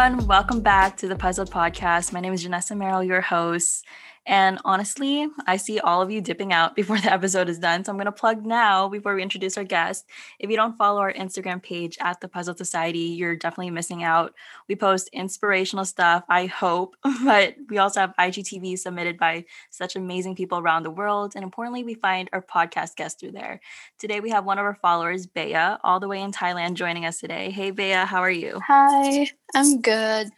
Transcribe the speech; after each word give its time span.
everyone. 0.00 0.26
Welcome 0.26 0.60
back 0.60 0.96
to 0.98 1.08
the 1.08 1.14
Puzzled 1.14 1.50
Podcast. 1.50 2.10
My 2.10 2.20
name 2.20 2.32
is 2.32 2.46
Janessa 2.46 2.74
Merrill, 2.74 3.04
your 3.04 3.20
host. 3.20 3.84
And 4.26 4.58
honestly, 4.64 5.26
I 5.46 5.56
see 5.56 5.80
all 5.80 6.02
of 6.02 6.10
you 6.10 6.20
dipping 6.20 6.52
out 6.52 6.76
before 6.80 6.98
the 6.98 7.12
episode 7.12 7.48
is 7.48 7.58
done. 7.58 7.84
So 7.84 7.92
I'm 7.92 7.96
going 7.96 8.06
to 8.06 8.12
plug 8.12 8.44
now 8.44 8.88
before 8.88 9.14
we 9.14 9.22
introduce 9.22 9.56
our 9.56 9.64
guest. 9.64 10.06
If 10.38 10.50
you 10.50 10.56
don't 10.56 10.76
follow 10.76 11.00
our 11.00 11.12
Instagram 11.12 11.62
page 11.62 11.96
at 12.00 12.20
the 12.20 12.28
Puzzled 12.28 12.58
Society, 12.58 12.98
you're 12.98 13.36
definitely 13.36 13.70
missing 13.70 14.02
out. 14.02 14.34
We 14.68 14.76
post 14.76 15.08
inspirational 15.12 15.84
stuff, 15.84 16.24
I 16.28 16.46
hope, 16.46 16.96
but 17.24 17.54
we 17.68 17.78
also 17.78 18.00
have 18.00 18.14
IGTV 18.18 18.78
submitted 18.78 19.18
by 19.18 19.44
such 19.70 19.96
amazing 19.96 20.36
people 20.36 20.58
around 20.58 20.84
the 20.84 20.90
world. 20.90 21.32
And 21.34 21.44
importantly, 21.44 21.84
we 21.84 21.94
find 21.94 22.28
our 22.32 22.42
podcast 22.42 22.96
guests 22.96 23.20
through 23.20 23.32
there. 23.32 23.60
Today, 23.98 24.20
we 24.20 24.30
have 24.30 24.44
one 24.44 24.58
of 24.58 24.64
our 24.64 24.74
followers, 24.74 25.26
Bea, 25.26 25.76
all 25.82 26.00
the 26.00 26.08
way 26.08 26.20
in 26.20 26.32
Thailand, 26.32 26.74
joining 26.74 27.04
us 27.04 27.18
today. 27.20 27.50
Hey, 27.50 27.70
Bea, 27.70 27.92
how 27.92 28.20
are 28.20 28.30
you? 28.30 28.60
Hi, 28.66 29.30
I'm 29.54 29.80
good. 29.80 30.30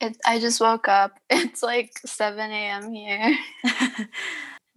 It, 0.00 0.16
I 0.24 0.38
just 0.38 0.60
woke 0.60 0.88
up. 0.88 1.18
It's 1.30 1.62
like 1.62 1.92
7 2.04 2.38
a.m. 2.38 2.92
here. 2.92 3.36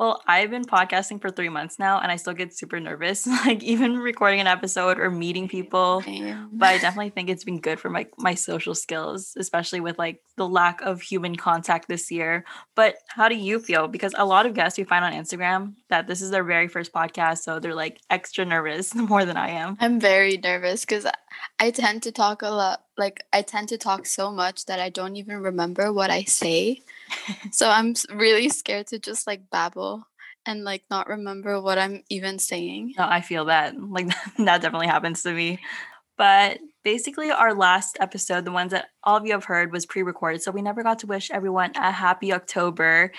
Well, 0.02 0.20
I've 0.28 0.50
been 0.50 0.66
podcasting 0.66 1.22
for 1.22 1.30
three 1.30 1.50
months 1.50 1.78
now 1.78 2.00
and 2.00 2.12
I 2.12 2.16
still 2.16 2.34
get 2.34 2.58
super 2.58 2.80
nervous, 2.80 3.28
like 3.46 3.62
even 3.62 4.00
recording 4.00 4.40
an 4.40 4.48
episode 4.48 5.00
or 5.00 5.12
meeting 5.12 5.48
people. 5.48 6.02
Damn. 6.02 6.50
But 6.52 6.70
I 6.70 6.78
definitely 6.80 7.12
think 7.12 7.30
it's 7.30 7.44
been 7.44 7.60
good 7.60 7.80
for 7.80 7.92
my 7.92 8.08
my 8.18 8.34
social 8.34 8.74
skills, 8.74 9.34
especially 9.38 9.80
with 9.80 10.00
like 10.00 10.20
the 10.38 10.50
lack 10.50 10.82
of 10.82 11.04
human 11.04 11.36
contact 11.36 11.88
this 11.88 12.10
year. 12.10 12.46
But 12.76 12.96
how 13.10 13.30
do 13.30 13.36
you 13.36 13.60
feel? 13.60 13.88
Because 13.88 14.16
a 14.18 14.26
lot 14.26 14.48
of 14.48 14.56
guests 14.56 14.80
we 14.80 14.86
find 14.86 15.06
on 15.06 15.14
Instagram 15.14 15.76
that 15.90 16.08
this 16.08 16.24
is 16.24 16.32
their 16.32 16.44
very 16.44 16.68
first 16.68 16.92
podcast, 16.92 17.44
so 17.44 17.60
they're 17.60 17.76
like 17.76 18.00
extra 18.10 18.44
nervous 18.44 18.96
more 18.96 19.24
than 19.24 19.38
I 19.38 19.50
am. 19.50 19.78
I'm 19.80 20.00
very 20.00 20.38
nervous 20.38 20.82
because 20.82 21.06
I 21.60 21.72
tend 21.72 22.04
to 22.04 22.12
talk 22.12 22.42
a 22.42 22.50
lot. 22.50 22.84
Like, 22.98 23.24
I 23.32 23.42
tend 23.42 23.70
to 23.70 23.78
talk 23.78 24.06
so 24.06 24.32
much 24.32 24.66
that 24.66 24.80
I 24.80 24.90
don't 24.90 25.16
even 25.16 25.38
remember 25.38 25.92
what 25.92 26.10
I 26.10 26.24
say. 26.24 26.82
so 27.52 27.70
I'm 27.70 27.94
really 28.14 28.50
scared 28.50 28.88
to 28.88 29.00
just 29.00 29.28
like 29.28 29.50
babble 29.50 30.08
and 30.46 30.64
like 30.64 30.84
not 30.90 31.08
remember 31.08 31.62
what 31.62 31.78
I'm 31.78 32.04
even 32.10 32.40
saying. 32.40 32.96
No, 32.98 33.06
I 33.08 33.22
feel 33.22 33.46
that. 33.46 33.80
Like 33.80 34.08
that 34.38 34.62
definitely 34.62 34.88
happens 34.88 35.24
to 35.24 35.34
me. 35.34 35.60
But 36.18 36.60
basically, 36.84 37.32
our 37.32 37.54
last 37.56 37.98
episode, 38.00 38.46
the 38.46 38.52
ones 38.52 38.72
that 38.72 38.90
all 39.04 39.18
of 39.18 39.26
you 39.26 39.32
have 39.32 39.46
heard, 39.46 39.72
was 39.72 39.86
pre 39.86 40.04
recorded. 40.04 40.44
So 40.44 40.52
we 40.52 40.62
never 40.62 40.84
got 40.84 41.00
to 41.00 41.08
wish 41.08 41.32
everyone 41.32 41.72
a 41.76 41.92
happy 41.92 42.34
October. 42.34 43.12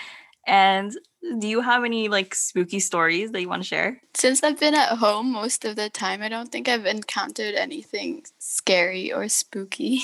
And 0.47 0.97
do 1.39 1.47
you 1.47 1.61
have 1.61 1.85
any 1.85 2.09
like 2.09 2.35
spooky 2.35 2.81
stories 2.81 3.31
that 3.31 3.41
you 3.41 3.48
want 3.48 3.62
to 3.62 3.69
share? 3.69 4.01
Since 4.15 4.43
I've 4.43 4.59
been 4.59 4.75
at 4.75 4.98
home 4.98 5.31
most 5.33 5.65
of 5.65 5.77
the 5.77 5.89
time, 5.89 6.23
I 6.23 6.29
don't 6.29 6.51
think 6.51 6.69
I've 6.69 6.87
encountered 6.87 7.55
anything 7.55 8.25
scary 8.39 9.13
or 9.13 9.29
spooky. 9.29 10.01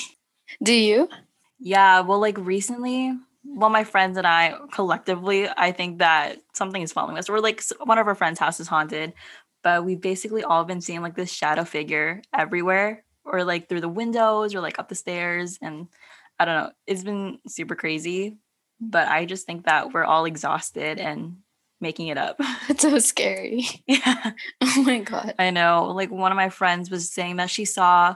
Do 0.63 0.73
you? 0.73 1.09
Yeah, 1.59 1.99
well, 2.01 2.19
like 2.19 2.37
recently, 2.37 3.13
well, 3.45 3.69
my 3.69 3.83
friends 3.83 4.17
and 4.17 4.25
I 4.25 4.55
collectively, 4.71 5.47
I 5.49 5.71
think 5.71 5.99
that 5.99 6.37
something 6.53 6.81
is 6.81 6.93
following 6.93 7.17
us. 7.17 7.29
We're 7.29 7.39
like 7.39 7.61
one 7.83 7.97
of 7.97 8.07
our 8.07 8.15
friends' 8.15 8.39
house 8.39 8.59
is 8.59 8.67
haunted, 8.67 9.13
but 9.61 9.83
we've 9.83 10.01
basically 10.01 10.43
all 10.43 10.63
been 10.63 10.81
seeing 10.81 11.01
like 11.01 11.15
this 11.15 11.31
shadow 11.31 11.65
figure 11.65 12.21
everywhere, 12.33 13.03
or 13.25 13.43
like 13.43 13.67
through 13.67 13.81
the 13.81 13.89
windows, 13.89 14.55
or 14.55 14.61
like 14.61 14.79
up 14.79 14.87
the 14.87 14.95
stairs, 14.95 15.59
and 15.61 15.87
I 16.39 16.45
don't 16.45 16.55
know. 16.55 16.71
It's 16.87 17.03
been 17.03 17.39
super 17.47 17.75
crazy, 17.75 18.37
but 18.79 19.07
I 19.07 19.25
just 19.25 19.45
think 19.45 19.65
that 19.65 19.93
we're 19.93 20.05
all 20.05 20.25
exhausted 20.25 20.99
and 20.99 21.37
making 21.81 22.07
it 22.07 22.17
up. 22.17 22.39
It's 22.69 22.83
so 22.83 22.99
scary. 22.99 23.65
yeah. 23.87 24.31
Oh 24.61 24.83
my 24.83 24.99
god. 24.99 25.35
I 25.39 25.49
know. 25.49 25.91
Like 25.95 26.11
one 26.11 26.31
of 26.31 26.35
my 26.35 26.49
friends 26.49 26.89
was 26.91 27.09
saying 27.09 27.37
that 27.37 27.49
she 27.49 27.65
saw 27.65 28.15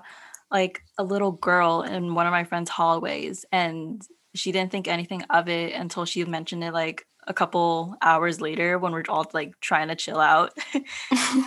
like 0.52 0.82
a 0.98 1.04
little 1.04 1.32
girl 1.32 1.82
in 1.82 2.14
one 2.14 2.28
of 2.28 2.32
my 2.32 2.44
friend's 2.44 2.70
hallways 2.70 3.46
and 3.52 4.06
she 4.36 4.52
didn't 4.52 4.72
think 4.72 4.88
anything 4.88 5.24
of 5.30 5.50
it 5.50 5.74
until 5.74 6.06
she 6.06 6.24
mentioned 6.26 6.64
it 6.64 6.74
like 6.74 7.06
a 7.28 7.34
couple 7.34 7.96
hours 8.02 8.42
later 8.42 8.78
when 8.78 8.92
we're 8.92 9.04
all 9.10 9.26
like 9.34 9.60
trying 9.62 9.88
to 9.88 9.96
chill 9.96 10.20
out. 10.20 10.52
and 10.74 10.84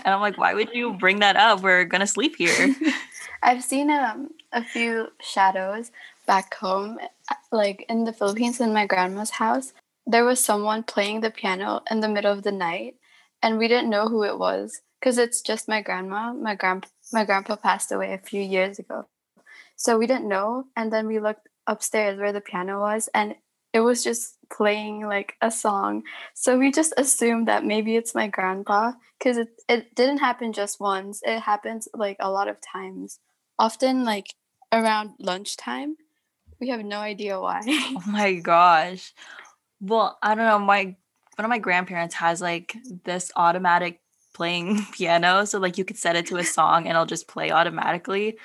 I'm 0.05 0.21
like, 0.21 0.39
why 0.39 0.55
would 0.55 0.71
you 0.73 0.95
bring 0.95 1.21
that 1.21 1.37
up? 1.37 1.63
We're 1.63 1.85
gonna 1.85 2.07
sleep 2.07 2.37
here. 2.37 2.75
I've 3.43 3.63
seen 3.63 3.91
um, 3.91 4.31
a 4.53 4.65
few 4.65 5.09
shadows 5.21 5.91
back 6.27 6.55
home, 6.55 6.99
like 7.53 7.87
in 7.89 8.05
the 8.05 8.13
Philippines 8.13 8.61
in 8.61 8.73
my 8.73 8.87
grandma's 8.87 9.31
house. 9.31 9.73
There 10.07 10.25
was 10.25 10.45
someone 10.45 10.83
playing 10.83 11.21
the 11.21 11.31
piano 11.31 11.83
in 11.91 12.01
the 12.01 12.09
middle 12.09 12.33
of 12.33 12.43
the 12.43 12.53
night, 12.53 12.97
and 13.43 13.59
we 13.59 13.69
didn't 13.69 13.91
know 13.91 14.09
who 14.09 14.23
it 14.23 14.39
was 14.39 14.83
because 15.01 15.19
it's 15.19 15.41
just 15.41 15.69
my 15.69 15.83
grandma. 15.83 16.33
My 16.33 16.55
grand 16.55 16.87
my 17.13 17.25
grandpa 17.25 17.57
passed 17.57 17.93
away 17.93 18.13
a 18.13 18.19
few 18.19 18.41
years 18.41 18.79
ago, 18.79 19.09
so 19.77 19.99
we 19.99 20.07
didn't 20.07 20.29
know. 20.29 20.65
And 20.77 20.93
then 20.93 21.07
we 21.07 21.19
looked 21.19 21.49
upstairs 21.67 22.19
where 22.19 22.33
the 22.33 22.41
piano 22.41 22.81
was, 22.81 23.09
and 23.15 23.35
it 23.73 23.81
was 23.81 24.03
just 24.03 24.39
playing 24.51 25.07
like 25.07 25.35
a 25.43 25.51
song. 25.51 26.03
So 26.35 26.59
we 26.59 26.73
just 26.73 26.95
assumed 26.97 27.49
that 27.49 27.65
maybe 27.65 27.97
it's 27.97 28.15
my 28.15 28.27
grandpa 28.29 28.93
because 29.19 29.37
it, 29.37 29.49
it 29.69 29.95
didn't 29.95 30.19
happen 30.19 30.53
just 30.53 30.81
once. 30.81 31.21
It 31.25 31.41
happens 31.41 31.89
like 31.95 32.17
a 32.21 32.31
lot 32.31 32.49
of 32.49 32.57
times 32.61 33.19
often 33.59 34.05
like 34.05 34.29
around 34.73 35.11
lunchtime. 35.19 35.97
We 36.61 36.69
have 36.69 36.85
no 36.85 36.99
idea 36.99 37.41
why. 37.41 37.63
oh 37.67 38.03
my 38.07 38.35
gosh. 38.35 39.13
Well, 39.81 40.19
I 40.23 40.35
don't 40.35 40.47
know. 40.47 40.59
My 40.59 40.97
one 41.37 41.45
of 41.45 41.49
my 41.51 41.59
grandparents 41.59 42.15
has 42.15 42.41
like 42.41 42.77
this 43.05 43.31
automatic 43.37 44.01
playing 44.35 44.85
piano. 44.93 45.45
So 45.45 45.59
like 45.59 45.79
you 45.79 45.85
could 45.85 45.99
set 45.99 46.17
it 46.17 46.27
to 46.27 46.37
a 46.37 46.45
song 46.45 46.87
and 46.87 46.91
it'll 46.91 47.07
just 47.07 47.29
play 47.29 47.51
automatically, 47.51 48.39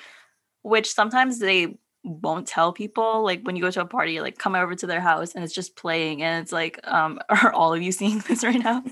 which 0.62 0.92
sometimes 0.92 1.38
they 1.38 1.78
won't 2.04 2.46
tell 2.46 2.72
people. 2.72 3.22
Like 3.22 3.42
when 3.42 3.56
you 3.56 3.62
go 3.62 3.70
to 3.70 3.80
a 3.80 3.86
party, 3.86 4.20
like 4.20 4.38
come 4.38 4.54
over 4.54 4.74
to 4.74 4.86
their 4.86 5.00
house 5.00 5.34
and 5.34 5.42
it's 5.42 5.54
just 5.54 5.76
playing 5.76 6.22
and 6.22 6.42
it's 6.42 6.52
like, 6.52 6.80
um, 6.84 7.18
are 7.28 7.52
all 7.52 7.72
of 7.72 7.82
you 7.82 7.92
seeing 7.92 8.18
this 8.20 8.44
right 8.44 8.62
now? 8.62 8.82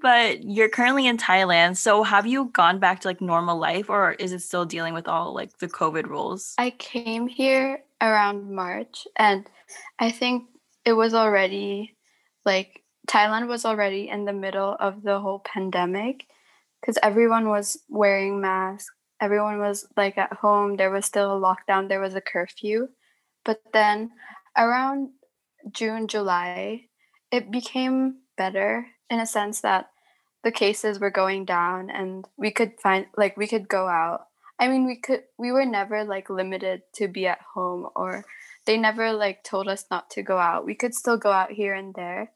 But 0.00 0.44
you're 0.44 0.68
currently 0.68 1.06
in 1.06 1.16
Thailand. 1.16 1.76
So 1.76 2.02
have 2.02 2.26
you 2.26 2.50
gone 2.52 2.78
back 2.78 3.00
to 3.00 3.08
like 3.08 3.20
normal 3.20 3.58
life 3.58 3.90
or 3.90 4.12
is 4.12 4.32
it 4.32 4.40
still 4.40 4.64
dealing 4.64 4.94
with 4.94 5.08
all 5.08 5.34
like 5.34 5.58
the 5.58 5.68
COVID 5.68 6.06
rules? 6.06 6.54
I 6.58 6.70
came 6.70 7.26
here 7.26 7.82
around 8.00 8.54
March 8.54 9.06
and 9.16 9.46
I 9.98 10.10
think 10.10 10.44
it 10.84 10.92
was 10.92 11.14
already 11.14 11.96
like 12.44 12.82
Thailand 13.08 13.48
was 13.48 13.64
already 13.64 14.08
in 14.08 14.24
the 14.24 14.32
middle 14.32 14.76
of 14.78 15.02
the 15.02 15.20
whole 15.20 15.40
pandemic 15.40 16.26
because 16.80 16.98
everyone 17.02 17.48
was 17.48 17.78
wearing 17.88 18.40
masks. 18.40 18.94
Everyone 19.20 19.58
was 19.58 19.86
like 19.96 20.16
at 20.16 20.32
home. 20.32 20.76
There 20.76 20.90
was 20.90 21.04
still 21.04 21.36
a 21.36 21.40
lockdown. 21.40 21.88
There 21.88 22.00
was 22.00 22.14
a 22.14 22.20
curfew. 22.20 22.88
But 23.44 23.60
then 23.72 24.10
around 24.56 25.10
June, 25.72 26.06
July, 26.06 26.84
it 27.32 27.50
became 27.50 28.18
better 28.36 28.86
in 29.10 29.20
a 29.20 29.26
sense 29.26 29.60
that 29.60 29.90
the 30.44 30.52
cases 30.52 30.98
were 30.98 31.10
going 31.10 31.44
down 31.44 31.90
and 31.90 32.26
we 32.36 32.50
could 32.50 32.72
find 32.80 33.06
like 33.16 33.36
we 33.36 33.46
could 33.46 33.68
go 33.68 33.88
out. 33.88 34.26
I 34.58 34.68
mean, 34.68 34.86
we 34.86 34.96
could 34.96 35.24
we 35.38 35.52
were 35.52 35.66
never 35.66 36.04
like 36.04 36.30
limited 36.30 36.82
to 36.94 37.08
be 37.08 37.26
at 37.26 37.40
home 37.54 37.88
or 37.96 38.24
they 38.66 38.76
never 38.76 39.12
like 39.12 39.44
told 39.44 39.68
us 39.68 39.86
not 39.90 40.10
to 40.10 40.22
go 40.22 40.38
out. 40.38 40.64
We 40.64 40.74
could 40.74 40.94
still 40.94 41.16
go 41.16 41.32
out 41.32 41.52
here 41.52 41.74
and 41.74 41.94
there 41.94 42.32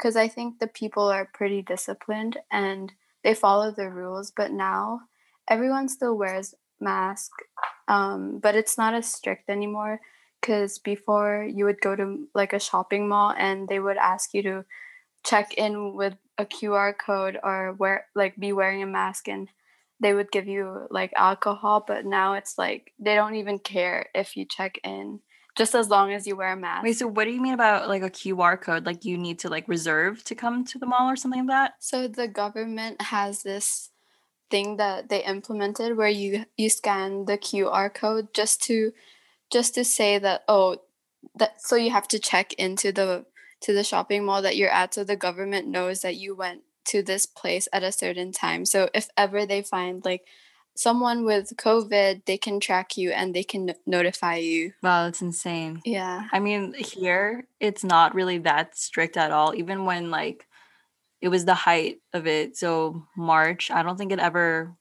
cuz 0.00 0.16
I 0.16 0.28
think 0.28 0.58
the 0.58 0.66
people 0.66 1.08
are 1.08 1.30
pretty 1.32 1.62
disciplined 1.62 2.38
and 2.50 2.92
they 3.24 3.34
follow 3.34 3.70
the 3.70 3.90
rules, 3.90 4.30
but 4.30 4.52
now 4.52 5.00
everyone 5.48 5.88
still 5.88 6.16
wears 6.16 6.54
mask 6.80 7.32
um, 7.88 8.38
but 8.38 8.54
it's 8.54 8.78
not 8.78 8.94
as 8.94 9.12
strict 9.12 9.48
anymore 9.48 10.00
because 10.40 10.78
before 10.78 11.44
you 11.50 11.64
would 11.64 11.80
go 11.80 11.96
to 11.96 12.28
like 12.34 12.52
a 12.52 12.60
shopping 12.60 13.08
mall 13.08 13.34
and 13.36 13.66
they 13.68 13.80
would 13.80 13.96
ask 13.96 14.34
you 14.34 14.42
to 14.42 14.64
check 15.24 15.54
in 15.54 15.94
with 15.94 16.14
a 16.38 16.44
QR 16.44 16.96
code 16.96 17.38
or 17.42 17.72
wear 17.72 18.06
like 18.14 18.36
be 18.36 18.52
wearing 18.52 18.82
a 18.82 18.86
mask 18.86 19.28
and 19.28 19.48
they 20.00 20.14
would 20.14 20.30
give 20.30 20.46
you 20.46 20.86
like 20.90 21.12
alcohol 21.16 21.84
but 21.86 22.06
now 22.06 22.34
it's 22.34 22.56
like 22.56 22.92
they 23.00 23.16
don't 23.16 23.34
even 23.34 23.58
care 23.58 24.06
if 24.14 24.36
you 24.36 24.44
check 24.44 24.78
in 24.84 25.20
just 25.58 25.74
as 25.74 25.88
long 25.88 26.12
as 26.12 26.24
you 26.24 26.36
wear 26.36 26.52
a 26.52 26.56
mask. 26.56 26.84
Wait, 26.84 26.96
so 26.96 27.08
what 27.08 27.24
do 27.24 27.32
you 27.32 27.42
mean 27.42 27.52
about 27.52 27.88
like 27.88 28.02
a 28.02 28.08
QR 28.08 28.58
code? 28.58 28.86
Like 28.86 29.04
you 29.04 29.18
need 29.18 29.40
to 29.40 29.48
like 29.48 29.66
reserve 29.66 30.22
to 30.24 30.36
come 30.36 30.64
to 30.66 30.78
the 30.78 30.86
mall 30.86 31.10
or 31.10 31.16
something 31.16 31.40
like 31.40 31.48
that? 31.48 31.72
So 31.80 32.06
the 32.06 32.28
government 32.28 33.02
has 33.02 33.42
this 33.42 33.90
thing 34.52 34.76
that 34.76 35.08
they 35.08 35.24
implemented 35.24 35.96
where 35.96 36.08
you 36.08 36.44
you 36.56 36.70
scan 36.70 37.24
the 37.24 37.36
QR 37.36 37.92
code 37.92 38.32
just 38.32 38.62
to 38.62 38.92
just 39.50 39.74
to 39.74 39.84
say 39.84 40.18
that 40.18 40.44
oh 40.48 40.76
that 41.34 41.60
so 41.60 41.74
you 41.74 41.90
have 41.90 42.08
to 42.08 42.18
check 42.18 42.52
into 42.54 42.92
the 42.92 43.26
to 43.60 43.72
the 43.72 43.84
shopping 43.84 44.24
mall 44.24 44.42
that 44.42 44.56
you're 44.56 44.70
at 44.70 44.94
so 44.94 45.04
the 45.04 45.16
government 45.16 45.66
knows 45.66 46.00
that 46.02 46.16
you 46.16 46.34
went 46.34 46.62
to 46.86 47.02
this 47.02 47.26
place 47.26 47.68
at 47.72 47.82
a 47.82 47.92
certain 47.92 48.32
time. 48.32 48.64
So 48.64 48.88
if 48.94 49.08
ever 49.16 49.44
they 49.44 49.62
find 49.62 50.04
like 50.04 50.22
someone 50.76 51.24
with 51.24 51.52
COVID, 51.56 52.24
they 52.24 52.38
can 52.38 52.60
track 52.60 52.96
you 52.96 53.10
and 53.10 53.34
they 53.34 53.42
can 53.42 53.66
no- 53.66 53.74
notify 53.84 54.36
you. 54.36 54.72
Wow, 54.82 55.04
that's 55.04 55.20
insane. 55.20 55.82
Yeah. 55.84 56.28
I 56.32 56.38
mean, 56.38 56.74
here 56.74 57.46
it's 57.60 57.84
not 57.84 58.14
really 58.14 58.38
that 58.38 58.76
strict 58.76 59.16
at 59.16 59.32
all. 59.32 59.54
Even 59.54 59.84
when 59.84 60.10
like 60.10 60.46
it 61.20 61.28
was 61.28 61.44
the 61.44 61.54
height 61.54 61.98
of 62.12 62.26
it, 62.26 62.56
so 62.56 63.02
March, 63.16 63.70
I 63.70 63.82
don't 63.82 63.98
think 63.98 64.12
it 64.12 64.20
ever 64.20 64.76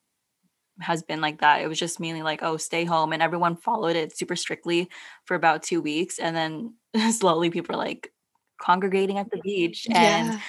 has 0.79 1.01
been 1.01 1.19
like 1.19 1.41
that. 1.41 1.61
It 1.61 1.67
was 1.67 1.79
just 1.79 1.99
mainly 1.99 2.21
like, 2.21 2.43
oh, 2.43 2.57
stay 2.57 2.85
home. 2.85 3.11
And 3.11 3.21
everyone 3.21 3.55
followed 3.55 3.95
it 3.95 4.15
super 4.15 4.35
strictly 4.35 4.89
for 5.25 5.35
about 5.35 5.63
two 5.63 5.81
weeks. 5.81 6.19
And 6.19 6.35
then 6.35 6.75
slowly 7.11 7.49
people 7.49 7.75
are 7.75 7.79
like 7.79 8.13
congregating 8.59 9.17
at 9.17 9.29
the 9.31 9.37
beach 9.37 9.87
and 9.89 10.33
yeah. 10.33 10.39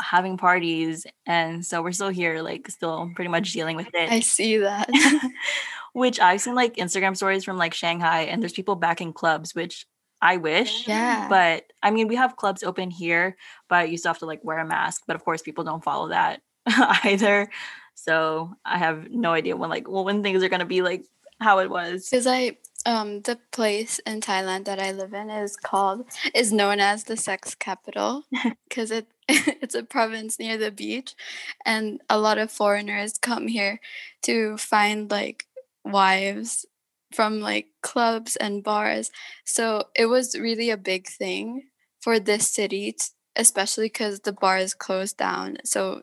having 0.00 0.36
parties. 0.36 1.06
And 1.26 1.64
so 1.64 1.82
we're 1.82 1.92
still 1.92 2.08
here, 2.08 2.42
like 2.42 2.68
still 2.70 3.10
pretty 3.14 3.30
much 3.30 3.52
dealing 3.52 3.76
with 3.76 3.88
it. 3.94 4.10
I 4.10 4.20
see 4.20 4.58
that. 4.58 4.88
which 5.92 6.20
I've 6.20 6.40
seen 6.40 6.54
like 6.54 6.76
Instagram 6.76 7.16
stories 7.16 7.44
from 7.44 7.56
like 7.56 7.74
Shanghai 7.74 8.22
and 8.22 8.42
there's 8.42 8.52
people 8.52 8.76
back 8.76 9.00
in 9.00 9.12
clubs, 9.12 9.54
which 9.54 9.86
I 10.20 10.36
wish. 10.36 10.86
Yeah. 10.86 11.28
But 11.28 11.64
I 11.82 11.90
mean, 11.90 12.08
we 12.08 12.16
have 12.16 12.36
clubs 12.36 12.62
open 12.62 12.90
here, 12.90 13.36
but 13.68 13.90
you 13.90 13.96
still 13.96 14.10
have 14.10 14.18
to 14.18 14.26
like 14.26 14.44
wear 14.44 14.58
a 14.58 14.66
mask. 14.66 15.02
But 15.06 15.16
of 15.16 15.24
course, 15.24 15.42
people 15.42 15.64
don't 15.64 15.84
follow 15.84 16.08
that 16.08 16.40
either. 17.04 17.50
So 17.94 18.54
I 18.64 18.78
have 18.78 19.10
no 19.10 19.32
idea 19.32 19.56
when 19.56 19.70
like 19.70 19.88
well 19.88 20.04
when 20.04 20.22
things 20.22 20.42
are 20.42 20.48
gonna 20.48 20.64
be 20.64 20.82
like 20.82 21.04
how 21.40 21.58
it 21.58 21.70
was. 21.70 22.08
Because 22.08 22.26
I 22.26 22.58
um 22.88 23.20
the 23.22 23.38
place 23.52 24.00
in 24.00 24.20
Thailand 24.20 24.64
that 24.64 24.80
I 24.80 24.92
live 24.92 25.12
in 25.12 25.28
is 25.28 25.56
called 25.56 26.06
is 26.34 26.52
known 26.52 26.80
as 26.80 27.04
the 27.04 27.16
sex 27.16 27.54
capital 27.54 28.24
because 28.68 28.90
it 28.90 29.06
it's 29.28 29.74
a 29.74 29.82
province 29.82 30.38
near 30.38 30.56
the 30.56 30.70
beach 30.70 31.14
and 31.66 32.00
a 32.08 32.18
lot 32.18 32.38
of 32.38 32.50
foreigners 32.50 33.18
come 33.18 33.46
here 33.46 33.78
to 34.22 34.56
find 34.56 35.10
like 35.10 35.44
wives 35.84 36.64
from 37.12 37.40
like 37.40 37.66
clubs 37.82 38.36
and 38.36 38.62
bars. 38.62 39.10
So 39.44 39.84
it 39.94 40.06
was 40.06 40.38
really 40.38 40.70
a 40.70 40.76
big 40.76 41.08
thing 41.08 41.64
for 42.00 42.18
this 42.18 42.50
city, 42.50 42.96
especially 43.36 43.86
because 43.86 44.20
the 44.20 44.32
bars 44.32 44.74
closed 44.74 45.16
down. 45.16 45.58
So 45.64 46.02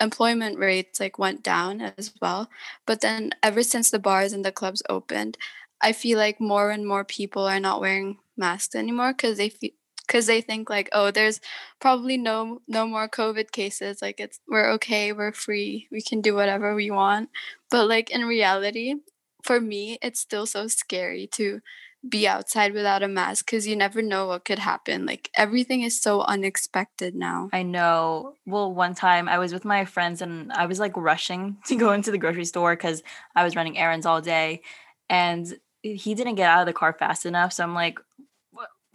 employment 0.00 0.58
rates 0.58 1.00
like 1.00 1.18
went 1.18 1.42
down 1.42 1.80
as 1.80 2.12
well. 2.20 2.48
But 2.86 3.00
then 3.00 3.30
ever 3.42 3.62
since 3.62 3.90
the 3.90 3.98
bars 3.98 4.32
and 4.32 4.44
the 4.44 4.52
clubs 4.52 4.82
opened, 4.88 5.38
I 5.80 5.92
feel 5.92 6.18
like 6.18 6.40
more 6.40 6.70
and 6.70 6.86
more 6.86 7.04
people 7.04 7.44
are 7.46 7.60
not 7.60 7.80
wearing 7.80 8.18
masks 8.36 8.74
anymore 8.74 9.12
because 9.12 9.36
they 9.36 9.48
feel 9.48 9.70
because 10.06 10.26
they 10.26 10.40
think 10.40 10.68
like 10.68 10.88
oh 10.92 11.10
there's 11.10 11.40
probably 11.80 12.16
no 12.16 12.60
no 12.68 12.86
more 12.86 13.08
covid 13.08 13.52
cases 13.52 14.02
like 14.02 14.20
it's 14.20 14.40
we're 14.48 14.70
okay 14.72 15.12
we're 15.12 15.32
free 15.32 15.88
we 15.90 16.02
can 16.02 16.20
do 16.20 16.34
whatever 16.34 16.74
we 16.74 16.90
want 16.90 17.30
but 17.70 17.88
like 17.88 18.10
in 18.10 18.24
reality 18.24 18.94
for 19.42 19.60
me 19.60 19.98
it's 20.02 20.20
still 20.20 20.46
so 20.46 20.66
scary 20.66 21.26
to 21.26 21.60
be 22.08 22.28
outside 22.28 22.74
without 22.74 23.02
a 23.02 23.08
mask 23.08 23.46
because 23.46 23.66
you 23.66 23.74
never 23.76 24.02
know 24.02 24.26
what 24.26 24.44
could 24.44 24.58
happen. 24.58 25.06
Like 25.06 25.30
everything 25.36 25.82
is 25.82 26.00
so 26.00 26.20
unexpected 26.22 27.14
now. 27.14 27.48
I 27.52 27.62
know. 27.62 28.34
Well, 28.46 28.72
one 28.72 28.94
time 28.94 29.28
I 29.28 29.38
was 29.38 29.52
with 29.52 29.64
my 29.64 29.84
friends 29.84 30.20
and 30.20 30.52
I 30.52 30.66
was 30.66 30.78
like 30.78 30.96
rushing 30.96 31.56
to 31.66 31.76
go 31.76 31.92
into 31.92 32.10
the 32.10 32.18
grocery 32.18 32.44
store 32.44 32.76
because 32.76 33.02
I 33.34 33.44
was 33.44 33.56
running 33.56 33.78
errands 33.78 34.06
all 34.06 34.20
day. 34.20 34.62
And 35.08 35.54
he 35.84 36.14
didn't 36.14 36.36
get 36.36 36.50
out 36.50 36.60
of 36.60 36.66
the 36.66 36.72
car 36.72 36.92
fast 36.92 37.26
enough. 37.26 37.52
So 37.52 37.62
I'm 37.62 37.74
like, 37.74 37.98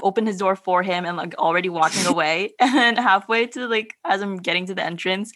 open 0.01 0.25
his 0.25 0.37
door 0.37 0.55
for 0.55 0.81
him 0.81 1.05
and 1.05 1.17
like 1.17 1.35
already 1.35 1.69
walking 1.69 2.05
away. 2.13 2.53
And 2.59 2.73
then 2.73 2.95
halfway 2.95 3.47
to 3.47 3.67
like, 3.67 3.95
as 4.05 4.21
I'm 4.21 4.37
getting 4.37 4.65
to 4.67 4.75
the 4.75 4.83
entrance, 4.83 5.31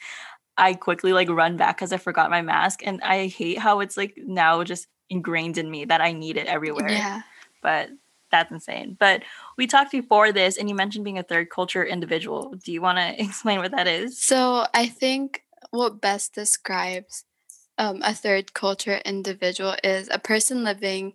I 0.58 0.74
quickly 0.74 1.14
like 1.14 1.30
run 1.30 1.58
back 1.58 1.78
because 1.78 1.94
I 1.94 1.98
forgot 1.98 2.30
my 2.30 2.42
mask. 2.42 2.82
And 2.84 3.02
I 3.02 3.28
hate 3.28 3.60
how 3.60 3.80
it's 3.80 3.98
like 3.98 4.14
now 4.18 4.64
just 4.64 4.88
ingrained 5.10 5.58
in 5.58 5.70
me 5.70 5.86
that 5.86 6.02
I 6.02 6.12
need 6.12 6.38
it 6.38 6.48
everywhere. 6.48 6.90
Yeah 6.90 7.22
but 7.64 7.90
that's 8.30 8.52
insane. 8.52 8.96
But 9.00 9.24
we 9.58 9.66
talked 9.66 9.92
before 9.92 10.32
this, 10.32 10.58
and 10.58 10.70
you 10.70 10.76
mentioned 10.76 11.06
being 11.06 11.18
a 11.18 11.24
third 11.24 11.50
culture 11.50 11.84
individual. 11.84 12.54
Do 12.64 12.72
you 12.72 12.82
want 12.82 13.00
to 13.00 13.20
explain 13.24 13.60
what 13.60 13.72
that 13.72 13.88
is? 13.88 14.20
So 14.22 14.68
I 14.76 14.86
think 14.88 15.42
what 15.72 16.02
best 16.02 16.36
describes 16.36 17.24
um, 17.78 18.02
a 18.04 18.14
third 18.14 18.54
culture 18.54 19.02
individual 19.06 19.76
is 19.84 20.10
a 20.12 20.20
person 20.20 20.64
living 20.64 21.14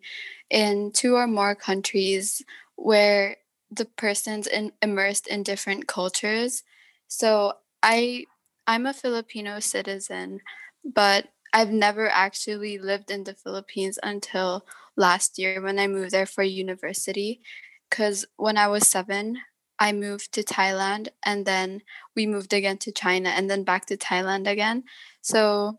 in 0.50 0.93
two 0.93 1.14
or 1.14 1.26
more 1.26 1.55
countries 1.55 2.43
where 2.76 3.37
the 3.70 3.84
person's 3.84 4.46
in, 4.46 4.72
immersed 4.82 5.26
in 5.26 5.43
different 5.43 5.87
cultures. 5.87 6.62
So 7.06 7.55
I 7.82 8.25
I'm 8.66 8.87
a 8.87 8.93
Filipino 8.93 9.60
citizen, 9.60 10.40
but 10.84 11.28
I've 11.52 11.70
never 11.70 12.08
actually 12.08 12.78
lived 12.78 13.10
in 13.10 13.25
the 13.25 13.34
Philippines 13.34 13.99
until 14.02 14.66
last 14.96 15.38
year 15.38 15.62
when 15.62 15.78
I 15.78 15.87
moved 15.87 16.10
there 16.10 16.26
for 16.26 16.43
university. 16.43 17.40
Because 17.88 18.26
when 18.37 18.58
I 18.58 18.69
was 18.69 18.87
seven, 18.87 19.38
I 19.78 19.93
moved 19.93 20.32
to 20.32 20.43
Thailand 20.43 21.08
and 21.25 21.46
then 21.46 21.82
we 22.14 22.26
moved 22.26 22.52
again 22.52 22.78
to 22.78 22.93
China 22.93 23.31
and 23.31 23.49
then 23.49 23.64
back 23.64 23.87
to 23.87 23.96
Thailand 23.96 24.46
again. 24.46 24.84
So 25.22 25.78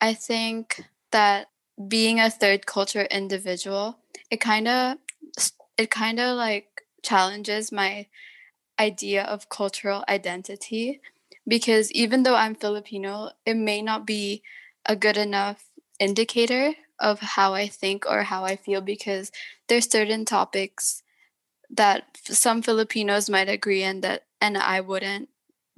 I 0.00 0.14
think 0.14 0.84
that 1.10 1.48
being 1.88 2.20
a 2.20 2.30
third 2.30 2.66
culture 2.66 3.02
individual, 3.10 3.98
it 4.30 4.40
kind 4.40 4.68
of 4.68 4.98
it 5.76 5.90
kind 5.90 6.18
of 6.20 6.36
like 6.36 6.82
challenges 7.02 7.70
my 7.70 8.06
idea 8.80 9.24
of 9.24 9.48
cultural 9.48 10.04
identity 10.08 11.00
because 11.48 11.92
even 11.92 12.24
though 12.24 12.36
I'm 12.36 12.54
Filipino, 12.54 13.30
it 13.46 13.56
may 13.56 13.82
not 13.82 14.06
be 14.06 14.42
a 14.86 14.96
good 14.96 15.16
enough 15.16 15.66
indicator 16.00 16.74
of 17.00 17.20
how 17.20 17.54
I 17.54 17.68
think 17.68 18.06
or 18.08 18.24
how 18.24 18.44
I 18.44 18.56
feel 18.56 18.80
because 18.80 19.32
there's 19.68 19.90
certain 19.90 20.24
topics 20.24 21.02
that 21.70 22.04
some 22.24 22.62
Filipinos 22.62 23.28
might 23.28 23.48
agree 23.48 23.82
in 23.82 24.00
that 24.00 24.24
and 24.40 24.56
I 24.56 24.80
wouldn't 24.80 25.28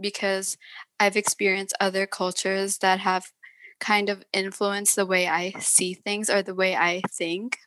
because 0.01 0.57
I've 0.99 1.17
experienced 1.17 1.77
other 1.81 2.07
cultures 2.07 2.79
that 2.79 3.01
have 3.01 3.33
kind 3.81 4.09
of 4.09 4.25
influence 4.33 4.95
the 4.95 5.07
way 5.07 5.27
I 5.27 5.53
see 5.59 5.95
things 5.95 6.31
or 6.31 6.43
the 6.43 6.55
way 6.55 6.77
I 6.77 7.03
think. 7.11 7.59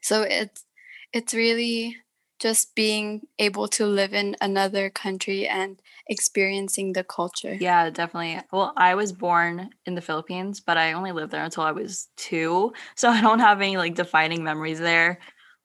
So 0.00 0.22
it's 0.22 0.64
it's 1.12 1.34
really 1.34 1.96
just 2.42 2.74
being 2.74 3.22
able 3.38 3.68
to 3.68 3.86
live 3.86 4.12
in 4.12 4.34
another 4.40 4.90
country 4.90 5.46
and 5.46 5.80
experiencing 6.08 6.92
the 6.92 7.04
culture. 7.04 7.54
Yeah, 7.54 7.88
definitely. 7.90 8.40
Well, 8.52 8.72
I 8.76 8.96
was 8.96 9.12
born 9.12 9.70
in 9.86 9.94
the 9.94 10.00
Philippines, 10.00 10.60
but 10.60 10.76
I 10.76 10.94
only 10.94 11.12
lived 11.12 11.30
there 11.30 11.44
until 11.44 11.62
I 11.62 11.70
was 11.70 12.08
two. 12.16 12.72
So 12.96 13.10
I 13.10 13.20
don't 13.20 13.38
have 13.38 13.60
any 13.60 13.76
like 13.76 13.94
defining 13.94 14.42
memories 14.42 14.80
there, 14.80 15.20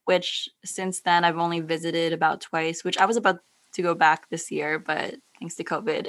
which 0.05 0.47
since 0.63 1.01
then 1.01 1.23
I've 1.25 1.39
only 1.39 1.61
visited 1.61 2.13
about 2.13 2.41
twice, 2.41 2.83
which 2.83 2.97
I 2.99 3.05
was 3.05 3.17
about 3.17 3.39
to 3.73 3.81
go 3.81 3.95
back 3.95 4.29
this 4.29 4.51
year, 4.51 4.77
but 4.77 5.15
thanks 5.39 5.55
to 5.55 5.63
COVID, 5.63 6.07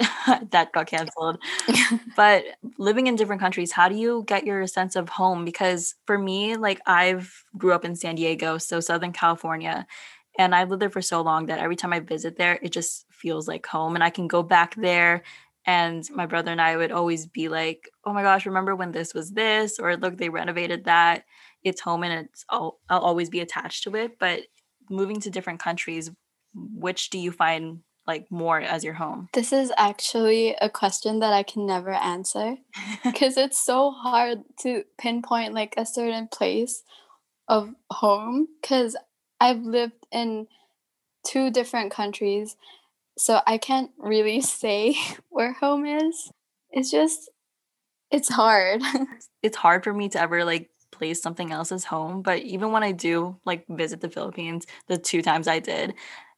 that 0.51 0.71
got 0.71 0.87
canceled. 0.87 1.37
but 2.15 2.43
living 2.77 3.07
in 3.07 3.15
different 3.15 3.41
countries, 3.41 3.71
how 3.71 3.89
do 3.89 3.95
you 3.95 4.23
get 4.27 4.45
your 4.45 4.65
sense 4.67 4.95
of 4.95 5.09
home? 5.09 5.45
Because 5.45 5.95
for 6.05 6.17
me, 6.17 6.55
like 6.55 6.81
I've 6.85 7.43
grew 7.57 7.73
up 7.73 7.85
in 7.85 7.95
San 7.95 8.15
Diego, 8.15 8.57
so 8.57 8.79
Southern 8.79 9.11
California, 9.11 9.85
and 10.37 10.55
I've 10.55 10.69
lived 10.69 10.81
there 10.81 10.89
for 10.89 11.01
so 11.01 11.21
long 11.21 11.47
that 11.47 11.59
every 11.59 11.75
time 11.75 11.91
I 11.91 11.99
visit 11.99 12.37
there, 12.37 12.59
it 12.61 12.71
just 12.71 13.05
feels 13.11 13.47
like 13.47 13.65
home. 13.65 13.95
And 13.95 14.03
I 14.03 14.09
can 14.09 14.27
go 14.27 14.41
back 14.41 14.73
there. 14.75 15.23
And 15.65 16.07
my 16.15 16.25
brother 16.25 16.51
and 16.51 16.61
I 16.61 16.77
would 16.77 16.93
always 16.93 17.25
be 17.25 17.49
like, 17.49 17.89
oh 18.05 18.13
my 18.13 18.23
gosh, 18.23 18.45
remember 18.45 18.73
when 18.73 18.91
this 18.91 19.13
was 19.13 19.31
this? 19.31 19.79
Or 19.79 19.97
look, 19.97 20.17
they 20.17 20.29
renovated 20.29 20.85
that. 20.85 21.25
It's 21.63 21.81
home 21.81 22.03
and 22.03 22.25
it's 22.25 22.45
I'll, 22.49 22.79
I'll 22.89 23.01
always 23.01 23.29
be 23.29 23.41
attached 23.41 23.83
to 23.83 23.95
it. 23.95 24.17
But 24.17 24.43
moving 24.89 25.19
to 25.21 25.29
different 25.29 25.59
countries, 25.59 26.09
which 26.53 27.09
do 27.09 27.19
you 27.19 27.31
find 27.33 27.79
like 28.09 28.31
more 28.31 28.59
as 28.59 28.83
your 28.83 28.95
home? 28.95 29.29
This 29.33 29.53
is 29.53 29.71
actually 29.77 30.55
a 30.55 30.67
question 30.67 31.19
that 31.19 31.31
I 31.31 31.43
can 31.43 31.67
never 31.67 31.91
answer 31.91 32.57
because 33.03 33.37
it's 33.37 33.59
so 33.59 33.91
hard 33.91 34.39
to 34.61 34.83
pinpoint 34.97 35.53
like 35.53 35.75
a 35.77 35.85
certain 35.85 36.27
place 36.27 36.81
of 37.47 37.69
home 37.91 38.47
because 38.59 38.97
I've 39.39 39.61
lived 39.61 40.07
in 40.11 40.47
two 41.23 41.51
different 41.51 41.91
countries, 41.91 42.55
so 43.15 43.41
I 43.45 43.59
can't 43.59 43.91
really 43.99 44.41
say 44.61 44.95
where 45.29 45.53
home 45.53 45.85
is. 45.85 46.31
It's 46.71 46.89
just, 46.89 47.29
it's 48.09 48.29
hard. 48.29 48.81
it's 49.43 49.57
hard 49.57 49.83
for 49.83 49.93
me 49.93 50.09
to 50.09 50.19
ever 50.19 50.43
like 50.43 50.71
place 50.91 51.21
something 51.21 51.51
else 51.51 51.71
as 51.71 51.85
home. 51.85 52.23
But 52.23 52.39
even 52.39 52.71
when 52.71 52.81
I 52.81 52.91
do 52.91 53.37
like 53.45 53.65
visit 53.69 54.01
the 54.01 54.09
Philippines, 54.09 54.65
the 54.87 54.97
two 54.97 55.21
times 55.21 55.47
I 55.47 55.59
did, 55.59 55.93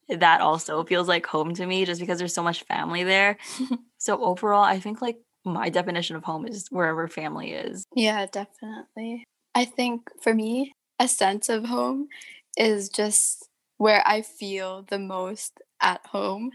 that 0.08 0.40
also 0.40 0.84
feels 0.84 1.08
like 1.08 1.26
home 1.26 1.54
to 1.54 1.66
me 1.66 1.84
just 1.84 2.00
because 2.00 2.18
there's 2.18 2.34
so 2.34 2.42
much 2.42 2.64
family 2.64 3.04
there. 3.04 3.38
so 3.98 4.22
overall, 4.22 4.62
I 4.62 4.78
think 4.80 5.00
like 5.00 5.18
my 5.44 5.68
definition 5.68 6.16
of 6.16 6.24
home 6.24 6.46
is 6.46 6.66
wherever 6.70 7.08
family 7.08 7.52
is. 7.52 7.84
Yeah, 7.94 8.26
definitely. 8.26 9.24
I 9.54 9.64
think 9.64 10.02
for 10.22 10.34
me, 10.34 10.72
a 10.98 11.08
sense 11.08 11.48
of 11.48 11.64
home 11.64 12.08
is 12.56 12.88
just 12.88 13.48
where 13.78 14.02
I 14.06 14.22
feel 14.22 14.84
the 14.88 14.98
most 14.98 15.60
at 15.80 16.06
home. 16.06 16.52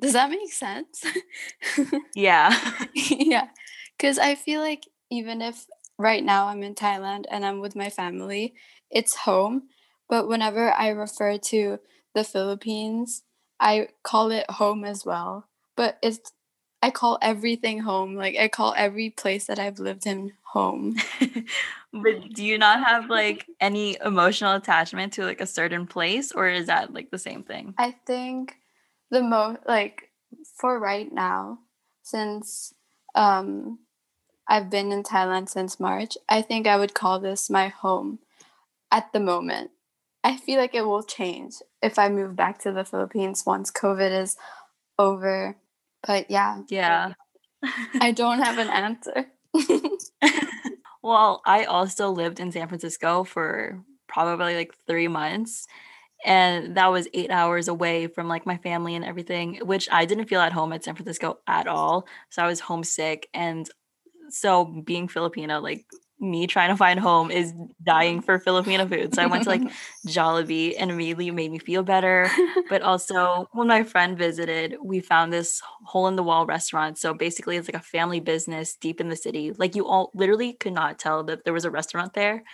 Does 0.00 0.12
that 0.12 0.30
make 0.30 0.52
sense? 0.52 1.04
yeah. 2.14 2.54
yeah. 2.94 3.48
Because 3.96 4.18
I 4.18 4.34
feel 4.34 4.60
like 4.60 4.82
even 5.10 5.40
if 5.40 5.66
right 5.98 6.24
now 6.24 6.48
I'm 6.48 6.62
in 6.62 6.74
Thailand 6.74 7.24
and 7.30 7.44
I'm 7.44 7.60
with 7.60 7.76
my 7.76 7.88
family, 7.88 8.54
it's 8.90 9.14
home. 9.14 9.64
But 10.08 10.28
whenever 10.28 10.72
I 10.72 10.88
refer 10.88 11.38
to 11.38 11.78
the 12.14 12.24
Philippines, 12.24 13.22
I 13.60 13.88
call 14.02 14.30
it 14.30 14.50
home 14.50 14.84
as 14.84 15.04
well. 15.04 15.48
But 15.76 15.98
it's 16.02 16.32
I 16.82 16.90
call 16.90 17.18
everything 17.22 17.78
home. 17.80 18.16
Like 18.16 18.36
I 18.36 18.48
call 18.48 18.74
every 18.76 19.10
place 19.10 19.46
that 19.46 19.58
I've 19.58 19.78
lived 19.78 20.06
in 20.06 20.32
home. 20.42 20.96
but 21.92 22.32
do 22.32 22.44
you 22.44 22.58
not 22.58 22.84
have 22.84 23.08
like 23.08 23.46
any 23.60 23.96
emotional 24.04 24.54
attachment 24.54 25.12
to 25.14 25.24
like 25.24 25.40
a 25.40 25.46
certain 25.46 25.86
place 25.86 26.32
or 26.32 26.48
is 26.48 26.66
that 26.66 26.92
like 26.92 27.10
the 27.10 27.18
same 27.18 27.44
thing? 27.44 27.74
I 27.78 27.94
think 28.04 28.56
the 29.10 29.22
most 29.22 29.60
like 29.66 30.10
for 30.58 30.78
right 30.78 31.12
now 31.12 31.60
since 32.02 32.74
um 33.14 33.78
I've 34.48 34.70
been 34.70 34.90
in 34.90 35.04
Thailand 35.04 35.48
since 35.48 35.78
March, 35.78 36.18
I 36.28 36.42
think 36.42 36.66
I 36.66 36.76
would 36.76 36.94
call 36.94 37.20
this 37.20 37.48
my 37.48 37.68
home 37.68 38.18
at 38.90 39.12
the 39.12 39.20
moment. 39.20 39.70
I 40.24 40.36
feel 40.36 40.58
like 40.58 40.74
it 40.74 40.86
will 40.86 41.02
change 41.02 41.54
if 41.82 41.98
I 41.98 42.08
move 42.08 42.36
back 42.36 42.58
to 42.60 42.72
the 42.72 42.84
Philippines 42.84 43.44
once 43.44 43.70
COVID 43.70 44.22
is 44.22 44.36
over. 44.98 45.56
But 46.06 46.30
yeah. 46.30 46.62
Yeah. 46.68 47.14
I 48.00 48.12
don't 48.12 48.40
have 48.40 48.58
an 48.58 48.68
answer. 48.70 49.26
well, 51.02 51.42
I 51.44 51.64
also 51.64 52.10
lived 52.10 52.40
in 52.40 52.52
San 52.52 52.68
Francisco 52.68 53.24
for 53.24 53.82
probably 54.08 54.54
like 54.54 54.74
three 54.86 55.08
months. 55.08 55.66
And 56.24 56.76
that 56.76 56.92
was 56.92 57.08
eight 57.14 57.32
hours 57.32 57.66
away 57.66 58.06
from 58.06 58.28
like 58.28 58.46
my 58.46 58.56
family 58.58 58.94
and 58.94 59.04
everything, 59.04 59.58
which 59.64 59.88
I 59.90 60.04
didn't 60.04 60.26
feel 60.26 60.40
at 60.40 60.52
home 60.52 60.72
at 60.72 60.84
San 60.84 60.94
Francisco 60.94 61.38
at 61.48 61.66
all. 61.66 62.06
So 62.30 62.42
I 62.42 62.46
was 62.46 62.60
homesick. 62.60 63.28
And 63.34 63.68
so 64.28 64.64
being 64.64 65.08
Filipino, 65.08 65.60
like 65.60 65.84
me 66.22 66.46
trying 66.46 66.70
to 66.70 66.76
find 66.76 67.00
home 67.00 67.30
is 67.30 67.52
dying 67.82 68.20
mm. 68.20 68.24
for 68.24 68.38
Filipino 68.38 68.86
food. 68.86 69.14
So 69.14 69.22
I 69.22 69.26
went 69.26 69.42
to 69.44 69.50
like 69.50 69.62
Jollibee 70.06 70.74
and 70.78 70.90
immediately 70.90 71.30
made 71.32 71.50
me 71.50 71.58
feel 71.58 71.82
better. 71.82 72.30
But 72.68 72.82
also, 72.82 73.48
when 73.52 73.66
my 73.66 73.82
friend 73.82 74.16
visited, 74.16 74.76
we 74.82 75.00
found 75.00 75.32
this 75.32 75.60
hole 75.84 76.06
in 76.06 76.16
the 76.16 76.22
wall 76.22 76.46
restaurant. 76.46 76.96
So 76.96 77.12
basically, 77.12 77.56
it's 77.56 77.68
like 77.68 77.80
a 77.80 77.84
family 77.84 78.20
business 78.20 78.76
deep 78.76 79.00
in 79.00 79.08
the 79.08 79.16
city. 79.16 79.52
Like 79.52 79.74
you 79.74 79.86
all 79.86 80.12
literally 80.14 80.52
could 80.52 80.72
not 80.72 80.98
tell 80.98 81.24
that 81.24 81.44
there 81.44 81.52
was 81.52 81.64
a 81.64 81.70
restaurant 81.70 82.14
there. 82.14 82.44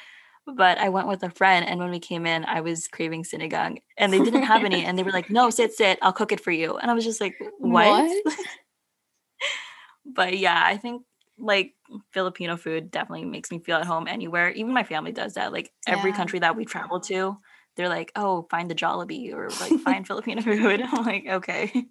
But 0.57 0.79
I 0.79 0.89
went 0.89 1.09
with 1.09 1.23
a 1.23 1.29
friend, 1.29 1.69
and 1.69 1.79
when 1.79 1.91
we 1.91 2.01
came 2.01 2.25
in, 2.25 2.47
I 2.47 2.63
was 2.63 2.89
craving 2.89 3.25
sinigang, 3.25 3.83
and 3.99 4.11
they 4.11 4.19
didn't 4.19 4.45
have 4.45 4.65
any. 4.65 4.83
And 4.83 4.99
they 4.99 5.03
were 5.03 5.11
like, 5.11 5.29
"No, 5.29 5.51
sit, 5.51 5.75
sit. 5.75 5.99
I'll 6.01 6.15
cook 6.15 6.33
it 6.33 6.41
for 6.41 6.51
you." 6.51 6.79
And 6.79 6.91
I 6.91 6.95
was 6.95 7.05
just 7.05 7.21
like, 7.21 7.35
"What?" 7.59 8.09
what? 8.25 8.35
but 10.07 10.39
yeah, 10.39 10.59
I 10.65 10.79
think 10.79 11.03
like 11.39 11.75
Filipino 12.13 12.57
food 12.57 12.91
definitely 12.91 13.25
makes 13.25 13.51
me 13.51 13.59
feel 13.59 13.77
at 13.77 13.87
home 13.87 14.09
anywhere. 14.09 14.51
Even 14.51 14.73
my 14.75 14.85
family 14.85 15.13
does 15.13 15.35
that. 15.35 15.53
Like 15.53 15.71
every 15.87 16.11
yeah. 16.11 16.17
country 16.17 16.39
that 16.41 16.57
we 16.57 16.65
travel 16.65 17.01
to, 17.01 17.39
they're 17.77 17.89
like, 17.89 18.13
"Oh, 18.17 18.47
find 18.51 18.71
the 18.71 18.75
Jollibee 18.75 19.33
or 19.33 19.49
like 19.49 19.81
find 19.85 20.07
Filipino 20.07 20.43
food." 20.43 20.83
I'm 20.93 21.05
like, 21.05 21.27
"Okay." 21.27 21.87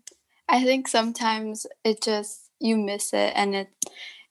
I 0.49 0.63
think 0.63 0.87
sometimes 0.87 1.65
it 1.83 2.01
just 2.01 2.49
you 2.59 2.77
miss 2.77 3.13
it 3.13 3.33
and 3.35 3.55
it 3.55 3.69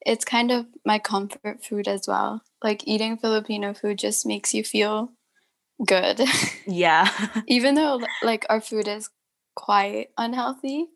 it's 0.04 0.24
kind 0.24 0.50
of 0.50 0.66
my 0.84 0.98
comfort 0.98 1.64
food 1.64 1.88
as 1.88 2.06
well. 2.06 2.42
Like 2.62 2.86
eating 2.86 3.16
Filipino 3.16 3.74
food 3.74 3.98
just 3.98 4.24
makes 4.24 4.54
you 4.54 4.62
feel 4.62 5.10
good. 5.84 6.20
Yeah. 6.68 7.08
Even 7.46 7.76
though 7.76 8.00
like 8.24 8.44
our 8.50 8.60
food 8.60 8.88
is 8.88 9.08
quite 9.54 10.08
unhealthy, 10.18 10.88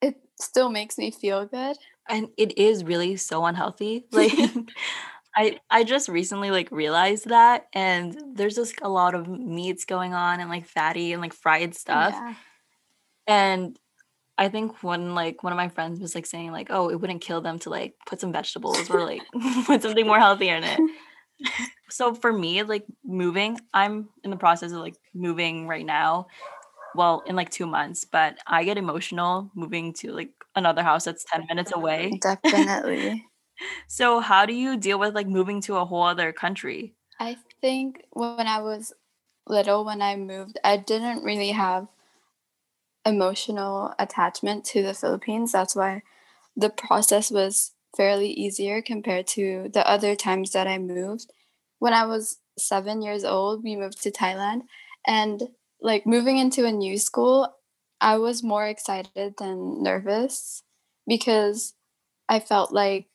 it 0.00 0.14
still 0.40 0.70
makes 0.70 0.98
me 0.98 1.10
feel 1.10 1.46
good 1.46 1.76
and 2.08 2.28
it 2.36 2.58
is 2.58 2.84
really 2.84 3.16
so 3.16 3.44
unhealthy 3.44 4.06
like 4.12 4.32
i 5.36 5.58
i 5.70 5.84
just 5.84 6.08
recently 6.08 6.50
like 6.50 6.70
realized 6.70 7.28
that 7.28 7.66
and 7.72 8.16
there's 8.34 8.54
just 8.54 8.74
a 8.82 8.88
lot 8.88 9.14
of 9.14 9.28
meats 9.28 9.84
going 9.84 10.14
on 10.14 10.40
and 10.40 10.50
like 10.50 10.66
fatty 10.66 11.12
and 11.12 11.22
like 11.22 11.32
fried 11.32 11.74
stuff 11.74 12.14
yeah. 12.14 12.34
and 13.26 13.78
i 14.38 14.48
think 14.48 14.82
when 14.82 15.14
like 15.14 15.42
one 15.42 15.52
of 15.52 15.56
my 15.56 15.68
friends 15.68 16.00
was 16.00 16.14
like 16.14 16.26
saying 16.26 16.52
like 16.52 16.68
oh 16.70 16.88
it 16.88 17.00
wouldn't 17.00 17.20
kill 17.20 17.40
them 17.40 17.58
to 17.58 17.70
like 17.70 17.94
put 18.06 18.20
some 18.20 18.32
vegetables 18.32 18.88
or 18.90 19.04
like 19.04 19.22
put 19.66 19.82
something 19.82 20.06
more 20.06 20.18
healthy 20.18 20.48
in 20.48 20.62
it 20.62 20.80
so 21.90 22.14
for 22.14 22.32
me 22.32 22.62
like 22.62 22.84
moving 23.04 23.58
i'm 23.72 24.08
in 24.22 24.30
the 24.30 24.36
process 24.36 24.70
of 24.70 24.78
like 24.78 24.96
moving 25.14 25.66
right 25.66 25.84
now 25.84 26.26
well 26.94 27.24
in 27.26 27.34
like 27.34 27.50
two 27.50 27.66
months 27.66 28.04
but 28.04 28.38
i 28.46 28.62
get 28.62 28.78
emotional 28.78 29.50
moving 29.54 29.92
to 29.92 30.12
like 30.12 30.30
another 30.56 30.82
house 30.82 31.04
that's 31.04 31.24
10 31.32 31.46
minutes 31.48 31.72
away. 31.74 32.18
Definitely. 32.20 33.24
So 33.86 34.18
how 34.18 34.46
do 34.46 34.52
you 34.52 34.76
deal 34.76 34.98
with 34.98 35.14
like 35.14 35.28
moving 35.28 35.60
to 35.62 35.76
a 35.76 35.84
whole 35.84 36.02
other 36.02 36.32
country? 36.32 36.96
I 37.20 37.36
think 37.60 38.02
when 38.10 38.48
i 38.48 38.60
was 38.60 38.92
little 39.46 39.84
when 39.84 40.02
i 40.02 40.16
moved 40.16 40.58
i 40.64 40.76
didn't 40.76 41.22
really 41.22 41.50
have 41.50 41.86
emotional 43.06 43.94
attachment 43.98 44.64
to 44.64 44.82
the 44.82 44.92
philippines. 44.92 45.52
That's 45.52 45.76
why 45.76 46.02
the 46.56 46.70
process 46.70 47.30
was 47.30 47.72
fairly 47.96 48.30
easier 48.30 48.82
compared 48.82 49.26
to 49.28 49.70
the 49.72 49.88
other 49.88 50.16
times 50.16 50.50
that 50.50 50.66
i 50.66 50.78
moved. 50.78 51.32
When 51.78 51.92
i 51.92 52.04
was 52.04 52.38
seven 52.58 53.02
years 53.02 53.24
old 53.24 53.62
we 53.62 53.76
moved 53.76 54.02
to 54.02 54.10
thailand 54.10 54.62
and 55.06 55.42
like 55.80 56.06
moving 56.06 56.38
into 56.38 56.64
a 56.64 56.72
new 56.72 56.98
school, 56.98 57.54
I 58.04 58.18
was 58.18 58.44
more 58.44 58.66
excited 58.66 59.34
than 59.38 59.82
nervous 59.82 60.62
because 61.08 61.74
I 62.28 62.38
felt 62.40 62.72
like 62.72 63.08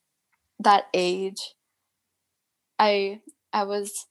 that 0.59 0.87
age 0.93 1.55
I 2.77 3.21
I 3.53 3.63
was 3.63 4.07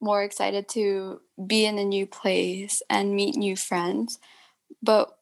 more 0.00 0.22
excited 0.22 0.68
to 0.70 1.20
be 1.46 1.64
in 1.64 1.78
a 1.78 1.84
new 1.84 2.06
place 2.06 2.82
and 2.90 3.14
meet 3.14 3.36
new 3.36 3.56
friends. 3.56 4.18
But 4.82 5.16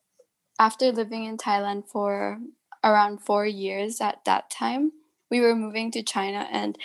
after 0.59 0.93
living 0.93 1.25
in 1.25 1.39
Thailand 1.39 1.89
for 1.89 2.41
around 2.85 3.21
4 3.23 3.47
years 3.47 4.01
at 4.01 4.25
that 4.27 4.51
time, 4.51 4.93
we 5.31 5.41
were 5.41 5.57
moving 5.57 5.91
to 5.93 6.03
China 6.03 6.49
and 6.51 6.79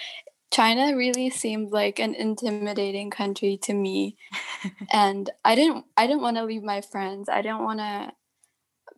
China 0.56 0.96
really 0.96 1.30
seemed 1.30 1.74
like 1.74 2.00
an 2.00 2.16
intimidating 2.16 3.10
country 3.10 3.60
to 3.64 3.74
me. 3.74 4.16
and 4.94 5.30
I 5.44 5.54
didn't 5.54 5.84
I 5.98 6.08
didn't 6.08 6.22
want 6.22 6.38
to 6.38 6.46
leave 6.46 6.64
my 6.64 6.80
friends. 6.80 7.28
I 7.28 7.42
didn't 7.42 7.66
want 7.66 7.80
to 7.80 8.14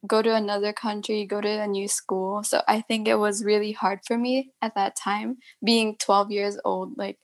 go 0.05 0.21
to 0.21 0.35
another 0.35 0.71
country, 0.71 1.25
go 1.25 1.41
to 1.41 1.49
a 1.49 1.65
new 1.65 1.87
school. 1.87 2.43
So 2.43 2.61
I 2.67 2.81
think 2.81 3.07
it 3.07 3.15
was 3.15 3.43
really 3.43 3.71
hard 3.71 4.01
for 4.05 4.19
me 4.19 4.51
at 4.61 4.75
that 4.75 4.95
time 4.95 5.37
being 5.63 5.95
12 5.97 6.29
years 6.29 6.59
old 6.63 6.95
like 6.95 7.17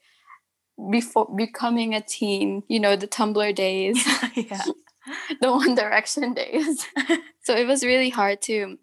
before 0.90 1.28
becoming 1.36 1.94
a 1.94 2.00
teen, 2.00 2.64
you 2.66 2.80
know, 2.80 2.96
the 2.96 3.06
Tumblr 3.06 3.54
days. 3.54 4.04
yeah. 4.34 4.64
the 5.40 5.52
One 5.52 5.76
Direction 5.76 6.34
days. 6.34 6.84
so 7.44 7.54
it 7.54 7.68
was 7.68 7.84
really 7.84 8.10
hard 8.10 8.42
to 8.42 8.78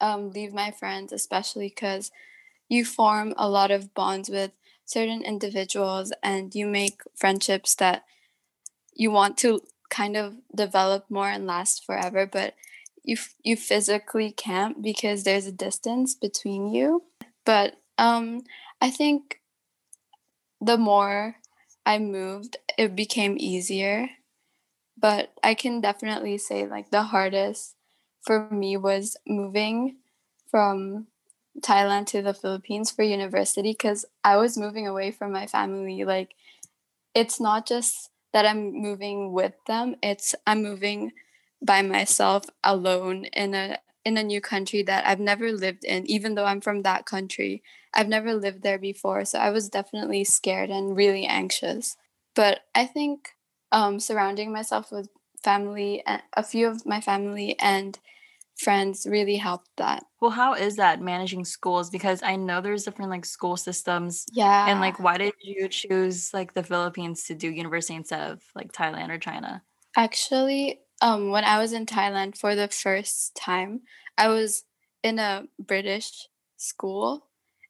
um, 0.00 0.30
leave 0.30 0.54
my 0.54 0.70
friends, 0.70 1.12
especially 1.12 1.66
because 1.66 2.12
you 2.68 2.84
form 2.84 3.34
a 3.36 3.48
lot 3.48 3.70
of 3.70 3.94
bonds 3.94 4.28
with 4.28 4.52
certain 4.88 5.22
individuals 5.22 6.12
and 6.22 6.54
you 6.54 6.66
make 6.66 7.02
friendships 7.14 7.74
that 7.74 8.04
you 8.94 9.10
want 9.10 9.36
to 9.36 9.60
kind 9.90 10.16
of 10.16 10.36
develop 10.54 11.04
more 11.10 11.28
and 11.28 11.46
last 11.46 11.84
forever 11.84 12.26
but 12.26 12.54
you 13.02 13.16
you 13.42 13.54
physically 13.54 14.30
can't 14.30 14.82
because 14.82 15.24
there's 15.24 15.46
a 15.46 15.52
distance 15.52 16.14
between 16.14 16.72
you. 16.72 17.04
But 17.44 17.76
um 17.96 18.42
i 18.80 18.90
think 18.90 19.40
the 20.60 20.76
more 20.76 21.36
i 21.86 21.98
moved 21.98 22.56
it 22.76 22.96
became 22.96 23.36
easier. 23.38 24.08
But 24.96 25.32
i 25.42 25.54
can 25.54 25.80
definitely 25.80 26.38
say 26.38 26.66
like 26.66 26.90
the 26.90 27.04
hardest 27.04 27.76
for 28.22 28.48
me 28.50 28.76
was 28.76 29.16
moving 29.26 29.96
from 30.50 31.06
Thailand 31.60 32.06
to 32.08 32.22
the 32.22 32.34
Philippines 32.34 32.90
for 32.90 33.02
university 33.02 33.72
because 33.72 34.04
I 34.24 34.36
was 34.36 34.58
moving 34.58 34.86
away 34.86 35.10
from 35.10 35.32
my 35.32 35.46
family. 35.46 36.04
Like, 36.04 36.34
it's 37.14 37.40
not 37.40 37.66
just 37.66 38.10
that 38.32 38.46
I'm 38.46 38.72
moving 38.72 39.32
with 39.32 39.54
them; 39.66 39.96
it's 40.02 40.34
I'm 40.46 40.62
moving 40.62 41.12
by 41.62 41.82
myself 41.82 42.44
alone 42.64 43.26
in 43.26 43.54
a 43.54 43.78
in 44.04 44.16
a 44.16 44.22
new 44.22 44.40
country 44.40 44.82
that 44.84 45.06
I've 45.06 45.20
never 45.20 45.52
lived 45.52 45.84
in. 45.84 46.06
Even 46.10 46.34
though 46.34 46.44
I'm 46.46 46.60
from 46.60 46.82
that 46.82 47.06
country, 47.06 47.62
I've 47.94 48.08
never 48.08 48.34
lived 48.34 48.62
there 48.62 48.78
before, 48.78 49.24
so 49.24 49.38
I 49.38 49.50
was 49.50 49.68
definitely 49.68 50.24
scared 50.24 50.70
and 50.70 50.96
really 50.96 51.26
anxious. 51.26 51.96
But 52.34 52.60
I 52.74 52.86
think 52.86 53.30
um, 53.72 54.00
surrounding 54.00 54.52
myself 54.52 54.92
with 54.92 55.08
family, 55.42 56.02
a 56.34 56.42
few 56.42 56.68
of 56.68 56.86
my 56.86 57.00
family, 57.00 57.56
and 57.58 57.98
friends 58.58 59.06
really 59.08 59.36
helped 59.36 59.70
that. 59.76 60.04
Well, 60.20 60.32
how 60.32 60.54
is 60.54 60.76
that 60.76 61.00
managing 61.00 61.44
schools? 61.44 61.90
Because 61.90 62.22
I 62.22 62.36
know 62.36 62.60
there's 62.60 62.84
different 62.84 63.10
like 63.10 63.24
school 63.24 63.56
systems. 63.56 64.26
Yeah. 64.32 64.68
And 64.68 64.80
like, 64.80 64.98
why 64.98 65.16
did 65.16 65.34
you 65.42 65.68
choose 65.68 66.34
like 66.34 66.54
the 66.54 66.62
Philippines 66.62 67.24
to 67.24 67.34
do 67.34 67.50
university 67.50 67.94
instead 67.94 68.30
of 68.30 68.42
like 68.54 68.72
Thailand 68.72 69.10
or 69.10 69.18
China? 69.18 69.62
Actually, 69.96 70.80
um, 71.00 71.30
when 71.30 71.44
I 71.44 71.58
was 71.58 71.72
in 71.72 71.86
Thailand 71.86 72.36
for 72.36 72.54
the 72.54 72.68
first 72.68 73.36
time, 73.36 73.82
I 74.16 74.28
was 74.28 74.64
in 75.02 75.18
a 75.18 75.44
British 75.58 76.28
school. 76.56 77.26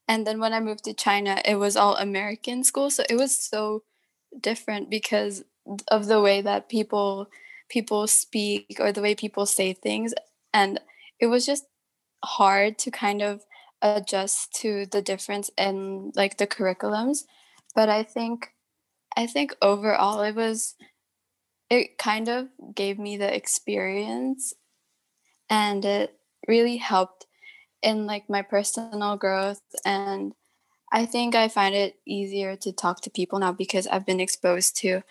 And 0.09 0.27
then 0.27 0.41
when 0.41 0.55
I 0.55 0.61
moved 0.61 0.85
to 0.85 0.95
China, 0.95 1.41
it 1.45 1.57
was 1.57 1.77
all 1.77 1.97
American 1.97 2.65
school. 2.65 2.91
So 2.91 3.05
it 3.11 3.17
was 3.17 3.39
so 3.39 3.83
different 4.41 4.89
because 4.89 5.45
of 5.89 6.07
the 6.07 6.21
way 6.21 6.41
that 6.41 6.71
people 6.71 7.29
people 7.69 8.07
speak 8.07 8.79
or 8.81 8.91
the 8.93 9.03
way 9.03 9.15
people 9.15 9.45
say 9.45 9.75
things 9.75 10.15
and 10.53 10.81
it 11.21 11.27
was 11.27 11.47
just 11.47 11.65
hard 12.25 12.79
to 12.79 12.91
kind 12.91 13.23
of 13.23 13.43
adjust 13.83 14.53
to 14.53 14.87
the 14.87 15.03
difference 15.03 15.51
in 15.57 16.11
like 16.17 16.37
the 16.39 16.47
curriculums 16.47 17.25
but 17.75 17.89
i 17.89 18.03
think 18.03 18.49
i 19.17 19.27
think 19.27 19.55
overall 19.63 20.21
it 20.23 20.35
was 20.35 20.75
it 21.71 21.99
kind 21.99 22.29
of 22.29 22.49
gave 22.75 22.99
me 22.99 23.17
the 23.17 23.35
experience 23.35 24.55
and 25.51 25.85
it 25.85 26.19
really 26.47 26.77
helped 26.77 27.27
in 27.83 28.07
like 28.07 28.29
my 28.29 28.43
personal 28.43 29.17
growth. 29.17 29.63
And 29.85 30.33
i 30.93 31.05
think 31.05 31.35
i 31.35 31.49
find 31.49 31.75
it 31.75 31.97
easier 32.07 32.57
to 32.57 32.73
talk 32.73 33.01
to 33.03 33.11
people 33.11 33.39
now 33.39 33.53
because 33.53 33.87
i've 33.89 34.07
been 34.07 34.21
exposed 34.21 34.77
to 34.77 35.03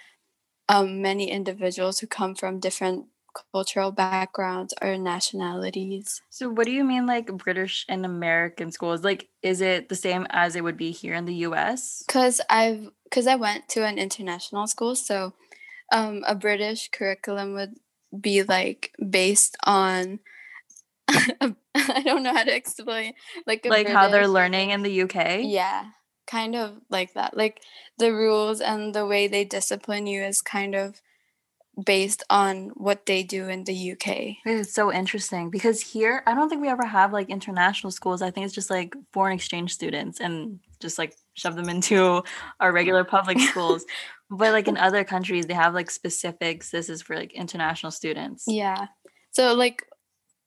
um, 0.69 1.01
many 1.01 1.29
individuals 1.29 1.99
who 1.99 2.07
come 2.07 2.35
from 2.35 2.59
different 2.59 3.05
cultural 3.51 3.91
backgrounds 3.91 4.73
or 4.81 4.97
nationalities. 4.97 6.21
So 6.29 6.49
what 6.49 6.65
do 6.65 6.71
you 6.71 6.83
mean 6.83 7.05
like 7.05 7.27
British 7.37 7.85
and 7.89 8.05
American 8.05 8.71
schools? 8.71 9.03
Like 9.03 9.29
is 9.41 9.61
it 9.61 9.89
the 9.89 9.95
same 9.95 10.27
as 10.29 10.55
it 10.55 10.63
would 10.63 10.77
be 10.77 10.91
here 10.91 11.13
in 11.13 11.25
the 11.25 11.35
US? 11.47 12.03
Cuz 12.07 12.41
I've 12.49 12.89
cuz 13.11 13.27
I 13.27 13.35
went 13.35 13.69
to 13.69 13.85
an 13.85 13.97
international 13.97 14.67
school 14.67 14.95
so 14.95 15.33
um, 15.91 16.23
a 16.27 16.35
British 16.35 16.89
curriculum 16.89 17.53
would 17.53 17.75
be 18.19 18.43
like 18.43 18.91
based 19.09 19.55
on 19.63 20.19
I 21.09 22.01
don't 22.03 22.23
know 22.23 22.33
how 22.33 22.43
to 22.43 22.55
explain 22.55 23.13
like 23.45 23.63
like 23.65 23.85
British, 23.85 23.93
how 23.93 24.09
they're 24.09 24.27
learning 24.27 24.71
in 24.71 24.83
the 24.83 25.03
UK. 25.03 25.41
Yeah, 25.43 25.85
kind 26.25 26.55
of 26.55 26.77
like 26.89 27.13
that. 27.13 27.35
Like 27.35 27.61
the 27.97 28.13
rules 28.13 28.61
and 28.61 28.93
the 28.93 29.05
way 29.05 29.27
they 29.27 29.45
discipline 29.45 30.07
you 30.07 30.23
is 30.23 30.41
kind 30.41 30.75
of 30.75 31.01
based 31.85 32.23
on 32.29 32.69
what 32.69 33.05
they 33.05 33.21
do 33.21 33.47
in 33.47 33.63
the 33.63 33.91
UK. 33.91 34.37
It's 34.45 34.73
so 34.73 34.91
interesting 34.91 35.49
because 35.49 35.79
here 35.81 36.23
I 36.25 36.33
don't 36.33 36.49
think 36.49 36.61
we 36.61 36.69
ever 36.69 36.85
have 36.85 37.13
like 37.13 37.29
international 37.29 37.91
schools. 37.91 38.21
I 38.21 38.31
think 38.31 38.45
it's 38.45 38.55
just 38.55 38.69
like 38.69 38.95
foreign 39.13 39.33
exchange 39.33 39.73
students 39.73 40.19
and 40.19 40.59
just 40.79 40.97
like 40.97 41.15
shove 41.35 41.55
them 41.55 41.69
into 41.69 42.23
our 42.59 42.71
regular 42.71 43.03
public 43.03 43.39
schools. 43.51 43.85
but 44.29 44.51
like 44.53 44.67
in 44.67 44.77
other 44.77 45.03
countries 45.03 45.45
they 45.45 45.53
have 45.53 45.75
like 45.75 45.91
specifics. 45.91 46.71
This 46.71 46.89
is 46.89 47.03
for 47.03 47.15
like 47.15 47.33
international 47.33 47.91
students. 47.91 48.45
Yeah. 48.47 48.87
So 49.31 49.53
like 49.53 49.85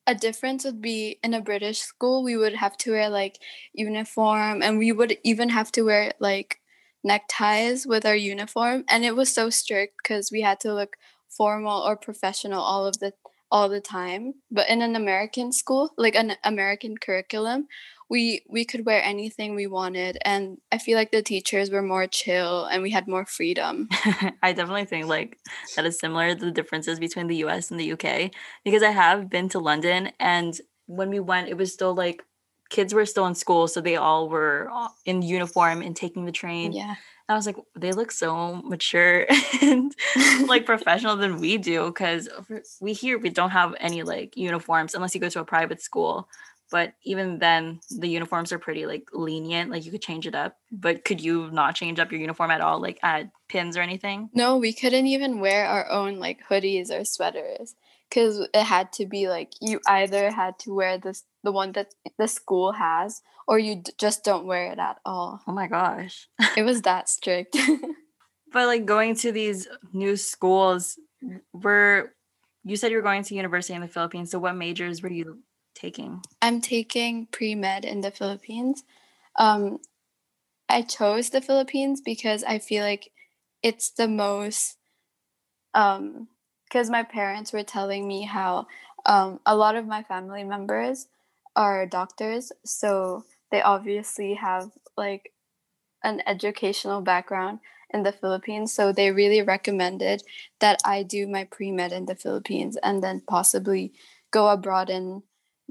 a 0.08 0.14
difference 0.14 0.64
would 0.64 0.82
be 0.82 1.20
in 1.22 1.34
a 1.34 1.40
British 1.40 1.78
school 1.78 2.24
we 2.24 2.36
would 2.36 2.54
have 2.54 2.76
to 2.78 2.90
wear 2.90 3.08
like 3.08 3.38
uniform 3.72 4.62
and 4.62 4.78
we 4.78 4.90
would 4.90 5.16
even 5.22 5.50
have 5.50 5.70
to 5.70 5.82
wear 5.82 6.12
like 6.18 6.58
neckties 7.04 7.86
with 7.86 8.04
our 8.04 8.16
uniform 8.16 8.84
and 8.88 9.04
it 9.04 9.14
was 9.14 9.32
so 9.32 9.48
strict 9.48 9.94
because 10.02 10.32
we 10.32 10.40
had 10.40 10.58
to 10.58 10.74
look 10.74 10.96
formal 11.36 11.80
or 11.80 11.96
professional 11.96 12.60
all 12.60 12.86
of 12.86 12.98
the 12.98 13.12
all 13.50 13.68
the 13.68 13.80
time 13.80 14.34
but 14.50 14.68
in 14.68 14.82
an 14.82 14.94
american 14.94 15.52
school 15.52 15.92
like 15.96 16.14
an 16.14 16.34
american 16.44 16.96
curriculum 16.96 17.66
we 18.08 18.42
we 18.48 18.64
could 18.64 18.84
wear 18.84 19.02
anything 19.02 19.54
we 19.54 19.66
wanted 19.66 20.18
and 20.22 20.58
i 20.70 20.78
feel 20.78 20.96
like 20.96 21.12
the 21.12 21.22
teachers 21.22 21.70
were 21.70 21.82
more 21.82 22.06
chill 22.06 22.64
and 22.66 22.82
we 22.82 22.90
had 22.90 23.06
more 23.06 23.24
freedom. 23.24 23.88
I 24.42 24.52
definitely 24.52 24.84
think 24.84 25.06
like 25.06 25.38
that 25.76 25.86
is 25.86 25.98
similar 25.98 26.34
to 26.34 26.44
the 26.44 26.50
differences 26.50 26.98
between 26.98 27.28
the 27.28 27.36
us 27.36 27.70
and 27.70 27.80
the 27.80 27.92
uk 27.92 28.30
because 28.64 28.82
i 28.82 28.90
have 28.90 29.30
been 29.30 29.48
to 29.50 29.58
london 29.58 30.10
and 30.18 30.60
when 30.86 31.08
we 31.08 31.20
went 31.20 31.48
it 31.48 31.56
was 31.56 31.72
still 31.72 31.94
like 31.94 32.22
kids 32.68 32.92
were 32.92 33.06
still 33.06 33.26
in 33.26 33.34
school 33.34 33.68
so 33.68 33.80
they 33.80 33.96
all 33.96 34.28
were 34.28 34.68
uh, 34.72 34.88
in 35.04 35.22
uniform 35.22 35.82
and 35.82 35.96
taking 35.96 36.24
the 36.24 36.32
train 36.32 36.72
yeah 36.72 36.96
I 37.30 37.34
was 37.34 37.46
like, 37.46 37.56
they 37.76 37.92
look 37.92 38.10
so 38.10 38.56
mature 38.64 39.24
and 39.62 39.94
like 40.46 40.66
professional 40.66 41.16
than 41.16 41.38
we 41.38 41.58
do 41.58 41.86
because 41.86 42.28
we 42.80 42.92
here 42.92 43.18
we 43.18 43.28
don't 43.30 43.50
have 43.50 43.74
any 43.78 44.02
like 44.02 44.36
uniforms 44.36 44.94
unless 44.94 45.14
you 45.14 45.20
go 45.20 45.28
to 45.28 45.40
a 45.40 45.44
private 45.44 45.80
school. 45.80 46.28
But 46.72 46.94
even 47.04 47.38
then, 47.38 47.80
the 47.90 48.08
uniforms 48.08 48.52
are 48.52 48.58
pretty 48.58 48.86
like 48.86 49.08
lenient. 49.12 49.70
Like 49.70 49.84
you 49.84 49.92
could 49.92 50.02
change 50.02 50.26
it 50.26 50.34
up. 50.34 50.56
But 50.72 51.04
could 51.04 51.20
you 51.20 51.50
not 51.52 51.76
change 51.76 52.00
up 52.00 52.10
your 52.10 52.20
uniform 52.20 52.50
at 52.50 52.60
all, 52.60 52.80
like 52.80 52.98
add 53.02 53.30
pins 53.48 53.76
or 53.76 53.80
anything? 53.80 54.30
No, 54.34 54.56
we 54.56 54.72
couldn't 54.72 55.06
even 55.06 55.40
wear 55.40 55.66
our 55.66 55.88
own 55.88 56.18
like 56.18 56.40
hoodies 56.48 56.90
or 56.90 57.04
sweaters 57.04 57.74
because 58.10 58.40
it 58.52 58.64
had 58.64 58.92
to 58.94 59.06
be 59.06 59.28
like 59.28 59.52
you 59.60 59.80
either 59.86 60.30
had 60.32 60.58
to 60.58 60.74
wear 60.74 60.98
this 60.98 61.24
the 61.44 61.52
one 61.52 61.72
that 61.72 61.94
the 62.18 62.28
school 62.28 62.72
has 62.72 63.22
or 63.46 63.58
you 63.58 63.76
d- 63.76 63.92
just 63.98 64.24
don't 64.24 64.46
wear 64.46 64.72
it 64.72 64.78
at 64.78 64.98
all. 65.04 65.40
Oh 65.46 65.52
my 65.52 65.68
gosh. 65.68 66.28
It 66.56 66.64
was 66.64 66.82
that 66.88 67.08
strict. 67.08 67.56
But 68.52 68.66
like 68.66 68.84
going 68.84 69.14
to 69.16 69.30
these 69.30 69.68
new 69.92 70.16
schools 70.16 70.98
were 71.52 72.12
you 72.64 72.74
said 72.74 72.90
you 72.90 72.96
were 72.96 73.02
going 73.02 73.22
to 73.22 73.34
university 73.36 73.74
in 73.74 73.80
the 73.80 73.86
philippines 73.86 74.32
so 74.32 74.40
what 74.40 74.56
majors 74.56 75.02
were 75.02 75.08
you 75.12 75.38
taking? 75.76 76.20
I'm 76.42 76.60
taking 76.60 77.26
pre-med 77.26 77.84
in 77.84 78.00
the 78.00 78.10
philippines. 78.10 78.82
Um, 79.38 79.78
i 80.68 80.82
chose 80.82 81.30
the 81.30 81.40
philippines 81.40 82.00
because 82.00 82.42
i 82.44 82.58
feel 82.58 82.82
like 82.84 83.12
it's 83.62 83.90
the 83.90 84.08
most 84.08 84.76
um 85.74 86.28
because 86.70 86.88
my 86.88 87.02
parents 87.02 87.52
were 87.52 87.64
telling 87.64 88.06
me 88.06 88.22
how 88.22 88.66
um, 89.04 89.40
a 89.44 89.56
lot 89.56 89.74
of 89.74 89.86
my 89.86 90.02
family 90.02 90.44
members 90.44 91.08
are 91.56 91.84
doctors, 91.86 92.52
so 92.64 93.24
they 93.50 93.60
obviously 93.60 94.34
have 94.34 94.70
like 94.96 95.32
an 96.04 96.22
educational 96.26 97.00
background 97.00 97.58
in 97.92 98.04
the 98.04 98.12
Philippines. 98.12 98.72
So 98.72 98.92
they 98.92 99.10
really 99.10 99.42
recommended 99.42 100.22
that 100.60 100.78
I 100.84 101.02
do 101.02 101.26
my 101.26 101.44
pre 101.44 101.72
med 101.72 101.92
in 101.92 102.06
the 102.06 102.14
Philippines 102.14 102.76
and 102.82 103.02
then 103.02 103.22
possibly 103.26 103.92
go 104.30 104.48
abroad 104.48 104.90
and 104.90 105.22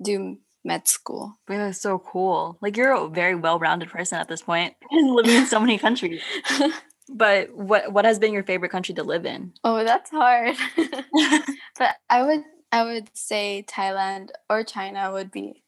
do 0.01 0.38
med 0.65 0.88
school. 0.88 1.39
That's 1.47 1.81
so 1.81 1.99
cool. 1.99 2.57
Like 2.62 2.75
you're 2.75 2.91
a 2.91 3.07
very 3.07 3.35
well 3.35 3.57
rounded 3.59 3.89
person 3.89 4.19
at 4.19 4.27
this 4.27 4.41
point 4.41 4.75
living 4.91 5.35
in 5.35 5.45
so 5.45 5.59
many 5.59 5.77
countries. 5.77 6.21
But 7.11 7.53
what 7.55 7.91
what 7.91 8.05
has 8.05 8.19
been 8.19 8.33
your 8.33 8.43
favorite 8.43 8.71
country 8.71 8.93
to 8.95 9.03
live 9.03 9.25
in? 9.25 9.53
Oh, 9.63 9.83
that's 9.83 10.11
hard. 10.11 10.55
but 10.77 11.95
I 12.09 12.23
would 12.23 12.43
I 12.71 12.83
would 12.83 13.09
say 13.13 13.65
Thailand 13.67 14.29
or 14.49 14.63
China 14.63 15.11
would 15.11 15.31
be 15.31 15.63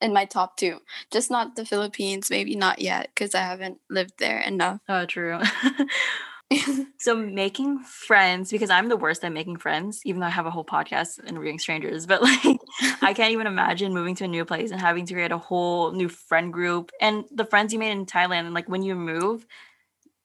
in 0.00 0.12
my 0.12 0.24
top 0.24 0.56
two. 0.56 0.78
Just 1.10 1.30
not 1.30 1.56
the 1.56 1.64
Philippines, 1.64 2.30
maybe 2.30 2.54
not 2.54 2.80
yet 2.80 3.10
because 3.14 3.34
I 3.34 3.40
haven't 3.40 3.80
lived 3.90 4.14
there 4.18 4.38
enough. 4.38 4.80
Oh, 4.88 5.06
true. 5.06 5.40
so 6.98 7.16
making 7.16 7.80
friends 7.80 8.50
because 8.50 8.70
I'm 8.70 8.88
the 8.88 8.96
worst 8.96 9.24
at 9.24 9.32
making 9.32 9.56
friends, 9.56 10.00
even 10.04 10.20
though 10.20 10.26
I 10.26 10.30
have 10.30 10.46
a 10.46 10.50
whole 10.50 10.64
podcast 10.64 11.24
interviewing 11.26 11.58
strangers. 11.58 12.06
But 12.06 12.22
like, 12.22 12.58
I 13.02 13.12
can't 13.14 13.32
even 13.32 13.46
imagine 13.46 13.92
moving 13.92 14.14
to 14.16 14.24
a 14.24 14.28
new 14.28 14.44
place 14.44 14.70
and 14.70 14.80
having 14.80 15.06
to 15.06 15.14
create 15.14 15.32
a 15.32 15.38
whole 15.38 15.92
new 15.92 16.08
friend 16.08 16.52
group. 16.52 16.92
And 17.00 17.24
the 17.32 17.44
friends 17.44 17.72
you 17.72 17.78
made 17.78 17.90
in 17.92 18.06
Thailand, 18.06 18.44
and 18.44 18.54
like 18.54 18.68
when 18.68 18.82
you 18.82 18.94
move, 18.94 19.46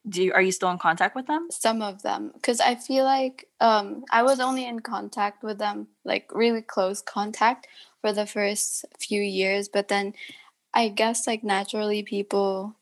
do 0.07 0.23
you, 0.23 0.33
are 0.33 0.41
you 0.41 0.51
still 0.51 0.71
in 0.71 0.77
contact 0.77 1.15
with 1.15 1.27
them? 1.27 1.47
Some 1.51 1.81
of 1.81 2.01
them 2.01 2.31
because 2.33 2.59
i 2.59 2.75
feel 2.75 3.03
like 3.03 3.47
um 3.59 4.03
i 4.11 4.23
was 4.23 4.39
only 4.39 4.65
in 4.65 4.79
contact 4.79 5.43
with 5.43 5.57
them 5.57 5.87
like 6.03 6.29
really 6.33 6.61
close 6.61 7.01
contact 7.01 7.67
for 8.01 8.11
the 8.11 8.25
first 8.25 8.85
few 8.99 9.21
years 9.21 9.69
but 9.69 9.87
then 9.87 10.13
i 10.73 10.87
guess 10.87 11.27
like 11.27 11.43
naturally 11.43 12.03
people 12.03 12.75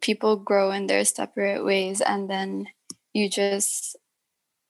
people 0.00 0.36
grow 0.36 0.70
in 0.70 0.86
their 0.86 1.04
separate 1.04 1.64
ways 1.64 2.00
and 2.00 2.30
then 2.30 2.66
you 3.12 3.28
just 3.28 3.96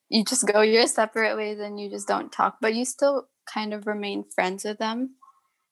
you 0.08 0.24
just 0.24 0.46
go 0.46 0.60
your 0.60 0.86
separate 0.86 1.36
ways 1.36 1.58
and 1.58 1.80
you 1.80 1.90
just 1.90 2.08
don't 2.08 2.32
talk 2.32 2.56
but 2.60 2.74
you 2.74 2.84
still 2.84 3.28
kind 3.52 3.72
of 3.72 3.86
remain 3.86 4.24
friends 4.34 4.64
with 4.64 4.78
them 4.78 5.10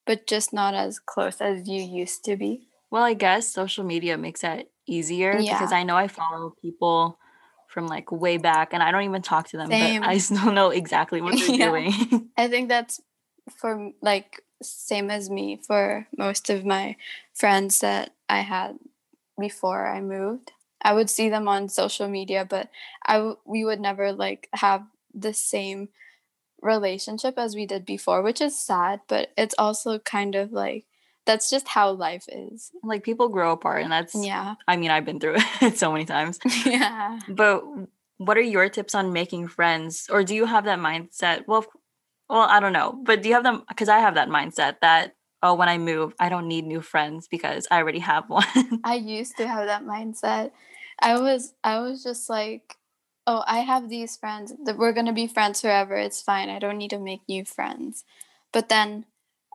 but 0.07 0.27
just 0.27 0.53
not 0.53 0.75
as 0.75 0.99
close 0.99 1.41
as 1.41 1.67
you 1.67 1.81
used 1.81 2.25
to 2.25 2.37
be. 2.37 2.69
Well 2.91 3.03
i 3.03 3.15
guess 3.15 3.49
social 3.49 3.85
media 3.85 4.19
makes 4.19 4.45
it 4.45 4.71
easier 4.87 5.39
yeah. 5.39 5.53
because 5.53 5.73
I 5.73 5.83
know 5.83 5.97
I 5.97 6.09
follow 6.09 6.55
people 6.61 7.19
from 7.69 7.87
like 7.89 8.13
way 8.13 8.37
back 8.37 8.73
and 8.73 8.83
I 8.83 8.93
don't 8.93 9.03
even 9.03 9.23
talk 9.23 9.49
to 9.49 9.57
them, 9.57 9.69
Same. 9.69 10.01
but 10.01 10.09
I 10.09 10.19
still 10.19 10.53
know 10.53 10.71
exactly 10.71 11.21
what 11.21 11.37
they're 11.37 11.51
yeah. 11.57 11.69
doing. 11.69 12.31
I 12.37 12.49
think 12.49 12.69
that's 12.69 13.01
for 13.57 13.91
like 14.01 14.41
same 14.63 15.11
as 15.11 15.29
me 15.29 15.61
for 15.67 16.07
most 16.17 16.51
of 16.51 16.65
my 16.65 16.97
friends 17.35 17.81
that 17.81 18.15
I 18.29 18.41
had 18.41 18.79
before 19.39 19.87
I 19.87 20.01
moved. 20.01 20.53
I 20.83 20.93
would 20.93 21.11
see 21.11 21.29
them 21.29 21.49
on 21.49 21.69
social 21.69 22.09
media, 22.09 22.47
but 22.49 22.69
I 23.05 23.15
w- 23.15 23.39
we 23.45 23.65
would 23.65 23.81
never 23.81 24.13
like 24.13 24.49
have 24.53 24.85
the 25.13 25.33
same 25.33 25.89
relationship 26.61 27.39
as 27.39 27.55
we 27.55 27.67
did 27.67 27.85
before, 27.85 28.23
which 28.23 28.41
is 28.41 28.59
sad, 28.59 29.01
but 29.09 29.33
it's 29.37 29.55
also 29.59 29.99
kind 29.99 30.35
of 30.35 30.53
like 30.53 30.85
that's 31.27 31.51
just 31.51 31.69
how 31.69 31.91
life 31.93 32.27
is. 32.29 32.71
Like 32.83 33.03
people 33.03 33.29
grow 33.29 33.53
apart, 33.53 33.83
and 33.83 33.93
that's 33.93 34.15
yeah. 34.15 34.55
I 34.69 34.77
mean, 34.77 34.91
I've 34.91 35.05
been 35.05 35.21
through 35.21 35.37
it 35.61 35.79
so 35.79 35.93
many 35.93 36.05
times. 36.05 36.39
Yeah. 36.67 37.19
But 37.29 37.65
what 38.19 38.37
are 38.37 38.43
your 38.43 38.69
tips 38.69 38.95
on 38.95 39.13
making 39.13 39.49
friends, 39.49 40.09
or 40.11 40.25
do 40.25 40.35
you 40.35 40.47
have 40.47 40.65
that 40.65 40.79
mindset? 40.79 41.45
Well, 41.47 41.67
well, 42.29 42.41
I 42.49 42.61
don't 42.61 42.73
know, 42.73 42.99
but 43.05 43.23
do 43.23 43.29
you 43.29 43.35
have 43.35 43.45
them? 43.45 43.65
Because 43.69 43.89
I 43.89 43.99
have 43.99 44.15
that 44.15 44.29
mindset 44.29 44.77
that 44.81 45.15
oh, 45.45 45.55
when 45.55 45.69
I 45.69 45.77
move, 45.77 46.15
I 46.19 46.31
don't 46.31 46.49
need 46.49 46.65
new 46.65 46.81
friends 46.81 47.29
because 47.29 47.69
I 47.71 47.77
already 47.77 47.99
have 47.99 48.25
one. 48.29 48.81
I 48.83 48.95
used 48.95 49.37
to 49.37 49.47
have 49.47 49.67
that 49.67 49.85
mindset. 49.85 50.53
I 51.01 51.21
was 51.21 51.55
I 51.63 51.79
was 51.81 52.03
just 52.03 52.29
like, 52.31 52.77
oh, 53.27 53.45
I 53.47 53.59
have 53.59 53.89
these 53.89 54.17
friends 54.17 54.53
that 54.65 54.79
we're 54.79 54.93
gonna 54.93 55.13
be 55.13 55.27
friends 55.27 55.61
forever. 55.61 55.97
It's 55.97 56.23
fine. 56.23 56.49
I 56.49 56.59
don't 56.59 56.79
need 56.79 56.91
to 56.91 56.99
make 56.99 57.21
new 57.29 57.45
friends. 57.45 58.05
But 58.53 58.69
then 58.69 59.05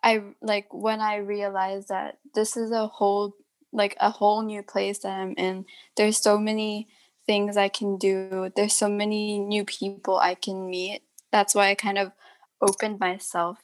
I 0.04 0.22
like 0.42 0.68
when 0.74 1.02
I 1.02 1.18
realized 1.18 1.90
that 1.90 2.20
this 2.34 2.56
is 2.58 2.72
a 2.72 2.88
whole 2.88 3.36
like 3.72 3.96
a 4.00 4.10
whole 4.10 4.42
new 4.42 4.64
place 4.64 5.00
that 5.00 5.20
I'm 5.20 5.34
in. 5.38 5.66
There's 5.96 6.18
so 6.18 6.38
many 6.38 6.88
things 7.28 7.58
I 7.58 7.70
can 7.70 7.98
do. 7.98 8.52
There's 8.56 8.74
so 8.74 8.90
many 8.90 9.40
new 9.40 9.64
people 9.66 10.18
I 10.18 10.36
can 10.36 10.70
meet. 10.70 11.02
That's 11.32 11.54
why 11.54 11.70
I 11.70 11.76
kind 11.76 11.98
of 11.98 12.12
opened 12.62 13.00
myself 13.00 13.60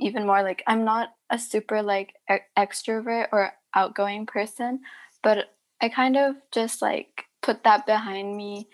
even 0.00 0.26
more 0.26 0.42
like 0.42 0.62
I'm 0.66 0.84
not 0.84 1.10
a 1.30 1.38
super 1.38 1.82
like 1.82 2.14
e- 2.30 2.46
extrovert 2.56 3.28
or 3.32 3.52
outgoing 3.74 4.26
person, 4.26 4.80
but 5.22 5.54
I 5.80 5.88
kind 5.88 6.16
of 6.16 6.36
just 6.52 6.80
like 6.82 7.24
put 7.42 7.64
that 7.64 7.86
behind 7.86 8.36
me 8.36 8.68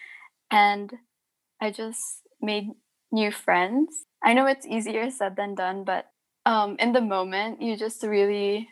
and 0.51 0.93
I 1.61 1.71
just 1.71 2.23
made 2.41 2.71
new 3.11 3.31
friends. 3.33 4.05
I 4.23 4.35
know 4.35 4.47
it's 4.47 4.67
easier 4.67 5.11
said 5.11 5.37
than 5.37 5.55
done, 5.55 5.85
but 5.85 6.07
um, 6.47 6.77
in 6.79 6.93
the 6.93 7.01
moment, 7.01 7.63
you 7.63 7.77
just 7.77 8.03
really 8.03 8.69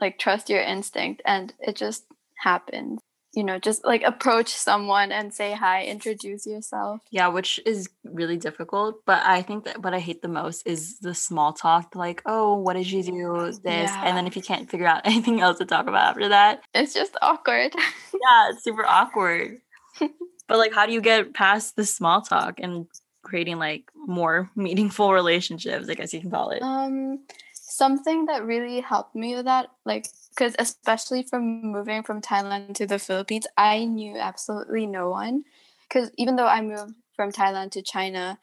like 0.00 0.18
trust 0.18 0.50
your 0.50 0.60
instinct 0.60 1.22
and 1.24 1.52
it 1.60 1.76
just 1.76 2.04
happens. 2.38 3.00
You 3.34 3.42
know, 3.42 3.58
just 3.58 3.84
like 3.84 4.04
approach 4.04 4.54
someone 4.54 5.10
and 5.10 5.34
say 5.34 5.54
hi, 5.54 5.84
introduce 5.86 6.46
yourself. 6.46 7.00
Yeah, 7.10 7.28
which 7.28 7.58
is 7.66 7.88
really 8.04 8.36
difficult. 8.36 9.04
But 9.06 9.24
I 9.24 9.42
think 9.42 9.64
that 9.64 9.82
what 9.82 9.92
I 9.92 9.98
hate 9.98 10.22
the 10.22 10.28
most 10.28 10.64
is 10.66 11.00
the 11.00 11.14
small 11.14 11.52
talk, 11.52 11.96
like, 11.96 12.22
oh, 12.26 12.54
what 12.54 12.74
did 12.74 12.88
you 12.88 13.02
do? 13.02 13.46
This. 13.46 13.90
Yeah. 13.90 14.02
And 14.04 14.16
then 14.16 14.28
if 14.28 14.36
you 14.36 14.42
can't 14.42 14.70
figure 14.70 14.86
out 14.86 15.02
anything 15.04 15.40
else 15.40 15.58
to 15.58 15.64
talk 15.64 15.88
about 15.88 16.10
after 16.10 16.28
that, 16.28 16.62
it's 16.74 16.94
just 16.94 17.16
awkward. 17.22 17.74
yeah, 17.74 18.50
it's 18.50 18.62
super 18.62 18.86
awkward. 18.86 19.60
but 19.98 20.58
like, 20.58 20.72
how 20.72 20.86
do 20.86 20.92
you 20.92 21.00
get 21.00 21.34
past 21.34 21.74
the 21.74 21.84
small 21.84 22.22
talk 22.22 22.60
and 22.60 22.86
creating 23.24 23.58
like 23.58 23.90
more 23.96 24.50
meaningful 24.56 25.12
relationships? 25.12 25.88
I 25.88 25.94
guess 25.94 26.14
you 26.14 26.20
can 26.20 26.30
call 26.30 26.50
it. 26.50 26.62
Um, 26.62 27.20
something 27.52 28.26
that 28.26 28.44
really 28.44 28.80
helped 28.80 29.16
me 29.16 29.34
with 29.34 29.46
that, 29.46 29.70
like, 29.84 30.06
because 30.30 30.54
especially 30.58 31.22
from 31.22 31.72
moving 31.72 32.02
from 32.02 32.20
Thailand 32.20 32.74
to 32.76 32.86
the 32.86 32.98
Philippines, 32.98 33.46
I 33.56 33.84
knew 33.84 34.16
absolutely 34.16 34.86
no 34.86 35.10
one. 35.10 35.44
Because 35.88 36.10
even 36.16 36.36
though 36.36 36.46
I 36.46 36.60
moved 36.60 36.94
from 37.16 37.32
Thailand 37.32 37.72
to 37.72 37.82
China, 37.82 38.38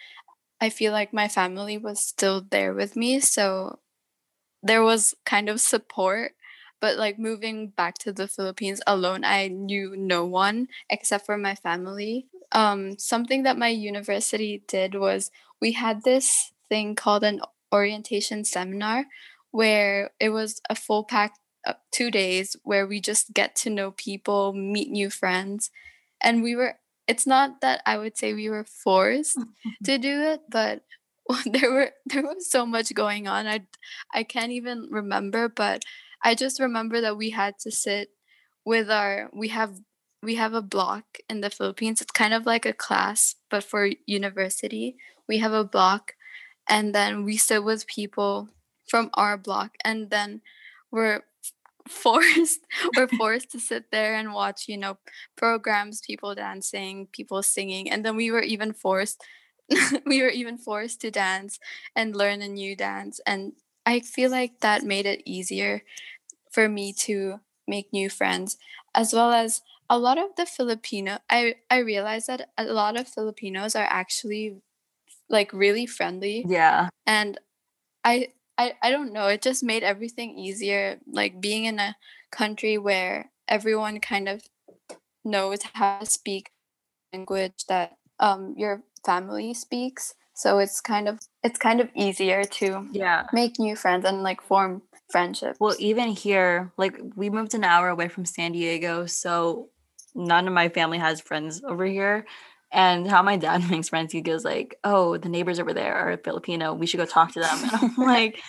I 0.60 0.70
feel 0.70 0.92
like 0.92 1.14
my 1.14 1.28
family 1.28 1.78
was 1.78 2.00
still 2.00 2.42
there 2.42 2.74
with 2.74 2.96
me. 2.96 3.20
So 3.20 3.80
there 4.62 4.84
was 4.84 5.16
kind 5.26 5.50
of 5.50 5.60
support 5.60 6.34
but 6.82 6.98
like 6.98 7.20
moving 7.20 7.68
back 7.68 8.00
to 8.00 8.12
the 8.12 8.28
Philippines 8.28 8.82
alone, 8.88 9.24
I 9.24 9.48
knew 9.48 9.96
no 9.96 10.26
one 10.26 10.68
except 10.90 11.28
for 11.28 11.38
my 11.38 11.54
family. 11.54 12.26
Um, 12.52 12.98
something 12.98 13.44
that 13.44 13.58
my 13.58 13.70
university 13.70 14.64
did 14.68 14.96
was 14.96 15.32
we 15.62 15.74
had 15.74 16.04
this 16.04 16.52
thing 16.70 16.96
called 16.96 17.24
an 17.24 17.42
orientation 17.74 18.44
seminar 18.44 19.06
where 19.52 20.12
it 20.20 20.30
was 20.30 20.62
a 20.70 20.76
full 20.76 21.04
pack 21.04 21.36
uh, 21.66 21.74
two 21.92 22.10
days 22.12 22.56
where 22.64 22.88
we 22.88 23.00
just 23.00 23.34
get 23.34 23.56
to 23.56 23.70
know 23.70 23.92
people, 23.92 24.54
meet 24.54 24.90
new 24.90 25.10
friends. 25.10 25.70
And 26.22 26.44
we 26.44 26.56
were, 26.56 26.76
it's 27.08 27.28
not 27.28 27.62
that 27.62 27.82
I 27.86 27.98
would 27.98 28.18
say 28.18 28.34
we 28.34 28.50
were 28.50 28.64
forced 28.66 29.38
to 29.84 29.98
do 29.98 30.22
it, 30.22 30.42
but 30.50 30.84
there 31.46 31.72
were 31.72 31.92
there 32.06 32.24
was 32.24 32.50
so 32.50 32.66
much 32.66 32.94
going 32.94 33.28
on. 33.28 33.48
I 33.48 33.62
I 34.14 34.24
can't 34.24 34.52
even 34.52 34.88
remember, 34.92 35.48
but 35.50 35.84
I 36.24 36.36
just 36.36 36.60
remember 36.60 37.02
that 37.02 37.18
we 37.18 37.30
had 37.32 37.58
to 37.60 37.72
sit 37.72 38.10
with 38.66 38.90
our 38.92 39.30
we 39.34 39.50
have 39.50 39.80
we 40.24 40.36
have 40.36 40.54
a 40.54 40.62
block 40.62 41.18
in 41.30 41.42
the 41.42 41.50
Philippines. 41.50 42.02
It's 42.02 42.12
kind 42.12 42.34
of 42.34 42.46
like 42.46 42.66
a 42.66 42.74
class, 42.74 43.36
but 43.50 43.64
for 43.64 43.90
university. 44.06 44.98
We 45.28 45.40
have 45.40 45.54
a 45.54 45.64
block 45.64 46.14
and 46.70 46.94
then 46.94 47.24
we 47.24 47.38
sit 47.38 47.64
with 47.64 47.88
people 47.88 48.50
from 48.88 49.10
our 49.14 49.38
block 49.38 49.76
and 49.84 50.10
then 50.10 50.42
we're 50.92 51.22
forced 51.88 52.60
we're 52.96 53.08
forced 53.18 53.52
to 53.52 53.60
sit 53.60 53.92
there 53.92 54.16
and 54.16 54.34
watch, 54.34 54.68
you 54.68 54.78
know, 54.78 54.98
programs, 55.36 56.02
people 56.02 56.36
dancing, 56.36 57.08
people 57.12 57.42
singing, 57.44 57.90
and 57.90 58.06
then 58.06 58.16
we 58.16 58.32
were 58.32 58.42
even 58.44 58.74
forced 58.74 59.24
we 60.06 60.22
were 60.22 60.30
even 60.30 60.58
forced 60.58 61.02
to 61.02 61.12
dance 61.12 61.60
and 61.96 62.16
learn 62.16 62.42
a 62.42 62.48
new 62.48 62.76
dance 62.76 63.20
and 63.26 63.54
I 63.86 64.00
feel 64.02 64.30
like 64.30 64.60
that 64.62 64.84
made 64.84 65.06
it 65.06 65.24
easier 65.26 65.84
for 66.52 66.68
me 66.70 66.94
to 66.94 67.40
make 67.68 67.92
new 67.94 68.10
friends 68.10 68.58
as 68.94 69.14
well 69.14 69.32
as 69.32 69.62
a 69.92 70.00
lot 70.00 70.18
of 70.18 70.34
the 70.38 70.46
filipino 70.46 71.20
i 71.30 71.54
i 71.70 71.78
realized 71.78 72.28
that 72.28 72.50
a 72.58 72.64
lot 72.64 73.00
of 73.00 73.08
filipinos 73.08 73.76
are 73.76 73.88
actually 73.90 74.56
like 75.30 75.52
really 75.54 75.86
friendly 75.86 76.46
yeah 76.48 76.88
and 77.06 77.40
i 78.06 78.30
i, 78.58 78.74
I 78.82 78.90
don't 78.90 79.12
know 79.12 79.28
it 79.28 79.42
just 79.42 79.64
made 79.64 79.84
everything 79.84 80.40
easier 80.40 81.00
like 81.06 81.42
being 81.42 81.66
in 81.66 81.78
a 81.78 81.98
country 82.32 82.78
where 82.78 83.32
everyone 83.50 84.00
kind 84.00 84.30
of 84.30 84.44
knows 85.26 85.60
how 85.74 86.00
to 86.00 86.06
speak 86.06 86.52
language 87.14 87.66
that 87.68 87.98
um 88.20 88.56
your 88.58 88.84
family 89.06 89.54
speaks 89.54 90.16
so 90.34 90.60
it's 90.60 90.80
kind 90.80 91.10
of 91.10 91.20
it's 91.44 91.60
kind 91.60 91.82
of 91.82 91.90
easier 91.96 92.46
to 92.46 92.88
yeah 92.94 93.26
make 93.34 93.60
new 93.60 93.76
friends 93.76 94.06
and 94.06 94.24
like 94.24 94.42
form 94.42 94.82
friendships. 95.12 95.60
Well, 95.60 95.76
even 95.78 96.10
here, 96.10 96.72
like 96.78 96.98
we 97.16 97.30
moved 97.30 97.54
an 97.54 97.64
hour 97.64 97.90
away 97.90 98.08
from 98.08 98.26
San 98.26 98.54
Diego, 98.54 99.06
so 99.06 99.70
none 100.16 100.48
of 100.48 100.54
my 100.54 100.70
family 100.70 100.98
has 100.98 101.22
friends 101.22 101.62
over 101.64 101.86
here. 101.86 102.26
And 102.72 103.10
how 103.10 103.22
my 103.22 103.36
dad 103.36 103.64
makes 103.70 103.90
friends, 103.90 104.14
he 104.14 104.22
goes 104.22 104.46
like, 104.46 104.78
"Oh, 104.84 105.18
the 105.18 105.30
neighbors 105.30 105.60
over 105.60 105.74
there 105.74 105.94
are 105.94 106.18
Filipino. 106.18 106.74
We 106.74 106.86
should 106.88 106.98
go 107.00 107.06
talk 107.06 107.34
to 107.34 107.42
them." 107.42 107.58
And 107.64 107.72
I'm 107.74 107.96
like, 108.06 108.40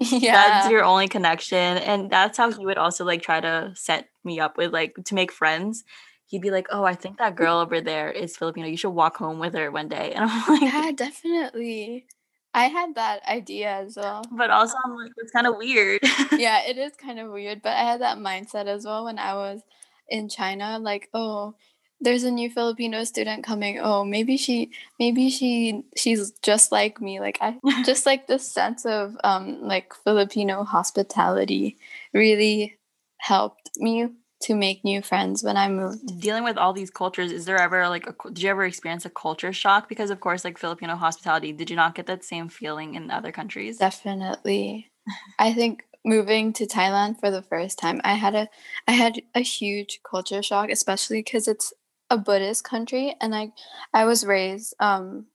"Yeah, 0.00 0.32
that's 0.32 0.70
your 0.70 0.84
only 0.84 1.08
connection." 1.08 1.78
And 1.78 2.10
that's 2.10 2.36
how 2.36 2.52
he 2.52 2.64
would 2.64 2.78
also 2.78 3.04
like 3.04 3.22
try 3.22 3.40
to 3.40 3.72
set 3.74 4.10
me 4.22 4.38
up 4.38 4.58
with 4.58 4.72
like 4.72 4.94
to 5.06 5.14
make 5.14 5.32
friends. 5.32 5.82
He'd 6.26 6.42
be 6.42 6.50
like, 6.50 6.66
"Oh, 6.70 6.84
I 6.84 6.94
think 6.94 7.18
that 7.18 7.36
girl 7.36 7.56
over 7.58 7.80
there 7.80 8.10
is 8.10 8.36
Filipino. 8.36 8.66
You 8.68 8.76
should 8.76 8.90
walk 8.90 9.16
home 9.16 9.38
with 9.38 9.54
her 9.54 9.70
one 9.70 9.88
day." 9.88 10.12
And 10.12 10.28
I'm 10.28 10.48
like, 10.60 10.62
"Yeah, 10.62 10.92
definitely." 10.92 12.06
I 12.52 12.64
had 12.64 12.96
that 12.96 13.22
idea 13.28 13.70
as 13.70 13.96
well. 13.96 14.24
But 14.30 14.50
also, 14.50 14.74
I'm 14.84 14.96
like, 14.96 15.12
it's 15.18 15.30
kind 15.30 15.46
of 15.46 15.54
weird. 15.56 16.00
yeah, 16.32 16.62
it 16.66 16.78
is 16.78 16.92
kind 16.96 17.20
of 17.20 17.30
weird. 17.30 17.62
But 17.62 17.76
I 17.76 17.84
had 17.84 18.00
that 18.00 18.18
mindset 18.18 18.66
as 18.66 18.84
well 18.84 19.04
when 19.04 19.20
I 19.20 19.34
was 19.34 19.62
in 20.10 20.28
China. 20.28 20.78
Like, 20.78 21.08
oh, 21.14 21.54
there's 22.00 22.24
a 22.24 22.30
new 22.30 22.50
Filipino 22.50 23.04
student 23.04 23.44
coming. 23.44 23.78
Oh, 23.78 24.04
maybe 24.04 24.36
she, 24.36 24.70
maybe 24.98 25.30
she, 25.30 25.84
she's 25.96 26.32
just 26.42 26.72
like 26.72 27.00
me. 27.00 27.20
Like 27.20 27.38
I, 27.40 27.58
just 27.84 28.06
like 28.06 28.26
this 28.26 28.46
sense 28.46 28.86
of 28.86 29.16
um 29.24 29.62
like 29.62 29.92
Filipino 30.04 30.64
hospitality 30.64 31.78
really 32.12 32.78
helped 33.18 33.70
me 33.76 34.08
to 34.42 34.54
make 34.54 34.82
new 34.84 35.02
friends 35.02 35.42
when 35.42 35.56
I 35.56 35.68
moved. 35.68 36.20
Dealing 36.20 36.44
with 36.44 36.56
all 36.56 36.72
these 36.72 36.90
cultures, 36.90 37.30
is 37.30 37.44
there 37.44 37.58
ever 37.58 37.88
like 37.88 38.06
a, 38.06 38.14
did 38.28 38.42
you 38.42 38.50
ever 38.50 38.64
experience 38.64 39.04
a 39.04 39.10
culture 39.10 39.52
shock? 39.52 39.88
Because 39.88 40.10
of 40.10 40.20
course, 40.20 40.44
like 40.44 40.58
Filipino 40.58 40.96
hospitality, 40.96 41.52
did 41.52 41.68
you 41.68 41.76
not 41.76 41.94
get 41.94 42.06
that 42.06 42.24
same 42.24 42.48
feeling 42.48 42.94
in 42.94 43.10
other 43.10 43.32
countries? 43.32 43.76
Definitely. 43.76 44.90
I 45.38 45.52
think 45.52 45.84
moving 46.04 46.52
to 46.54 46.66
Thailand 46.66 47.20
for 47.20 47.30
the 47.30 47.42
first 47.42 47.78
time, 47.78 48.00
I 48.04 48.14
had 48.14 48.34
a 48.34 48.48
I 48.88 48.92
had 48.92 49.22
a 49.34 49.40
huge 49.40 50.00
culture 50.08 50.42
shock, 50.42 50.70
especially 50.70 51.18
because 51.20 51.48
it's 51.48 51.72
a 52.10 52.18
Buddhist 52.18 52.64
country, 52.64 53.14
and 53.20 53.34
I 53.34 53.52
I 53.92 54.04
was 54.04 54.26
raised 54.26 54.74
um 54.80 55.26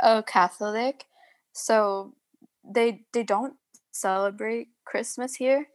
a 0.00 0.22
Catholic, 0.22 1.04
so 1.52 2.14
they 2.64 3.04
they 3.12 3.22
don't 3.22 3.54
celebrate 3.92 4.68
Christmas 4.84 5.34
here 5.34 5.66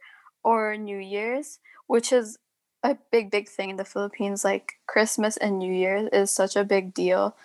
or 0.42 0.76
New 0.76 0.98
Year's 0.98 1.58
which 1.86 2.12
is 2.12 2.38
a 2.82 2.96
big 3.12 3.30
big 3.30 3.48
thing 3.48 3.70
in 3.70 3.76
the 3.76 3.84
Philippines 3.84 4.44
like 4.44 4.74
Christmas 4.86 5.36
and 5.36 5.58
New 5.58 5.72
Year 5.72 6.08
is 6.12 6.30
such 6.30 6.56
a 6.56 6.64
big 6.64 6.94
deal 6.94 7.36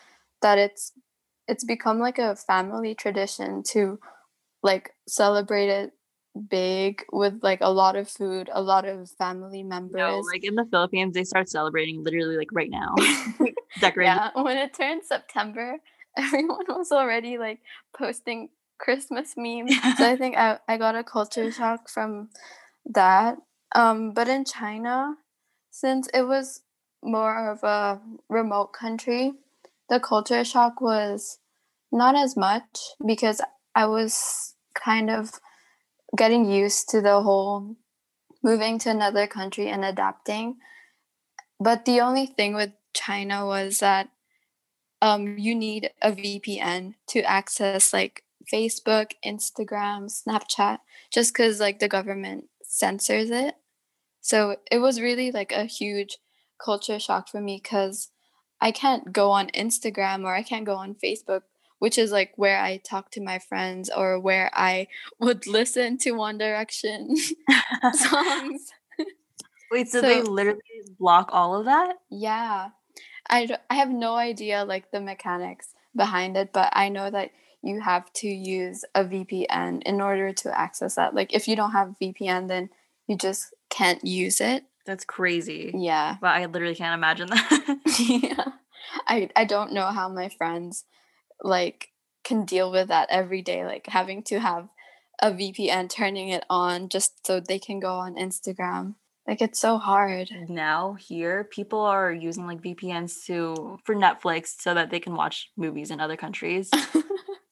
that 0.42 0.58
it's 0.58 0.94
it's 1.48 1.64
become 1.64 2.00
like 2.00 2.18
a 2.20 2.36
family 2.36 2.96
tradition 2.96 3.64
to 3.64 4.00
like 4.64 4.94
celebrate 5.08 5.70
it 5.70 5.94
big 6.50 7.06
with 7.12 7.40
like 7.42 7.60
a 7.62 7.72
lot 7.72 7.96
of 7.96 8.10
food, 8.10 8.50
a 8.52 8.62
lot 8.62 8.86
of 8.86 9.10
family 9.12 9.64
members. 9.64 9.98
No, 9.98 10.20
like 10.20 10.44
in 10.44 10.56
the 10.56 10.66
Philippines, 10.66 11.14
they 11.14 11.24
start 11.24 11.50
celebrating 11.50 12.04
literally 12.04 12.38
like 12.38 12.50
right 12.52 12.70
now. 12.70 12.96
Decorating. 13.80 14.14
Yeah, 14.14 14.30
when 14.36 14.58
it 14.58 14.74
turned 14.74 15.04
September, 15.04 15.78
everyone 16.18 16.66
was 16.70 16.92
already 16.92 17.38
like 17.38 17.60
posting 17.98 18.50
Christmas 18.80 19.34
memes. 19.38 19.74
so 19.98 20.12
I 20.12 20.16
think 20.18 20.38
I, 20.38 20.60
I 20.68 20.78
got 20.78 20.96
a 20.96 21.04
culture 21.04 21.52
shock 21.52 21.90
from 21.90 22.30
that. 22.86 23.38
Um, 23.76 24.12
but 24.12 24.28
in 24.28 24.46
China, 24.46 25.16
since 25.72 26.08
it 26.14 26.24
was 26.24 26.62
more 27.04 27.52
of 27.52 27.64
a 27.64 28.00
remote 28.30 28.74
country, 28.74 29.34
the 29.90 30.00
culture 30.00 30.44
shock 30.44 30.82
was 30.82 31.40
not 31.92 32.16
as 32.16 32.36
much 32.36 32.80
because 33.06 33.42
I 33.76 33.86
was 33.86 34.56
kind 34.74 35.10
of 35.10 35.40
getting 36.16 36.50
used 36.50 36.90
to 36.90 37.02
the 37.02 37.22
whole 37.22 37.76
moving 38.44 38.78
to 38.80 38.90
another 38.90 39.28
country 39.28 39.70
and 39.70 39.86
adapting. 39.86 40.58
But 41.60 41.86
the 41.86 42.02
only 42.02 42.26
thing 42.26 42.54
with 42.54 42.72
China 42.94 43.46
was 43.46 43.80
that 43.80 44.10
um, 45.02 45.38
you 45.38 45.56
need 45.56 45.92
a 46.02 46.12
VPN 46.12 46.96
to 47.08 47.22
access 47.24 47.94
like 47.94 48.24
Facebook, 48.52 49.12
Instagram, 49.26 50.12
Snapchat, 50.12 50.80
just 51.12 51.34
because 51.34 51.60
like 51.60 51.80
the 51.80 51.88
government 51.88 52.46
censors 52.64 53.30
it. 53.30 53.56
So 54.22 54.58
it 54.72 54.78
was 54.78 55.02
really 55.02 55.32
like 55.32 55.52
a 55.52 55.66
huge 55.66 56.18
culture 56.64 57.00
shock 57.00 57.28
for 57.30 57.42
me 57.42 57.60
because 57.62 58.10
I 58.62 58.72
can't 58.72 59.12
go 59.12 59.32
on 59.32 59.48
Instagram 59.48 60.24
or 60.24 60.34
I 60.34 60.44
can't 60.44 60.66
go 60.66 60.76
on 60.76 60.96
Facebook, 60.96 61.42
which 61.84 61.98
is 61.98 62.14
like 62.14 62.32
where 62.38 62.62
I 62.62 62.78
talk 62.78 63.12
to 63.12 63.22
my 63.22 63.40
friends 63.40 63.90
or 63.90 64.18
where 64.18 64.50
I 64.54 64.88
would 65.20 65.46
listen 65.46 65.98
to 65.98 66.14
One 66.14 66.38
Direction 66.38 67.14
songs. 67.94 68.72
Wait, 69.70 69.90
so, 69.90 70.00
so, 70.00 70.08
they 70.08 70.22
literally 70.22 70.62
block 70.98 71.32
all 71.34 71.60
of 71.60 71.66
that? 71.66 71.96
Yeah. 72.10 72.70
I, 73.30 73.58
I 73.70 73.76
have 73.76 73.90
no 73.90 74.16
idea 74.16 74.64
like 74.64 74.92
the 74.92 75.02
mechanics 75.02 75.74
behind 75.94 76.38
it, 76.38 76.54
but 76.54 76.70
I 76.72 76.88
know 76.88 77.12
that 77.12 77.32
you 77.62 77.82
have 77.82 78.14
to 78.14 78.30
use 78.30 78.86
a 78.96 79.04
VPN 79.04 79.84
in 79.84 80.00
order 80.00 80.32
to 80.32 80.58
access 80.58 80.96
that. 80.96 81.14
Like 81.14 81.34
if 81.34 81.50
you 81.50 81.58
don't 81.58 81.74
have 81.74 81.96
VPN, 82.02 82.48
then 82.48 82.70
you 83.08 83.18
just 83.18 83.54
can't 83.70 84.06
use 84.06 84.40
it. 84.40 84.64
That's 84.86 85.04
crazy. 85.04 85.74
Yeah. 85.76 86.16
But 86.22 86.28
I 86.28 86.46
literally 86.46 86.76
can't 86.76 86.94
imagine 86.94 87.28
that. 87.28 87.80
yeah. 88.00 88.54
I 89.06 89.30
I 89.36 89.44
don't 89.44 89.74
know 89.74 89.88
how 89.88 90.08
my 90.08 90.30
friends 90.30 90.86
like 91.44 91.90
can 92.24 92.46
deal 92.46 92.72
with 92.72 92.88
that 92.88 93.10
every 93.12 93.42
day 93.42 93.66
like 93.66 93.88
having 93.88 94.24
to 94.24 94.40
have 94.40 94.70
a 95.22 95.32
VPN 95.32 95.90
turning 95.90 96.30
it 96.30 96.46
on 96.50 96.90
just 96.90 97.26
so 97.26 97.40
they 97.40 97.60
can 97.60 97.80
go 97.80 97.96
on 97.96 98.16
Instagram. 98.16 98.96
Like 99.28 99.42
it's 99.42 99.60
so 99.60 99.78
hard. 99.78 100.30
Now 100.50 100.96
here 101.00 101.44
people 101.46 101.82
are 101.82 102.12
using 102.12 102.46
like 102.46 102.62
VPNs 102.62 103.26
to 103.26 103.78
for 103.86 103.96
Netflix 103.96 104.56
so 104.60 104.74
that 104.74 104.90
they 104.90 105.00
can 105.00 105.16
watch 105.16 105.52
movies 105.56 105.92
in 105.92 106.00
other 106.00 106.18
countries. 106.18 106.70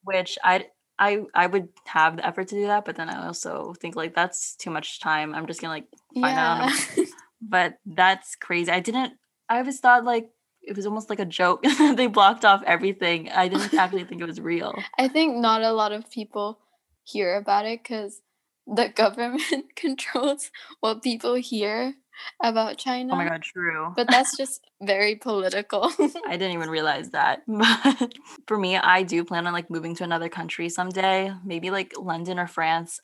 which 0.04 0.38
I 0.44 0.68
I 1.00 1.24
I 1.34 1.48
would 1.48 1.70
have 1.86 2.18
the 2.18 2.26
effort 2.26 2.48
to 2.50 2.56
do 2.56 2.68
that, 2.68 2.86
but 2.86 2.96
then 2.96 3.10
I 3.10 3.26
also 3.26 3.74
think 3.80 3.96
like 3.96 4.16
that's 4.16 4.56
too 4.56 4.70
much 4.70 5.00
time. 5.00 5.34
I'm 5.34 5.48
just 5.48 5.62
gonna 5.62 5.74
like 5.74 5.88
find 6.14 6.36
yeah. 6.36 6.70
out. 6.70 7.06
but 7.42 7.78
that's 7.86 8.36
crazy. 8.36 8.72
I 8.72 8.80
didn't. 8.80 9.14
I 9.50 9.60
always 9.60 9.80
thought 9.80 10.06
like 10.06 10.30
it 10.64 10.76
was 10.76 10.86
almost 10.86 11.10
like 11.10 11.20
a 11.20 11.26
joke. 11.26 11.64
they 11.96 12.08
blocked 12.08 12.46
off 12.46 12.64
everything. 12.66 13.30
I 13.30 13.48
didn't 13.48 13.74
actually 13.78 14.04
think 14.04 14.22
it 14.22 14.28
was 14.28 14.40
real. 14.40 14.74
I 14.98 15.08
think 15.08 15.38
not 15.38 15.62
a 15.62 15.72
lot 15.72 15.92
of 15.92 16.10
people 16.10 16.60
hear 17.04 17.36
about 17.36 17.66
it 17.66 17.84
because 17.84 18.22
the 18.68 18.90
government 18.96 19.76
controls 19.76 20.52
what 20.80 21.04
people 21.04 21.36
hear 21.36 21.96
about 22.44 22.78
China. 22.78 23.14
Oh 23.14 23.18
my 23.18 23.28
god, 23.28 23.42
true. 23.42 23.94
But 23.96 24.08
that's 24.10 24.38
just 24.38 24.62
very 24.82 25.16
political. 25.16 25.92
I 26.28 26.38
didn't 26.38 26.52
even 26.52 26.70
realize 26.70 27.10
that. 27.12 27.42
But 27.48 28.14
for 28.48 28.60
me, 28.60 28.78
I 28.78 29.02
do 29.02 29.24
plan 29.24 29.48
on 29.48 29.54
like 29.54 29.72
moving 29.72 29.96
to 29.96 30.04
another 30.04 30.30
country 30.30 30.70
someday, 30.70 31.34
maybe 31.44 31.72
like 31.72 31.94
London 31.98 32.38
or 32.38 32.46
France. 32.46 33.00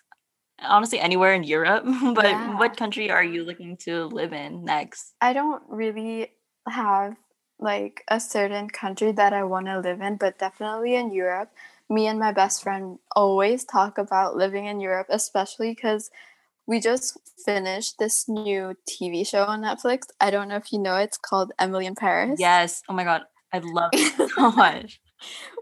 Honestly, 0.60 1.00
anywhere 1.00 1.34
in 1.34 1.44
Europe. 1.44 1.84
But 2.16 2.26
yeah. 2.26 2.58
what 2.58 2.78
country 2.78 3.10
are 3.10 3.24
you 3.24 3.44
looking 3.44 3.78
to 3.86 4.06
live 4.06 4.34
in 4.34 4.66
next? 4.66 5.14
I 5.22 5.34
don't 5.34 5.64
really 5.68 6.32
have 6.68 7.16
like 7.60 8.04
a 8.08 8.20
certain 8.20 8.70
country 8.70 9.12
that 9.12 9.34
I 9.34 9.44
want 9.44 9.66
to 9.68 9.80
live 9.80 10.02
in, 10.02 10.18
but 10.18 10.38
definitely 10.38 10.96
in 10.96 11.12
Europe. 11.12 11.52
Me 11.90 12.08
and 12.08 12.20
my 12.20 12.32
best 12.32 12.62
friend 12.64 13.00
always 13.16 13.64
talk 13.64 13.98
about 13.98 14.36
living 14.36 14.66
in 14.66 14.80
Europe, 14.80 15.08
especially 15.10 15.74
because 15.74 16.12
we 16.68 16.82
just 16.82 17.18
finished 17.46 17.98
this 17.98 18.28
new 18.28 18.76
TV 18.88 19.26
show 19.26 19.44
on 19.44 19.62
Netflix. 19.62 20.08
I 20.20 20.30
don't 20.30 20.50
know 20.50 20.58
if 20.58 20.72
you 20.74 20.80
know 20.80 20.98
it's 20.98 21.18
called 21.18 21.54
Emily 21.58 21.86
in 21.86 21.96
Paris. 21.96 22.40
Yes. 22.40 22.84
Oh 22.90 22.94
my 22.94 23.06
god, 23.06 23.22
I 23.54 23.60
love 23.60 23.90
it 23.94 24.30
so 24.36 24.52
much. 24.52 25.00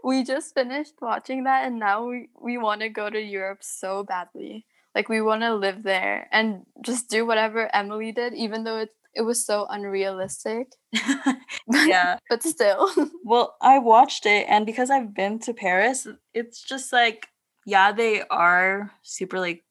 we 0.04 0.24
just 0.24 0.52
finished 0.52 0.94
watching 1.00 1.44
that 1.44 1.64
and 1.64 1.78
now 1.78 2.06
we, 2.06 2.28
we 2.38 2.58
want 2.58 2.80
to 2.82 2.88
go 2.88 3.08
to 3.08 3.20
Europe 3.20 3.60
so 3.62 4.04
badly. 4.04 4.66
Like 4.94 5.08
we 5.08 5.20
want 5.20 5.42
to 5.42 5.54
live 5.54 5.82
there 5.82 6.28
and 6.32 6.66
just 6.82 7.08
do 7.08 7.24
whatever 7.24 7.74
Emily 7.74 8.12
did, 8.12 8.34
even 8.34 8.64
though 8.64 8.78
it 8.78 8.90
it 9.16 9.22
was 9.22 9.44
so 9.44 9.66
unrealistic. 9.70 10.68
yeah. 11.72 12.18
but 12.28 12.42
still. 12.42 12.90
well, 13.24 13.56
I 13.60 13.78
watched 13.78 14.26
it 14.26 14.46
and 14.48 14.66
because 14.66 14.90
I've 14.90 15.14
been 15.14 15.38
to 15.40 15.54
Paris, 15.54 16.06
it's 16.34 16.62
just 16.62 16.92
like 16.92 17.28
yeah, 17.66 17.90
they 17.90 18.22
are 18.30 18.92
super 19.02 19.40
like 19.40 19.64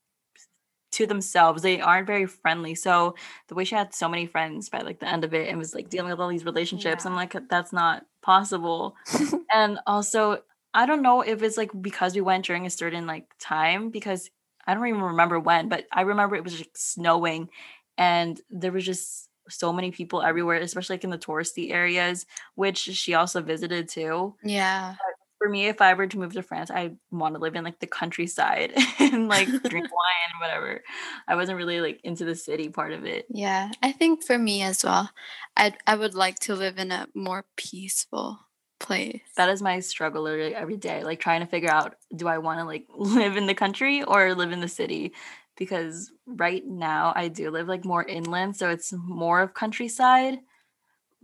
to 0.91 1.05
themselves. 1.05 1.62
They 1.62 1.79
aren't 1.79 2.08
very 2.08 2.25
friendly. 2.25 2.75
So 2.75 3.15
the 3.47 3.55
way 3.55 3.63
she 3.63 3.75
had 3.75 3.93
so 3.93 4.10
many 4.10 4.25
friends 4.25 4.69
by 4.69 4.79
like 4.79 4.99
the 4.99 5.10
end 5.10 5.23
of 5.23 5.34
it 5.34 5.47
and 5.47 5.58
was 5.58 5.73
like 5.73 5.89
dealing 5.89 6.12
with 6.12 6.19
all 6.19 6.29
these 6.29 6.45
relationships, 6.45 7.05
yeah. 7.05 7.12
I'm 7.12 7.15
like, 7.15 7.36
that's 7.49 7.71
not 7.71 8.05
possible. 8.21 8.95
and 9.53 9.79
also, 9.88 10.39
I 10.73 10.86
don't 10.86 11.01
know 11.01 11.21
if 11.21 11.41
it's 11.41 11.58
like 11.58 11.71
because 11.81 12.15
we 12.15 12.21
went 12.21 12.45
during 12.45 12.65
a 12.65 12.69
certain 12.69 13.08
like 13.08 13.27
time 13.39 13.89
because 13.89 14.29
I 14.67 14.73
don't 14.73 14.88
even 14.88 15.01
remember 15.01 15.39
when, 15.39 15.69
but 15.69 15.86
I 15.91 16.01
remember 16.01 16.36
it 16.36 16.43
was 16.43 16.58
like 16.58 16.71
snowing 16.75 17.49
and 17.97 18.39
there 18.49 18.71
was 18.71 18.86
just 18.86 19.24
so 19.49 19.71
many 19.71 19.91
people 19.91 20.21
everywhere, 20.21 20.58
especially 20.58 20.95
like 20.95 21.03
in 21.03 21.10
the 21.10 21.17
touristy 21.17 21.71
areas, 21.71 22.25
which 22.55 22.77
she 22.77 23.13
also 23.13 23.41
visited 23.41 23.89
too. 23.89 24.36
Yeah. 24.43 24.95
But 24.97 25.15
for 25.38 25.49
me, 25.49 25.67
if 25.67 25.81
I 25.81 25.93
were 25.93 26.08
to 26.08 26.17
move 26.17 26.34
to 26.34 26.41
France, 26.41 26.71
I 26.71 26.93
want 27.12 27.36
to 27.36 27.41
live 27.41 27.55
in 27.55 27.63
like 27.63 27.79
the 27.79 27.88
countryside 27.88 28.73
and 28.99 29.27
like 29.27 29.47
drink 29.47 29.63
wine 29.91 30.29
and 30.31 30.39
whatever. 30.41 30.84
I 31.27 31.36
wasn't 31.36 31.58
really 31.58 31.81
like 31.81 31.99
into 32.03 32.25
the 32.25 32.36
city 32.36 32.69
part 32.69 32.93
of 32.93 33.05
it. 33.05 33.25
Yeah, 33.29 33.71
I 33.84 33.91
think 33.91 34.23
for 34.23 34.38
me 34.38 34.62
as 34.62 34.84
well, 34.84 35.10
I 35.55 35.73
I 35.86 35.95
would 35.95 36.15
like 36.15 36.39
to 36.39 36.55
live 36.55 36.77
in 36.77 36.91
a 36.91 37.08
more 37.13 37.45
peaceful 37.58 38.39
place. 38.79 39.21
That 39.38 39.49
is 39.49 39.62
my 39.62 39.79
struggle 39.79 40.23
literally 40.23 40.55
every 40.55 40.77
day, 40.77 41.03
like 41.03 41.19
trying 41.19 41.41
to 41.41 41.47
figure 41.47 41.71
out 41.71 41.95
do 42.15 42.27
I 42.27 42.38
want 42.38 42.60
to 42.60 42.65
like 42.65 42.86
live 42.95 43.38
in 43.38 43.45
the 43.45 43.53
country 43.53 44.03
or 44.03 44.34
live 44.34 44.51
in 44.51 44.62
the 44.62 44.67
city? 44.67 45.13
Because 45.57 46.11
right 46.25 46.65
now 46.65 47.13
I 47.15 47.29
do 47.29 47.49
live 47.49 47.67
like 47.67 47.85
more 47.85 48.03
inland, 48.03 48.57
so 48.57 48.69
it's 48.69 48.93
more 48.93 49.41
of 49.41 49.53
countryside. 49.53 50.39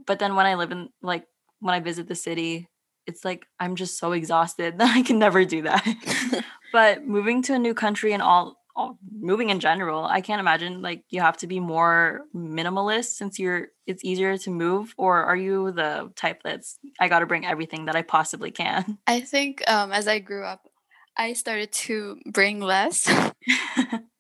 But 0.06 0.20
then 0.20 0.36
when 0.36 0.46
I 0.46 0.56
live 0.56 0.72
in 0.72 0.90
like 1.02 1.26
when 1.60 1.76
I 1.76 1.80
visit 1.80 2.08
the 2.08 2.16
city, 2.16 2.70
it's 3.08 3.26
like 3.26 3.46
I'm 3.60 3.76
just 3.76 3.98
so 3.98 4.12
exhausted 4.12 4.78
that 4.80 4.96
I 4.96 5.02
can 5.02 5.20
never 5.20 5.46
do 5.46 5.64
that. 5.64 6.44
but 6.74 7.06
moving 7.06 7.42
to 7.44 7.54
a 7.54 7.60
new 7.60 7.74
country 7.74 8.14
and 8.14 8.22
all, 8.22 8.58
all 8.76 8.98
moving 9.12 9.50
in 9.50 9.60
general, 9.60 10.06
I 10.06 10.22
can't 10.22 10.40
imagine 10.40 10.82
like 10.82 11.04
you 11.10 11.22
have 11.22 11.38
to 11.38 11.48
be 11.48 11.60
more 11.60 12.22
minimalist 12.36 13.16
since 13.16 13.40
you're 13.40 13.68
it's 13.86 14.04
easier 14.04 14.38
to 14.38 14.50
move 14.50 14.94
or 14.98 15.24
are 15.24 15.36
you 15.36 15.72
the 15.72 16.12
type 16.16 16.42
that's 16.44 16.80
I 17.00 17.10
got 17.10 17.20
to 17.20 17.26
bring 17.26 17.46
everything 17.46 17.86
that 17.86 17.96
I 17.96 18.02
possibly 18.02 18.52
can? 18.52 18.98
I 19.08 19.20
think 19.20 19.64
um 19.70 19.92
as 19.92 20.08
I 20.08 20.20
grew 20.20 20.46
up 20.46 20.68
I 21.18 21.34
started 21.34 21.72
to 21.74 22.20
bring 22.26 22.62
less 22.62 23.12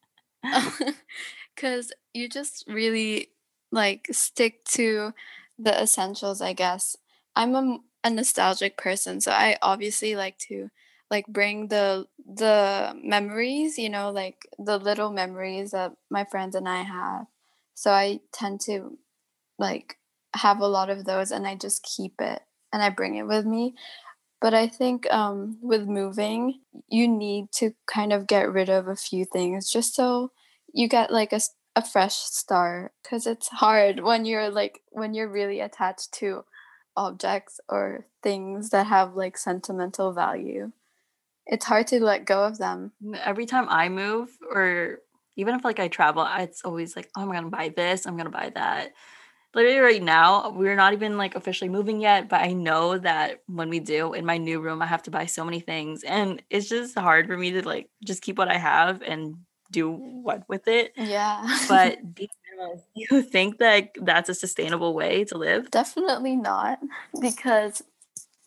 cuz 1.56 1.92
you 2.14 2.28
just 2.30 2.64
really 2.68 3.30
like 3.72 4.08
stick 4.12 4.64
to 4.66 5.14
the 5.58 5.82
essentials, 5.82 6.42
I 6.42 6.54
guess. 6.54 6.98
I'm 7.36 7.56
a 7.56 7.80
a 8.04 8.10
nostalgic 8.10 8.78
person, 8.78 9.22
so 9.22 9.32
I 9.32 9.58
obviously 9.62 10.16
like 10.16 10.38
to 10.50 10.70
like 11.12 11.28
bring 11.28 11.68
the 11.68 12.08
the 12.26 12.94
memories, 13.04 13.78
you 13.78 13.90
know, 13.90 14.10
like 14.12 14.48
the 14.58 14.78
little 14.80 15.12
memories 15.12 15.72
that 15.72 15.94
my 16.10 16.26
friends 16.26 16.56
and 16.56 16.68
I 16.68 16.82
have. 16.84 17.28
So 17.76 17.92
I 17.92 18.22
tend 18.32 18.62
to 18.62 18.98
like 19.60 19.98
have 20.36 20.60
a 20.60 20.68
lot 20.68 20.90
of 20.90 21.06
those 21.06 21.32
and 21.32 21.48
I 21.48 21.56
just 21.56 21.84
keep 21.84 22.20
it 22.22 22.42
and 22.74 22.82
I 22.82 22.90
bring 22.90 23.16
it 23.16 23.28
with 23.28 23.46
me. 23.46 23.76
But 24.42 24.56
I 24.56 24.68
think 24.68 25.10
um, 25.14 25.60
with 25.62 25.88
moving, 25.88 26.62
you 26.90 27.08
need 27.08 27.52
to 27.54 27.74
kind 27.86 28.12
of 28.12 28.26
get 28.28 28.52
rid 28.52 28.70
of 28.70 28.88
a 28.88 28.96
few 28.96 29.24
things 29.24 29.70
just 29.70 29.96
so 29.96 30.32
you 30.74 30.88
get 30.88 31.12
like 31.12 31.32
a, 31.32 31.40
a 31.76 31.86
fresh 31.86 32.16
start 32.16 32.92
because 33.04 33.28
it's 33.28 33.48
hard 33.50 34.00
when 34.00 34.26
you're 34.26 34.50
like 34.50 34.82
when 34.90 35.14
you're 35.14 35.30
really 35.30 35.60
attached 35.60 36.12
to 36.14 36.44
objects 36.98 37.60
or 37.70 38.08
things 38.24 38.72
that 38.72 38.88
have 38.88 39.16
like 39.16 39.38
sentimental 39.38 40.12
value. 40.12 40.72
It's 41.46 41.66
hard 41.66 41.88
to 41.88 42.04
let 42.04 42.26
go 42.26 42.44
of 42.44 42.58
them. 42.58 42.94
Every 43.24 43.46
time 43.46 43.68
I 43.70 43.90
move 43.90 44.38
or 44.50 45.00
even 45.36 45.56
if 45.56 45.64
like 45.64 45.80
I 45.80 45.88
travel, 45.88 46.28
it's 46.38 46.64
always 46.64 46.96
like, 46.96 47.10
oh, 47.16 47.22
I'm 47.22 47.32
gonna 47.32 47.50
buy 47.50 47.74
this, 47.76 48.06
I'm 48.06 48.18
gonna 48.18 48.30
buy 48.30 48.52
that. 48.56 48.94
Literally 49.54 49.80
right 49.80 50.02
now, 50.02 50.50
we're 50.52 50.76
not 50.76 50.94
even 50.94 51.18
like 51.18 51.36
officially 51.36 51.70
moving 51.70 52.00
yet, 52.00 52.30
but 52.30 52.42
I 52.42 52.54
know 52.54 52.98
that 52.98 53.42
when 53.48 53.70
we 53.70 53.80
do 53.80 54.14
in 54.14 54.26
my 54.26 54.38
new 54.38 54.62
room, 54.62 54.82
I 54.82 54.86
have 54.86 55.04
to 55.04 55.12
buy 55.12 55.26
so 55.26 55.44
many 55.44 55.60
things. 55.60 56.04
And 56.04 56.42
it's 56.50 56.70
just 56.70 56.98
hard 56.98 57.28
for 57.28 57.38
me 57.38 57.52
to 57.52 57.68
like 57.68 57.90
just 58.04 58.22
keep 58.22 58.38
what 58.38 58.48
I 58.48 58.58
have 58.58 59.02
and 59.02 59.36
do 59.70 59.90
what 59.90 60.48
with 60.48 60.68
it. 60.68 60.94
Yeah. 60.96 61.58
but 61.68 61.98
you 62.96 63.22
think 63.22 63.58
that 63.58 63.92
that's 64.02 64.30
a 64.30 64.36
sustainable 64.36 64.94
way 64.94 65.24
to 65.26 65.38
live? 65.38 65.72
Definitely 65.72 66.36
not, 66.36 66.80
because 67.20 67.82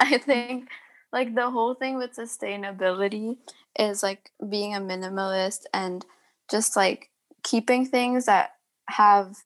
I 0.00 0.18
think 0.18 0.68
like 1.12 1.34
the 1.34 1.50
whole 1.50 1.74
thing 1.74 1.96
with 1.96 2.16
sustainability 2.16 3.36
is 3.78 4.02
like 4.02 4.30
being 4.48 4.74
a 4.74 4.80
minimalist 4.80 5.62
and 5.72 6.04
just 6.50 6.76
like 6.76 7.10
keeping 7.42 7.86
things 7.86 8.26
that 8.26 8.54
have 8.88 9.36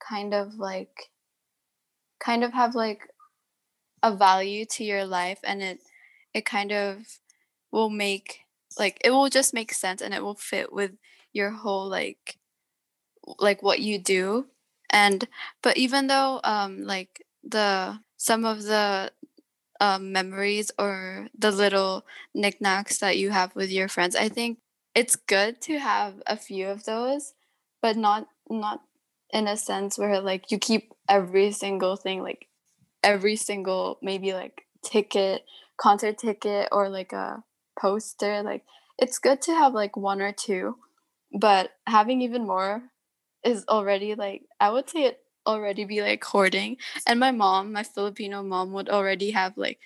kind 0.00 0.34
of 0.34 0.54
like 0.54 1.10
kind 2.20 2.44
of 2.44 2.52
have 2.52 2.74
like 2.74 3.08
a 4.02 4.14
value 4.14 4.64
to 4.64 4.84
your 4.84 5.04
life 5.04 5.40
and 5.44 5.62
it 5.62 5.80
it 6.34 6.44
kind 6.44 6.72
of 6.72 7.18
will 7.72 7.90
make 7.90 8.40
like 8.78 8.98
it 9.04 9.10
will 9.10 9.28
just 9.28 9.54
make 9.54 9.72
sense 9.72 10.00
and 10.02 10.14
it 10.14 10.22
will 10.22 10.34
fit 10.34 10.72
with 10.72 10.92
your 11.32 11.50
whole 11.50 11.88
like 11.88 12.38
like 13.38 13.62
what 13.62 13.80
you 13.80 13.98
do. 13.98 14.46
And 14.90 15.28
but 15.62 15.76
even 15.76 16.06
though 16.06 16.40
um 16.44 16.84
like 16.84 17.24
the 17.44 18.00
some 18.16 18.44
of 18.44 18.62
the 18.64 19.12
um, 19.80 20.12
memories 20.12 20.70
or 20.78 21.28
the 21.38 21.50
little 21.52 22.06
knickknacks 22.34 22.98
that 22.98 23.18
you 23.18 23.30
have 23.30 23.54
with 23.56 23.70
your 23.70 23.88
friends 23.88 24.16
i 24.16 24.28
think 24.28 24.58
it's 24.94 25.16
good 25.16 25.60
to 25.60 25.78
have 25.78 26.22
a 26.26 26.36
few 26.36 26.66
of 26.68 26.84
those 26.84 27.34
but 27.82 27.96
not 27.96 28.28
not 28.50 28.82
in 29.32 29.46
a 29.46 29.56
sense 29.56 29.98
where 29.98 30.20
like 30.20 30.50
you 30.50 30.58
keep 30.58 30.92
every 31.08 31.52
single 31.52 31.96
thing 31.96 32.22
like 32.22 32.46
every 33.02 33.36
single 33.36 33.98
maybe 34.02 34.32
like 34.32 34.62
ticket 34.84 35.44
concert 35.80 36.18
ticket 36.18 36.68
or 36.72 36.88
like 36.88 37.12
a 37.12 37.42
poster 37.78 38.42
like 38.42 38.64
it's 38.98 39.18
good 39.18 39.40
to 39.40 39.52
have 39.52 39.72
like 39.72 39.96
one 39.96 40.20
or 40.20 40.32
two 40.32 40.76
but 41.38 41.70
having 41.86 42.22
even 42.22 42.46
more 42.46 42.82
is 43.44 43.64
already 43.68 44.14
like 44.14 44.42
i 44.60 44.70
would 44.70 44.88
say 44.88 45.04
it 45.04 45.20
already 45.46 45.84
be 45.84 46.02
like 46.02 46.22
hoarding. 46.22 46.76
And 47.06 47.18
my 47.18 47.30
mom 47.30 47.72
my 47.72 47.82
filipino 47.82 48.42
mom 48.42 48.72
would 48.72 48.88
already 48.90 49.30
have 49.30 49.56
like 49.56 49.80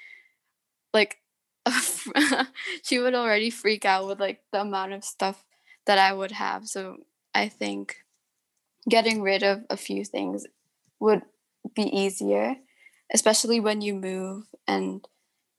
like 0.92 1.18
she 2.82 2.98
would 2.98 3.14
already 3.14 3.50
freak 3.50 3.84
out 3.84 4.06
with 4.06 4.20
like 4.20 4.40
the 4.52 4.60
amount 4.60 4.92
of 4.92 5.04
stuff 5.04 5.44
that 5.86 5.98
i 5.98 6.12
would 6.12 6.32
have. 6.32 6.66
So 6.66 6.98
i 7.34 7.48
think 7.48 8.01
getting 8.88 9.22
rid 9.22 9.42
of 9.42 9.60
a 9.70 9.76
few 9.76 10.04
things 10.04 10.46
would 11.00 11.22
be 11.74 11.84
easier 11.84 12.56
especially 13.14 13.60
when 13.60 13.82
you 13.82 13.94
move 13.94 14.44
and 14.66 15.06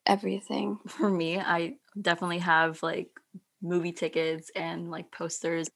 everything. 0.06 0.80
For 0.88 1.10
me 1.10 1.40
i 1.40 1.76
definitely 2.00 2.40
have 2.40 2.82
like 2.82 3.10
movie 3.62 3.94
tickets 3.94 4.52
and 4.56 4.90
like 4.92 5.12
posters 5.12 5.70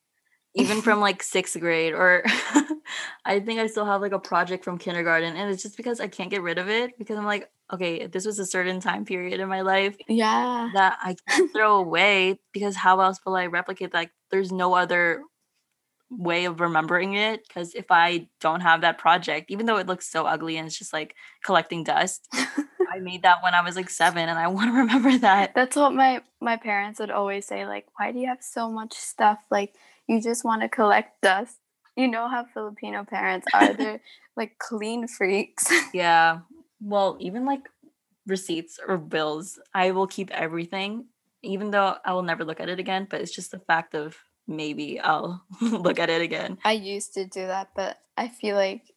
even 0.55 0.81
from 0.81 0.99
like 0.99 1.21
sixth 1.21 1.57
grade 1.59 1.93
or 1.93 2.23
i 3.25 3.39
think 3.39 3.59
i 3.59 3.67
still 3.67 3.85
have 3.85 4.01
like 4.01 4.11
a 4.11 4.19
project 4.19 4.65
from 4.65 4.77
kindergarten 4.77 5.35
and 5.35 5.51
it's 5.51 5.61
just 5.61 5.77
because 5.77 5.99
i 5.99 6.07
can't 6.07 6.31
get 6.31 6.41
rid 6.41 6.57
of 6.57 6.67
it 6.67 6.97
because 6.97 7.17
i'm 7.17 7.25
like 7.25 7.49
okay 7.71 8.07
this 8.07 8.25
was 8.25 8.39
a 8.39 8.45
certain 8.45 8.79
time 8.79 9.05
period 9.05 9.39
in 9.39 9.47
my 9.47 9.61
life 9.61 9.95
yeah. 10.09 10.69
that 10.73 10.97
i 11.01 11.15
can't 11.29 11.53
throw 11.53 11.77
away 11.77 12.39
because 12.51 12.75
how 12.75 12.99
else 12.99 13.19
will 13.25 13.35
i 13.35 13.45
replicate 13.45 13.93
like 13.93 14.11
there's 14.31 14.51
no 14.51 14.73
other 14.73 15.21
way 16.09 16.45
of 16.45 16.59
remembering 16.59 17.13
it 17.15 17.45
because 17.47 17.73
if 17.75 17.85
i 17.89 18.27
don't 18.39 18.61
have 18.61 18.81
that 18.81 18.97
project 18.97 19.51
even 19.51 19.65
though 19.65 19.77
it 19.77 19.87
looks 19.87 20.09
so 20.09 20.25
ugly 20.25 20.55
and 20.57 20.65
it's 20.65 20.77
just 20.77 20.93
like 20.93 21.15
collecting 21.43 21.83
dust 21.83 22.27
i 22.33 22.99
made 23.01 23.23
that 23.23 23.43
when 23.43 23.53
i 23.53 23.61
was 23.61 23.75
like 23.75 23.89
seven 23.89 24.29
and 24.29 24.39
i 24.39 24.47
want 24.47 24.69
to 24.71 24.77
remember 24.77 25.17
that 25.17 25.53
that's 25.53 25.75
what 25.75 25.93
my 25.93 26.21
my 26.39 26.55
parents 26.55 26.99
would 26.99 27.11
always 27.11 27.45
say 27.45 27.65
like 27.65 27.85
why 27.97 28.11
do 28.11 28.19
you 28.19 28.27
have 28.27 28.41
so 28.41 28.69
much 28.69 28.93
stuff 28.93 29.39
like 29.51 29.73
you 30.07 30.21
just 30.21 30.43
want 30.43 30.61
to 30.61 30.69
collect 30.69 31.21
dust. 31.21 31.57
You 31.95 32.07
know 32.07 32.27
how 32.27 32.45
Filipino 32.45 33.03
parents 33.03 33.47
are. 33.53 33.73
They're 33.73 34.01
like 34.37 34.57
clean 34.57 35.07
freaks. 35.07 35.69
yeah. 35.93 36.39
Well, 36.79 37.17
even 37.19 37.45
like 37.45 37.69
receipts 38.25 38.79
or 38.85 38.97
bills, 38.97 39.59
I 39.73 39.91
will 39.91 40.07
keep 40.07 40.31
everything, 40.31 41.05
even 41.43 41.71
though 41.71 41.97
I 42.05 42.13
will 42.13 42.23
never 42.23 42.45
look 42.45 42.59
at 42.59 42.69
it 42.69 42.79
again. 42.79 43.07
But 43.09 43.21
it's 43.21 43.35
just 43.35 43.51
the 43.51 43.59
fact 43.59 43.95
of 43.95 44.17
maybe 44.47 44.99
I'll 44.99 45.43
look 45.61 45.99
at 45.99 46.09
it 46.09 46.21
again. 46.21 46.57
I 46.63 46.73
used 46.73 47.13
to 47.15 47.25
do 47.25 47.47
that, 47.47 47.69
but 47.75 47.99
I 48.17 48.27
feel 48.27 48.55
like 48.55 48.93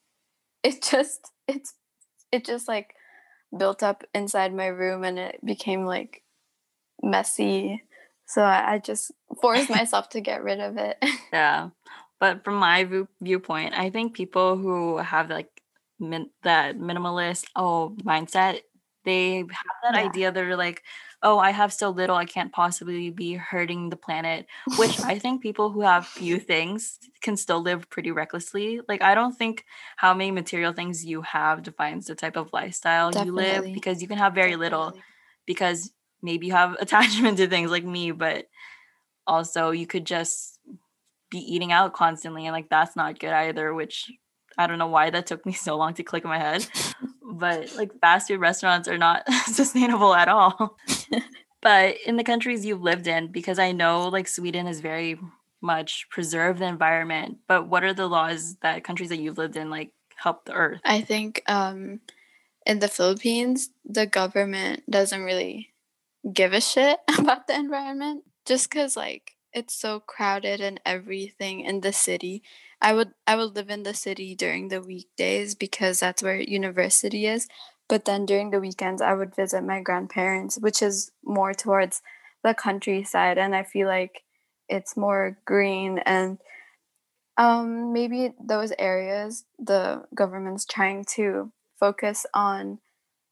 it 0.63 0.81
just 0.81 1.31
it's 1.47 1.73
it 2.31 2.45
just 2.45 2.67
like 2.67 2.95
built 3.57 3.83
up 3.83 4.03
inside 4.13 4.53
my 4.53 4.67
room 4.67 5.03
and 5.03 5.19
it 5.19 5.43
became 5.43 5.85
like 5.85 6.23
messy 7.03 7.81
so 8.31 8.43
I, 8.43 8.79
just 8.79 9.11
forced 9.41 9.69
myself 9.79 10.07
to 10.09 10.21
get 10.21 10.41
rid 10.41 10.61
of 10.61 10.77
it. 10.77 10.97
yeah. 11.33 11.69
But 12.17 12.45
from 12.45 12.55
my 12.55 12.85
view- 12.85 13.09
viewpoint, 13.19 13.73
I 13.77 13.89
think 13.89 14.13
people 14.13 14.57
who 14.57 14.97
have 14.97 15.29
like 15.29 15.49
min- 15.99 16.29
that 16.43 16.77
minimalist 16.77 17.45
oh 17.57 17.93
mindset, 18.03 18.61
they 19.03 19.39
have 19.39 19.77
that 19.83 19.95
yeah. 19.95 20.07
idea. 20.07 20.31
They're 20.31 20.55
like, 20.55 20.83
oh, 21.23 21.37
I 21.37 21.51
have 21.51 21.71
so 21.71 21.89
little, 21.89 22.15
I 22.15 22.25
can't 22.25 22.51
possibly 22.51 23.09
be 23.09 23.35
hurting 23.35 23.89
the 23.89 23.95
planet. 23.95 24.47
Which 24.77 24.99
I 25.03 25.19
think 25.19 25.41
people 25.41 25.69
who 25.69 25.81
have 25.81 26.07
few 26.07 26.39
things 26.39 26.99
can 27.21 27.37
still 27.37 27.61
live 27.61 27.89
pretty 27.89 28.11
recklessly. 28.11 28.81
Like, 28.87 29.01
I 29.01 29.13
don't 29.13 29.37
think 29.37 29.65
how 29.97 30.13
many 30.13 30.31
material 30.31 30.73
things 30.73 31.05
you 31.05 31.21
have 31.21 31.63
defines 31.63 32.07
the 32.07 32.15
type 32.15 32.37
of 32.37 32.51
lifestyle 32.53 33.11
Definitely. 33.11 33.43
you 33.45 33.51
live 33.51 33.73
because 33.73 34.01
you 34.01 34.07
can 34.07 34.17
have 34.17 34.33
very 34.33 34.51
Definitely. 34.51 34.65
little 34.65 34.93
because 35.45 35.91
maybe 36.21 36.47
you 36.47 36.53
have 36.53 36.73
attachment 36.79 37.37
to 37.37 37.47
things 37.47 37.71
like 37.71 37.85
me, 37.85 38.11
but 38.11 38.47
also 39.27 39.71
you 39.71 39.87
could 39.87 40.05
just 40.05 40.59
be 41.29 41.39
eating 41.39 41.71
out 41.71 41.93
constantly 41.93 42.45
and 42.45 42.53
like 42.53 42.69
that's 42.69 42.95
not 42.95 43.19
good 43.19 43.31
either, 43.31 43.73
which 43.73 44.11
I 44.57 44.67
don't 44.67 44.79
know 44.79 44.87
why 44.87 45.09
that 45.09 45.27
took 45.27 45.45
me 45.45 45.53
so 45.53 45.77
long 45.77 45.93
to 45.95 46.03
click 46.03 46.23
in 46.23 46.29
my 46.29 46.39
head. 46.39 46.67
but 47.23 47.75
like 47.75 47.91
fast 47.99 48.27
food 48.27 48.39
restaurants 48.39 48.87
are 48.87 48.97
not 48.97 49.23
sustainable 49.45 50.13
at 50.13 50.27
all. 50.27 50.77
but 51.61 51.97
in 52.05 52.17
the 52.17 52.23
countries 52.23 52.65
you've 52.65 52.81
lived 52.81 53.07
in, 53.07 53.31
because 53.31 53.59
I 53.59 53.71
know 53.71 54.07
like 54.09 54.27
Sweden 54.27 54.67
is 54.67 54.81
very 54.81 55.19
much 55.61 56.07
preserve 56.09 56.59
the 56.59 56.65
environment, 56.65 57.37
but 57.47 57.67
what 57.67 57.83
are 57.83 57.93
the 57.93 58.07
laws 58.07 58.55
that 58.61 58.83
countries 58.83 59.09
that 59.09 59.19
you've 59.19 59.37
lived 59.37 59.55
in 59.55 59.69
like 59.69 59.91
help 60.15 60.45
the 60.45 60.53
earth? 60.53 60.81
I 60.83 61.01
think 61.01 61.43
um 61.47 61.99
in 62.65 62.79
the 62.79 62.87
Philippines, 62.87 63.69
the 63.85 64.05
government 64.05 64.83
doesn't 64.89 65.23
really 65.23 65.73
give 66.33 66.53
a 66.53 66.61
shit 66.61 66.99
about 67.17 67.47
the 67.47 67.55
environment 67.55 68.23
just 68.45 68.69
because 68.69 68.95
like 68.95 69.31
it's 69.53 69.75
so 69.75 69.99
crowded 69.99 70.61
and 70.61 70.79
everything 70.85 71.61
in 71.61 71.81
the 71.81 71.91
city 71.91 72.43
i 72.81 72.93
would 72.93 73.11
i 73.27 73.35
would 73.35 73.55
live 73.55 73.69
in 73.69 73.83
the 73.83 73.93
city 73.93 74.35
during 74.35 74.67
the 74.67 74.81
weekdays 74.81 75.55
because 75.55 75.99
that's 75.99 76.23
where 76.23 76.39
university 76.39 77.25
is 77.25 77.47
but 77.91 78.05
then 78.05 78.25
during 78.25 78.49
the 78.51 78.59
weekends 78.59 79.01
i 79.01 79.13
would 79.13 79.35
visit 79.35 79.63
my 79.63 79.81
grandparents 79.81 80.57
which 80.59 80.81
is 80.81 81.11
more 81.23 81.53
towards 81.53 82.01
the 82.43 82.53
countryside 82.53 83.37
and 83.37 83.53
i 83.55 83.63
feel 83.63 83.87
like 83.87 84.23
it's 84.69 84.97
more 84.97 85.37
green 85.45 85.99
and 85.99 86.39
um, 87.37 87.93
maybe 87.93 88.33
those 88.39 88.71
areas 88.77 89.45
the 89.57 90.03
government's 90.15 90.65
trying 90.65 91.03
to 91.15 91.51
focus 91.79 92.25
on 92.33 92.79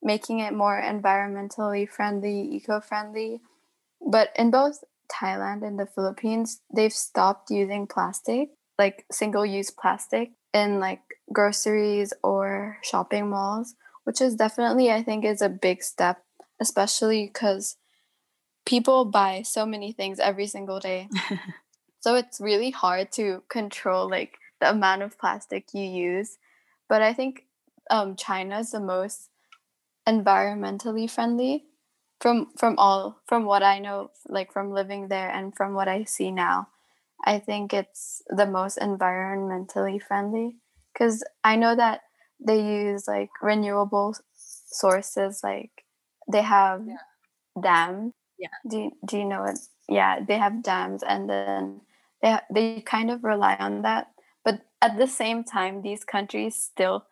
making 0.02 0.40
it 0.40 0.54
more 0.54 0.82
environmentally 0.82 1.88
friendly, 1.88 2.42
eco 2.56 2.80
friendly. 2.80 3.42
But 4.02 4.30
in 4.36 4.52
both 4.52 4.84
Thailand 5.12 5.66
and 5.66 5.80
the 5.80 5.86
Philippines, 5.86 6.62
they've 6.74 6.94
stopped 6.94 7.52
using 7.52 7.88
plastic, 7.88 8.50
like 8.78 9.06
single 9.12 9.46
use 9.46 9.72
plastic, 9.72 10.32
in 10.54 10.80
like 10.80 11.02
groceries 11.32 12.14
or 12.24 12.78
shopping 12.82 13.30
malls, 13.30 13.76
which 14.10 14.22
is 14.22 14.34
definitely, 14.34 14.92
I 14.92 15.04
think, 15.04 15.24
is 15.24 15.40
a 15.40 15.50
big 15.50 15.84
step, 15.84 16.24
especially 16.60 17.28
because 17.28 17.78
people 18.66 19.06
buy 19.06 19.44
so 19.44 19.68
many 19.68 19.92
things 19.92 20.18
every 20.20 20.48
single 20.48 20.80
day. 20.80 21.10
so 22.00 22.16
it's 22.16 22.42
really 22.42 22.72
hard 22.72 23.12
to 23.12 23.44
control 23.50 24.10
like 24.10 24.40
the 24.62 24.72
amount 24.72 25.04
of 25.04 25.20
plastic 25.20 25.76
you 25.76 25.84
use. 25.84 26.40
But 26.88 27.04
I 27.04 27.14
think 27.14 27.46
um, 27.92 28.16
China 28.16 28.58
is 28.58 28.72
the 28.72 28.80
most 28.80 29.30
environmentally 30.08 31.08
friendly 31.08 31.66
from 32.20 32.48
from 32.58 32.80
all 32.80 33.22
from 33.28 33.46
what 33.46 33.62
I 33.62 33.78
know 33.78 34.10
like 34.28 34.52
from 34.52 34.72
living 34.72 35.10
there 35.10 35.30
and 35.30 35.56
from 35.56 35.76
what 35.76 35.88
I 35.88 36.06
see 36.06 36.32
now 36.32 36.70
I 37.24 37.38
think 37.38 37.76
it's 37.76 38.24
the 38.28 38.48
most 38.48 38.80
environmentally 38.80 40.02
friendly 40.02 40.56
cuz 40.98 41.24
I 41.44 41.58
know 41.58 41.76
that 41.76 42.02
they 42.46 42.62
use 42.62 43.08
like 43.08 43.30
renewable 43.42 44.16
sources 44.36 45.42
like 45.44 45.72
they 46.32 46.42
have 46.42 46.84
yeah. 46.86 47.62
dam 47.62 48.14
yeah 48.38 48.48
do 48.70 48.78
you, 48.78 48.92
do 49.06 49.18
you 49.18 49.26
know 49.26 49.44
it 49.44 49.60
yeah 49.88 50.20
they 50.26 50.38
have 50.38 50.64
dams 50.64 51.04
and 51.04 51.30
then 51.30 51.82
they 52.22 52.38
they 52.54 52.82
kind 52.82 53.12
of 53.12 53.24
rely 53.24 53.56
on 53.56 53.82
that 53.82 54.08
but 54.46 54.62
at 54.82 54.98
the 54.98 55.08
same 55.08 55.44
time 55.44 55.82
these 55.82 56.04
countries 56.04 56.56
still 56.56 57.06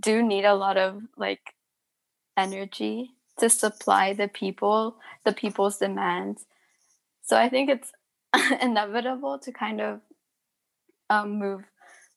do 0.00 0.22
need 0.22 0.44
a 0.44 0.54
lot 0.54 0.76
of 0.76 1.02
like 1.16 1.54
energy 2.36 3.10
to 3.38 3.50
supply 3.50 4.12
the 4.12 4.28
people, 4.28 4.96
the 5.24 5.32
people's 5.32 5.78
demands. 5.78 6.46
So 7.22 7.36
I 7.36 7.48
think 7.48 7.70
it's 7.70 7.92
inevitable 8.62 9.38
to 9.40 9.52
kind 9.52 9.80
of 9.80 10.00
um, 11.08 11.38
move 11.38 11.62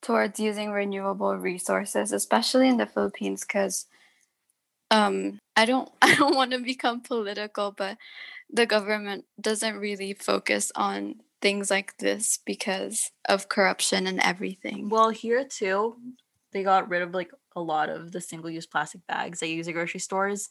towards 0.03 0.39
using 0.39 0.71
renewable 0.71 1.35
resources, 1.37 2.11
especially 2.11 2.67
in 2.69 2.77
the 2.77 2.85
Philippines, 2.85 3.41
because 3.41 3.87
um, 4.91 5.39
I 5.55 5.65
don't 5.65 5.89
I 6.01 6.13
don't 6.15 6.35
want 6.35 6.51
to 6.51 6.59
become 6.59 7.01
political, 7.01 7.71
but 7.71 7.97
the 8.51 8.65
government 8.65 9.25
doesn't 9.41 9.77
really 9.77 10.13
focus 10.13 10.71
on 10.75 11.15
things 11.41 11.71
like 11.71 11.97
this 11.97 12.39
because 12.45 13.11
of 13.27 13.49
corruption 13.49 14.07
and 14.07 14.19
everything. 14.19 14.89
Well, 14.89 15.09
here 15.09 15.45
too, 15.45 15.95
they 16.51 16.63
got 16.63 16.89
rid 16.89 17.01
of 17.01 17.13
like 17.13 17.31
a 17.55 17.61
lot 17.61 17.89
of 17.89 18.11
the 18.11 18.21
single 18.21 18.49
use 18.49 18.65
plastic 18.65 19.05
bags 19.07 19.39
they 19.39 19.47
use 19.51 19.67
at 19.67 19.73
grocery 19.73 19.99
stores. 19.99 20.49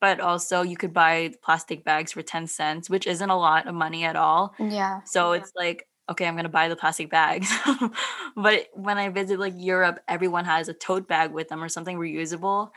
but 0.00 0.20
also 0.20 0.62
you 0.62 0.76
could 0.76 0.92
buy 0.92 1.32
plastic 1.42 1.84
bags 1.84 2.12
for 2.12 2.22
10 2.22 2.48
cents, 2.48 2.90
which 2.90 3.06
isn't 3.06 3.30
a 3.30 3.38
lot 3.38 3.68
of 3.68 3.74
money 3.74 4.04
at 4.04 4.16
all. 4.16 4.54
Yeah. 4.58 5.00
So 5.04 5.32
it's 5.32 5.52
like, 5.56 5.86
okay, 6.10 6.26
I'm 6.26 6.34
going 6.34 6.44
to 6.44 6.50
buy 6.50 6.68
the 6.68 6.76
plastic 6.76 7.10
bags. 7.10 7.50
but 8.36 8.68
when 8.74 8.98
I 8.98 9.08
visit 9.08 9.38
like 9.38 9.54
Europe, 9.56 10.00
everyone 10.08 10.44
has 10.44 10.68
a 10.68 10.74
tote 10.74 11.08
bag 11.08 11.32
with 11.32 11.48
them 11.48 11.62
or 11.62 11.68
something 11.68 11.98
reusable. 11.98 12.70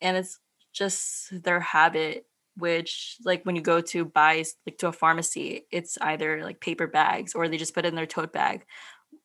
And 0.00 0.16
it's 0.16 0.38
just 0.72 1.42
their 1.42 1.60
habit 1.60 2.26
which 2.58 3.16
like 3.24 3.44
when 3.44 3.56
you 3.56 3.62
go 3.62 3.80
to 3.80 4.04
buy 4.04 4.44
like 4.66 4.76
to 4.76 4.86
a 4.86 4.92
pharmacy 4.92 5.64
it's 5.70 5.96
either 6.02 6.42
like 6.44 6.60
paper 6.60 6.86
bags 6.86 7.34
or 7.34 7.48
they 7.48 7.56
just 7.56 7.72
put 7.74 7.86
it 7.86 7.88
in 7.88 7.94
their 7.94 8.04
tote 8.04 8.30
bag 8.30 8.66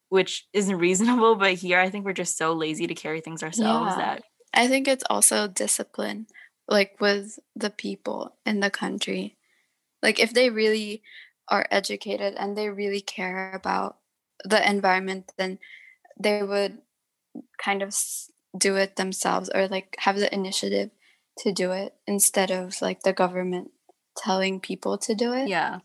which 0.08 0.48
isn't 0.54 0.78
reasonable 0.88 1.36
but 1.36 1.54
here 1.54 1.78
i 1.78 1.90
think 1.90 2.06
we're 2.06 2.14
just 2.14 2.38
so 2.38 2.54
lazy 2.54 2.88
to 2.88 2.96
carry 2.96 3.20
things 3.20 3.44
ourselves 3.44 3.94
Yeah. 3.98 3.98
that 3.98 4.24
I 4.54 4.68
think 4.68 4.88
it's 4.88 5.04
also 5.10 5.48
discipline, 5.48 6.28
like 6.68 7.00
with 7.00 7.38
the 7.56 7.70
people 7.70 8.36
in 8.46 8.60
the 8.60 8.70
country. 8.72 9.38
Like 10.02 10.20
if 10.20 10.34
they 10.34 10.50
really 10.50 11.04
are 11.50 11.68
educated 11.72 12.36
and 12.36 12.58
they 12.58 12.70
really 12.70 13.02
care 13.02 13.52
about 13.54 13.98
the 14.44 14.68
environment, 14.70 15.32
then 15.38 15.60
they 16.20 16.44
would 16.44 16.80
kind 17.58 17.82
of 17.82 17.96
do 18.58 18.76
it 18.76 18.96
themselves 18.96 19.50
or 19.54 19.68
like 19.68 19.96
have 20.00 20.18
the 20.18 20.34
initiative 20.34 20.90
to 21.40 21.52
do 21.52 21.72
it 21.72 21.94
instead 22.08 22.50
of 22.52 22.82
like 22.82 23.04
the 23.04 23.14
government 23.14 23.72
telling 24.18 24.60
people 24.60 24.98
to 24.98 25.14
do 25.14 25.34
it. 25.34 25.48
yeah 25.48 25.80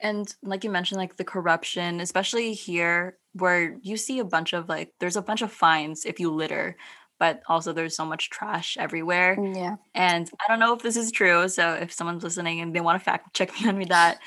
and 0.00 0.34
like 0.42 0.62
you 0.62 0.68
mentioned 0.68 0.98
like 0.98 1.16
the 1.16 1.24
corruption 1.24 2.00
especially 2.00 2.52
here 2.52 3.16
where 3.32 3.78
you 3.80 3.96
see 3.96 4.18
a 4.18 4.24
bunch 4.24 4.52
of 4.52 4.68
like 4.68 4.92
there's 5.00 5.16
a 5.16 5.22
bunch 5.22 5.40
of 5.40 5.50
fines 5.50 6.04
if 6.04 6.20
you 6.20 6.30
litter 6.30 6.76
but 7.18 7.42
also 7.48 7.72
there's 7.72 7.96
so 7.96 8.04
much 8.04 8.30
trash 8.30 8.76
everywhere 8.78 9.36
mm, 9.36 9.56
Yeah. 9.56 9.76
And 9.94 10.30
I 10.40 10.50
don't 10.50 10.60
know 10.60 10.74
if 10.74 10.82
this 10.82 10.96
is 10.96 11.10
true. 11.10 11.48
So 11.48 11.74
if 11.74 11.92
someone's 11.92 12.22
listening 12.22 12.60
and 12.60 12.74
they 12.74 12.80
want 12.80 12.98
to 13.00 13.04
fact 13.04 13.34
check 13.34 13.52
me 13.60 13.68
on 13.68 13.76
me 13.76 13.86
that, 13.86 14.18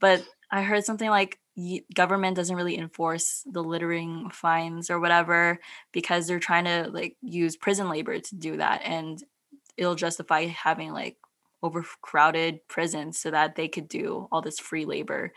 but 0.00 0.24
I 0.50 0.62
heard 0.62 0.84
something 0.84 1.10
like 1.10 1.38
government 1.94 2.36
doesn't 2.36 2.56
really 2.56 2.76
enforce 2.76 3.42
the 3.46 3.62
littering 3.62 4.28
fines 4.30 4.90
or 4.90 4.98
whatever 4.98 5.58
because 5.92 6.26
they're 6.26 6.40
trying 6.40 6.64
to 6.64 6.90
like 6.92 7.16
use 7.22 7.56
prison 7.56 7.88
labor 7.88 8.18
to 8.18 8.34
do 8.36 8.56
that, 8.56 8.82
and 8.84 9.22
it'll 9.76 9.94
justify 9.94 10.46
having 10.46 10.92
like 10.92 11.16
overcrowded 11.62 12.60
prisons 12.68 13.18
so 13.18 13.30
that 13.30 13.54
they 13.56 13.68
could 13.68 13.88
do 13.88 14.28
all 14.30 14.42
this 14.42 14.58
free 14.58 14.84
labor, 14.84 15.32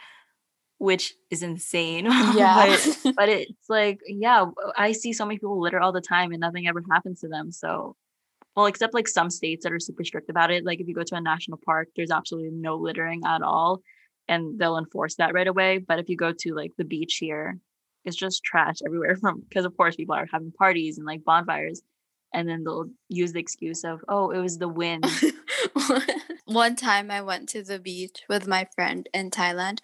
which 0.78 1.14
is 1.32 1.42
insane. 1.42 2.06
Yeah. 2.36 2.76
but 3.04 3.16
but 3.16 3.30
it's 3.30 3.70
like 3.70 4.00
yeah 4.08 4.46
i 4.78 4.92
see 4.92 5.14
so 5.14 5.26
many 5.26 5.38
people 5.38 5.60
litter 5.60 5.80
all 5.80 5.92
the 5.92 6.02
time 6.02 6.32
and 6.32 6.42
nothing 6.42 6.68
ever 6.68 6.84
happens 6.92 7.22
to 7.22 7.28
them 7.28 7.52
so 7.52 7.96
well 8.56 8.66
except 8.66 8.94
like 8.94 9.08
some 9.08 9.30
states 9.30 9.64
that 9.64 9.74
are 9.74 9.80
super 9.80 10.04
strict 10.04 10.30
about 10.30 10.52
it 10.52 10.66
like 10.66 10.80
if 10.80 10.88
you 10.88 10.94
go 10.94 11.04
to 11.04 11.16
a 11.16 11.22
national 11.22 11.60
park 11.66 11.88
there's 11.96 12.12
absolutely 12.12 12.52
no 12.52 12.76
littering 12.76 13.22
at 13.26 13.42
all 13.42 13.82
and 14.28 14.60
they'll 14.60 14.78
enforce 14.78 15.16
that 15.16 15.34
right 15.34 15.48
away 15.48 15.78
but 15.78 16.00
if 16.00 16.10
you 16.10 16.18
go 16.18 16.32
to 16.32 16.54
like 16.54 16.72
the 16.78 16.86
beach 16.86 17.18
here 17.18 17.58
it's 18.06 18.16
just 18.16 18.44
trash 18.44 18.78
everywhere 18.86 19.16
from 19.16 19.42
because 19.42 19.66
of 19.66 19.76
course 19.76 19.96
people 19.96 20.16
are 20.16 20.28
having 20.32 20.52
parties 20.52 20.98
and 20.98 21.06
like 21.06 21.24
bonfires 21.24 21.82
and 22.34 22.48
then 22.48 22.64
they'll 22.64 22.90
use 23.10 23.34
the 23.34 23.40
excuse 23.40 23.84
of 23.84 24.04
oh 24.08 24.32
it 24.32 24.40
was 24.40 24.58
the 24.58 24.68
wind. 24.82 25.06
One 26.46 26.76
time 26.76 27.12
I 27.12 27.22
went 27.22 27.50
to 27.50 27.64
the 27.64 27.80
beach 27.80 28.24
with 28.30 28.48
my 28.48 28.68
friend 28.76 29.08
in 29.14 29.32
Thailand 29.32 29.80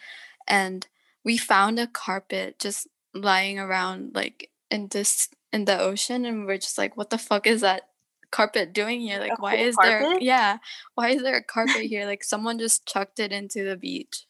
and 0.48 0.88
we 1.24 1.38
found 1.38 1.80
a 1.80 1.88
carpet 1.88 2.60
just 2.60 2.88
lying 3.14 3.60
around 3.60 4.12
like 4.16 4.50
in 4.72 4.88
this 4.90 5.30
in 5.52 5.66
the 5.66 5.80
ocean 5.80 6.26
and 6.26 6.46
we're 6.46 6.58
just 6.58 6.78
like 6.78 6.98
what 6.98 7.10
the 7.10 7.18
fuck 7.18 7.46
is 7.46 7.62
that 7.62 7.90
carpet 8.32 8.74
doing 8.74 9.02
here? 9.02 9.20
Like 9.20 9.42
why 9.42 9.58
whole 9.58 9.66
is 9.66 9.76
there 9.82 10.20
yeah 10.20 10.58
why 10.96 11.10
is 11.10 11.22
there 11.22 11.36
a 11.36 11.44
carpet 11.44 11.84
here? 11.84 12.06
Like 12.06 12.24
someone 12.24 12.60
just 12.60 12.88
chucked 12.88 13.20
it 13.20 13.32
into 13.32 13.64
the 13.64 13.76
beach 13.76 14.26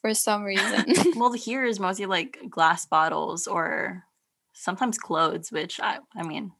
for 0.00 0.14
some 0.14 0.42
reason. 0.42 0.84
Well 1.16 1.32
here 1.32 1.64
is 1.64 1.80
mostly 1.80 2.06
like 2.06 2.38
glass 2.48 2.86
bottles 2.86 3.46
or 3.46 4.04
sometimes 4.52 4.98
clothes 4.98 5.52
which 5.52 5.78
i 5.80 5.98
i 6.16 6.22
mean 6.24 6.50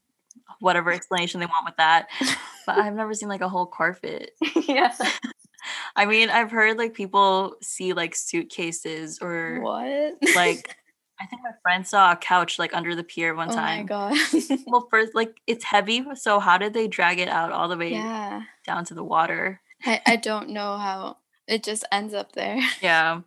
whatever 0.61 0.93
explanation 0.93 1.41
they 1.41 1.47
want 1.47 1.65
with 1.65 1.77
that 1.77 2.07
but 2.67 2.79
i've 2.79 2.95
never 2.95 3.13
seen 3.13 3.29
like 3.29 3.41
a 3.41 3.49
whole 3.49 3.67
carpet. 3.67 4.33
Yeah. 4.69 4.95
I 5.97 6.07
mean 6.07 6.31
i've 6.31 6.51
heard 6.51 6.79
like 6.79 6.95
people 6.95 7.57
see 7.63 7.93
like 7.93 8.15
suitcases 8.15 9.19
or 9.21 9.61
what? 9.63 10.15
like 10.37 10.77
i 11.21 11.27
think 11.27 11.43
my 11.43 11.51
friend 11.63 11.87
saw 11.87 12.13
a 12.13 12.17
couch 12.17 12.59
like 12.59 12.75
under 12.75 12.95
the 12.95 13.03
pier 13.03 13.35
one 13.35 13.51
oh 13.51 13.57
my 13.57 13.83
time. 13.83 13.87
God. 13.87 14.17
Well 14.67 14.87
first 14.91 15.15
like 15.15 15.41
it's 15.47 15.65
heavy 15.65 16.05
so 16.15 16.39
how 16.39 16.59
did 16.59 16.75
they 16.75 16.87
drag 16.87 17.19
it 17.19 17.29
out 17.29 17.51
all 17.51 17.69
the 17.69 17.77
way 17.77 17.93
yeah. 17.93 18.43
down 18.65 18.85
to 18.87 18.95
the 18.95 19.05
water? 19.05 19.61
I, 19.85 20.01
I 20.07 20.17
don't 20.17 20.51
know 20.51 20.77
how 20.77 21.17
it 21.49 21.63
just 21.65 21.85
ends 21.91 22.15
up 22.15 22.33
there 22.33 22.61
Yeah. 22.83 23.23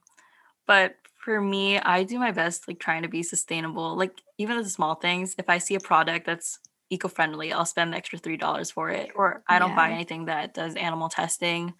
But 0.67 0.95
for 1.17 1.41
me, 1.41 1.79
I 1.79 2.03
do 2.03 2.17
my 2.19 2.31
best 2.31 2.67
like 2.67 2.79
trying 2.79 3.03
to 3.03 3.09
be 3.09 3.23
sustainable. 3.23 3.97
Like 3.97 4.13
even 4.37 4.57
the 4.57 4.69
small 4.69 4.95
things, 4.95 5.35
if 5.37 5.49
I 5.49 5.57
see 5.57 5.75
a 5.75 5.79
product 5.79 6.25
that's 6.25 6.59
eco-friendly, 6.89 7.51
I'll 7.53 7.65
spend 7.65 7.93
the 7.93 7.97
extra 7.97 8.19
$3 8.19 8.71
for 8.71 8.89
it. 8.89 9.11
Or 9.15 9.43
I 9.47 9.59
don't 9.59 9.75
buy 9.75 9.91
anything 9.91 10.25
that 10.25 10.53
does 10.53 10.75
animal 10.75 11.09
testing, 11.09 11.73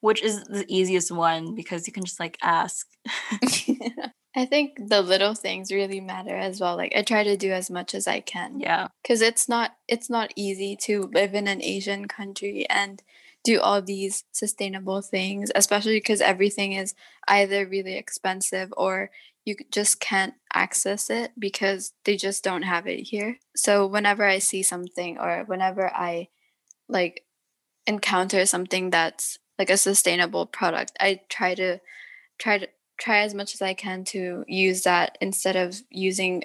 which 0.00 0.22
is 0.22 0.44
the 0.44 0.64
easiest 0.68 1.10
one 1.10 1.54
because 1.54 1.86
you 1.86 1.92
can 1.92 2.04
just 2.04 2.20
like 2.20 2.36
ask. 2.42 2.86
I 4.36 4.44
think 4.44 4.88
the 4.88 5.00
little 5.00 5.34
things 5.34 5.72
really 5.72 6.00
matter 6.00 6.36
as 6.36 6.60
well. 6.60 6.76
Like 6.76 6.92
I 6.94 7.02
try 7.02 7.24
to 7.24 7.36
do 7.36 7.52
as 7.52 7.70
much 7.70 7.94
as 7.94 8.06
I 8.06 8.20
can 8.20 8.60
Yeah. 8.60 8.88
because 9.02 9.22
it's 9.22 9.48
not 9.48 9.76
it's 9.88 10.10
not 10.10 10.32
easy 10.36 10.76
to 10.82 11.08
live 11.12 11.34
in 11.34 11.48
an 11.48 11.62
Asian 11.62 12.06
country 12.06 12.66
and 12.68 13.02
do 13.46 13.60
all 13.60 13.80
these 13.80 14.24
sustainable 14.32 15.00
things, 15.00 15.52
especially 15.54 15.96
because 15.96 16.20
everything 16.20 16.72
is 16.72 16.94
either 17.28 17.64
really 17.66 17.96
expensive 17.96 18.74
or 18.76 19.10
you 19.44 19.54
just 19.70 20.00
can't 20.00 20.34
access 20.52 21.08
it 21.08 21.30
because 21.38 21.92
they 22.04 22.16
just 22.16 22.42
don't 22.42 22.62
have 22.62 22.88
it 22.88 23.02
here. 23.02 23.38
So 23.54 23.86
whenever 23.86 24.24
I 24.24 24.38
see 24.38 24.64
something 24.64 25.16
or 25.18 25.44
whenever 25.46 25.88
I 25.94 26.28
like 26.88 27.22
encounter 27.86 28.44
something 28.46 28.90
that's 28.90 29.38
like 29.60 29.70
a 29.70 29.76
sustainable 29.76 30.46
product, 30.46 30.92
I 30.98 31.20
try 31.28 31.54
to 31.54 31.78
try 32.38 32.58
to 32.58 32.68
try 32.98 33.20
as 33.20 33.32
much 33.32 33.54
as 33.54 33.62
I 33.62 33.74
can 33.74 34.02
to 34.06 34.44
use 34.48 34.82
that 34.82 35.16
instead 35.20 35.54
of 35.54 35.80
using 35.88 36.42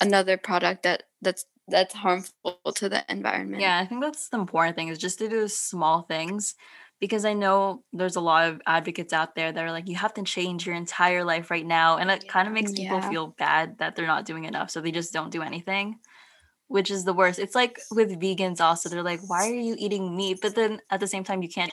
another 0.00 0.38
product 0.38 0.84
that 0.84 1.02
that's 1.20 1.44
that's 1.68 1.94
harmful 1.94 2.60
to 2.76 2.88
the 2.88 3.04
environment. 3.10 3.64
Yeah, 3.64 3.78
I 3.78 3.86
think 3.86 4.02
that's 4.02 4.28
the 4.28 4.38
important 4.38 4.76
thing 4.76 4.88
is 4.88 4.98
just 4.98 5.18
to 5.18 5.28
do 5.28 5.48
small 5.48 6.02
things 6.02 6.54
because 7.00 7.24
I 7.24 7.32
know 7.32 7.84
there's 7.92 8.16
a 8.16 8.20
lot 8.20 8.48
of 8.48 8.60
advocates 8.66 9.12
out 9.12 9.34
there 9.34 9.52
that 9.52 9.64
are 9.64 9.72
like, 9.72 9.88
you 9.88 9.96
have 9.96 10.14
to 10.14 10.22
change 10.22 10.66
your 10.66 10.74
entire 10.76 11.24
life 11.24 11.50
right 11.50 11.66
now. 11.66 11.96
And 11.96 12.10
it 12.10 12.28
kind 12.28 12.46
of 12.46 12.54
makes 12.54 12.72
people 12.72 13.00
Yeah. 13.00 13.00
feel 13.00 13.28
bad 13.38 13.78
that 13.78 13.96
they're 13.96 14.06
not 14.06 14.26
doing 14.26 14.44
enough. 14.44 14.70
So 14.70 14.80
they 14.80 14.92
just 14.92 15.12
don't 15.12 15.30
do 15.30 15.42
anything, 15.42 15.98
which 16.68 16.90
is 16.90 17.04
the 17.04 17.14
worst. 17.14 17.38
It's 17.40 17.54
like 17.56 17.80
with 17.90 18.20
vegans 18.20 18.60
also, 18.60 18.88
they're 18.88 19.02
like, 19.02 19.22
why 19.22 19.48
are 19.50 19.54
you 19.54 19.76
eating 19.78 20.16
meat? 20.16 20.40
But 20.42 20.54
then 20.56 20.80
at 20.90 21.00
the 21.00 21.08
same 21.08 21.24
time, 21.24 21.42
you 21.42 21.48
can't 21.50 21.72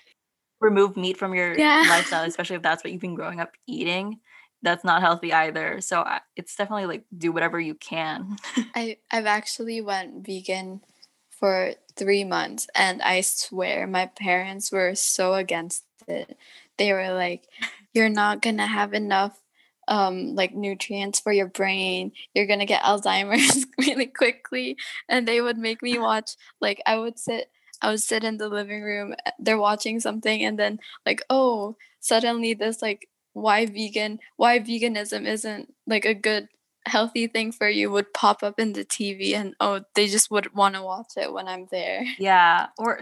remove 0.62 0.98
meat 0.98 1.18
from 1.18 1.36
your 1.36 1.64
Yeah. 1.64 1.84
lifestyle, 1.84 2.26
especially 2.26 2.58
if 2.58 2.62
that's 2.64 2.84
what 2.84 2.94
you've 2.94 3.02
been 3.02 3.16
growing 3.16 3.40
up 3.42 3.54
eating. 3.68 4.22
That's 4.66 4.84
not 4.84 5.02
healthy 5.02 5.32
either. 5.32 5.80
So 5.80 6.02
I- 6.02 6.22
it's 6.36 6.56
definitely 6.56 6.88
like 6.88 7.06
do 7.16 7.32
whatever 7.32 7.60
you 7.60 7.76
can. 7.76 8.38
I 8.76 8.98
I've 9.12 9.28
actually 9.28 9.80
went 9.80 10.26
vegan 10.26 10.82
for 11.30 11.74
3 11.96 12.24
months 12.24 12.68
and 12.76 13.02
I 13.02 13.22
swear 13.22 13.88
my 13.88 14.08
parents 14.08 14.72
were 14.72 14.96
so 14.96 15.36
against 15.36 15.84
it. 16.08 16.38
They 16.78 16.92
were 16.94 17.14
like 17.14 17.48
you're 17.94 18.10
not 18.10 18.42
going 18.42 18.58
to 18.58 18.66
have 18.66 18.94
enough 18.94 19.40
um 19.88 20.36
like 20.36 20.56
nutrients 20.56 21.20
for 21.20 21.32
your 21.32 21.48
brain. 21.48 22.12
You're 22.34 22.48
to 22.48 22.66
get 22.66 22.82
Alzheimer's 22.84 23.66
really 23.78 24.08
quickly 24.08 24.78
and 25.08 25.28
they 25.28 25.42
would 25.42 25.58
make 25.58 25.84
me 25.84 26.00
watch 26.00 26.36
like 26.60 26.82
I 26.86 26.98
would 26.98 27.20
sit 27.20 27.52
I 27.82 27.92
would 27.92 28.02
sit 28.02 28.24
in 28.24 28.38
the 28.38 28.50
living 28.50 28.82
room 28.82 29.14
uh, 29.26 29.32
they're 29.40 29.60
watching 29.60 30.00
something 30.00 30.44
and 30.44 30.58
then 30.58 30.80
like 31.06 31.22
oh 31.30 31.76
suddenly 32.00 32.54
this 32.56 32.82
like 32.82 33.08
why 33.36 33.66
vegan 33.66 34.18
why 34.38 34.60
veganism 34.60 35.28
isn't 35.28 35.74
like 35.86 36.06
a 36.06 36.14
good 36.14 36.48
healthy 36.86 37.28
thing 37.28 37.52
for 37.52 37.68
you 37.68 37.92
would 37.92 38.14
pop 38.14 38.44
up 38.44 38.60
in 38.60 38.74
the 38.74 38.86
TV 38.86 39.34
and 39.34 39.56
oh 39.60 39.82
they 39.96 40.08
just 40.08 40.30
would 40.30 40.54
want 40.54 40.76
to 40.76 40.84
watch 40.84 41.14
it 41.18 41.34
when 41.34 41.48
I'm 41.48 41.68
there. 41.72 42.06
Yeah, 42.20 42.68
or 42.78 43.02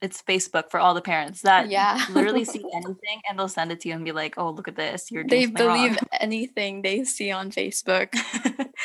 it's 0.00 0.22
Facebook 0.22 0.70
for 0.70 0.80
all 0.80 0.94
the 0.94 1.02
parents 1.02 1.42
that 1.42 1.70
Yeah. 1.70 2.04
literally 2.10 2.44
see 2.44 2.64
anything 2.72 3.20
and 3.28 3.38
they'll 3.38 3.48
send 3.48 3.72
it 3.72 3.80
to 3.80 3.88
you 3.88 3.94
and 3.94 4.04
be 4.04 4.12
like, 4.12 4.34
"Oh, 4.38 4.50
look 4.50 4.68
at 4.68 4.76
this, 4.76 5.10
you're 5.10 5.24
They 5.24 5.46
believe 5.46 5.98
anything 6.20 6.82
they 6.82 7.04
see 7.04 7.30
on 7.30 7.50
Facebook. 7.50 8.14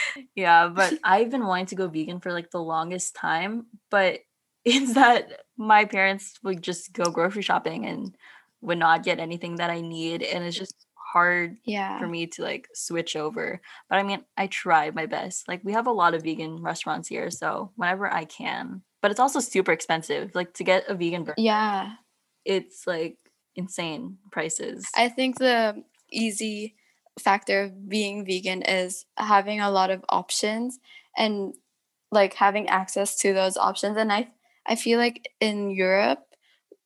yeah, 0.36 0.68
but 0.68 0.94
I've 1.04 1.32
been 1.32 1.46
wanting 1.46 1.68
to 1.68 1.76
go 1.76 1.88
vegan 1.88 2.20
for 2.20 2.32
like 2.32 2.52
the 2.52 2.62
longest 2.62 3.16
time, 3.16 3.68
but 3.90 4.20
it's 4.66 4.96
that 4.96 5.44
my 5.58 5.86
parents 5.86 6.38
would 6.44 6.62
just 6.62 6.92
go 6.92 7.06
grocery 7.06 7.44
shopping 7.44 7.86
and 7.86 8.16
would 8.66 8.78
not 8.78 9.04
get 9.04 9.20
anything 9.20 9.56
that 9.58 9.70
I 9.70 9.82
need, 9.82 10.24
and 10.24 10.44
it's 10.44 10.58
just 10.58 10.76
hard 11.14 11.58
Yeah. 11.64 11.98
for 12.00 12.08
me 12.08 12.28
to 12.28 12.44
like 12.44 12.68
switch 12.74 13.16
over. 13.16 13.62
But 13.90 14.00
I 14.00 14.04
mean, 14.04 14.24
I 14.38 14.48
try 14.48 14.92
my 14.92 15.06
best. 15.06 15.48
Like 15.48 15.62
we 15.64 15.74
have 15.74 15.88
a 15.88 15.92
lot 15.92 16.14
of 16.14 16.24
vegan 16.24 16.62
restaurants 16.62 17.08
here, 17.08 17.30
so 17.32 17.72
whenever 17.76 18.12
I 18.12 18.26
can. 18.26 18.82
But 19.02 19.12
it's 19.12 19.20
also 19.20 19.40
super 19.40 19.72
expensive. 19.72 20.32
Like 20.36 20.54
to 20.56 20.64
get 20.64 20.90
a 20.90 20.96
vegan 20.96 21.24
burger 21.24 21.36
Yeah. 21.38 21.94
it's 22.44 22.86
like 22.88 23.18
insane 23.56 24.18
prices. 24.32 24.90
I 24.96 25.08
think 25.10 25.38
the 25.40 25.84
easy 26.12 26.76
factor 27.20 27.62
of 27.64 27.88
being 27.88 28.26
vegan 28.26 28.62
is 28.64 29.06
having 29.18 29.62
a 29.62 29.72
lot 29.72 29.90
of 29.90 30.04
options 30.10 30.80
and 31.18 31.54
like 32.12 32.34
having 32.34 32.68
access 32.68 33.16
to 33.20 33.34
those 33.34 33.56
options 33.58 33.96
and 33.98 34.12
I 34.12 34.28
I 34.68 34.76
feel 34.76 35.00
like 35.00 35.30
in 35.40 35.70
Europe 35.70 36.20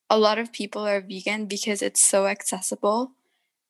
a 0.09 0.17
lot 0.17 0.39
of 0.39 0.51
people 0.51 0.85
are 0.85 1.01
vegan 1.01 1.45
because 1.45 1.81
it's 1.81 2.01
so 2.01 2.27
accessible. 2.27 3.11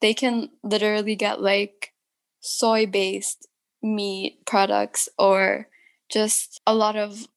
They 0.01 0.13
can 0.13 0.49
literally 0.63 1.15
get 1.15 1.41
like 1.41 1.93
soy 2.39 2.85
based 2.85 3.47
meat 3.81 4.45
products 4.45 5.09
or 5.17 5.67
just 6.09 6.61
a 6.65 6.73
lot 6.73 6.95
of 6.95 7.27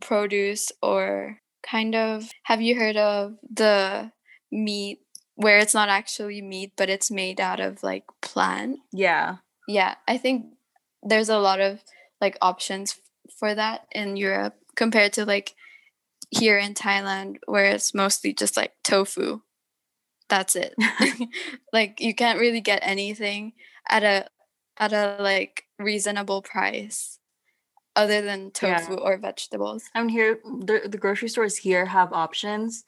produce 0.00 0.72
or 0.82 1.40
kind 1.62 1.94
of 1.94 2.30
have 2.44 2.60
you 2.60 2.76
heard 2.76 2.96
of 2.96 3.34
the 3.50 4.10
meat 4.52 5.00
where 5.34 5.58
it's 5.58 5.74
not 5.74 5.88
actually 5.88 6.40
meat 6.40 6.72
but 6.76 6.88
it's 6.88 7.10
made 7.10 7.40
out 7.40 7.60
of 7.60 7.82
like 7.82 8.04
plant 8.22 8.78
yeah 8.92 9.36
yeah 9.66 9.94
i 10.06 10.16
think 10.16 10.46
there's 11.02 11.28
a 11.28 11.38
lot 11.38 11.60
of 11.60 11.80
like 12.20 12.36
options 12.40 13.00
for 13.38 13.54
that 13.54 13.86
in 13.92 14.16
europe 14.16 14.54
compared 14.76 15.12
to 15.12 15.24
like 15.24 15.54
here 16.30 16.58
in 16.58 16.74
thailand 16.74 17.36
where 17.46 17.66
it's 17.66 17.94
mostly 17.94 18.32
just 18.32 18.56
like 18.56 18.72
tofu 18.82 19.40
that's 20.28 20.56
it 20.56 20.74
like 21.72 22.00
you 22.00 22.14
can't 22.14 22.40
really 22.40 22.60
get 22.60 22.80
anything 22.82 23.52
at 23.88 24.02
a 24.02 24.26
at 24.78 24.92
a 24.92 25.16
like 25.20 25.64
reasonable 25.78 26.42
price 26.42 27.18
other 27.96 28.20
than 28.20 28.50
tofu 28.50 28.92
yeah. 28.92 28.98
or 28.98 29.16
vegetables. 29.16 29.84
I 29.94 30.00
mean, 30.00 30.10
here 30.10 30.38
the 30.44 30.82
the 30.86 30.98
grocery 30.98 31.28
stores 31.28 31.56
here 31.56 31.86
have 31.86 32.12
options, 32.12 32.84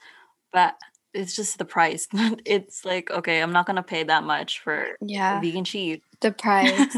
but 0.53 0.77
it's 1.15 1.35
just 1.35 1.59
the 1.59 1.65
price. 1.65 2.07
it's 2.45 2.85
like 2.85 3.11
okay, 3.11 3.41
I'm 3.41 3.53
not 3.53 3.67
gonna 3.67 3.83
pay 3.83 4.05
that 4.05 4.23
much 4.23 4.61
for 4.61 4.97
yeah 5.01 5.41
vegan 5.41 5.65
cheese. 5.65 6.01
The 6.21 6.33
price. 6.33 6.97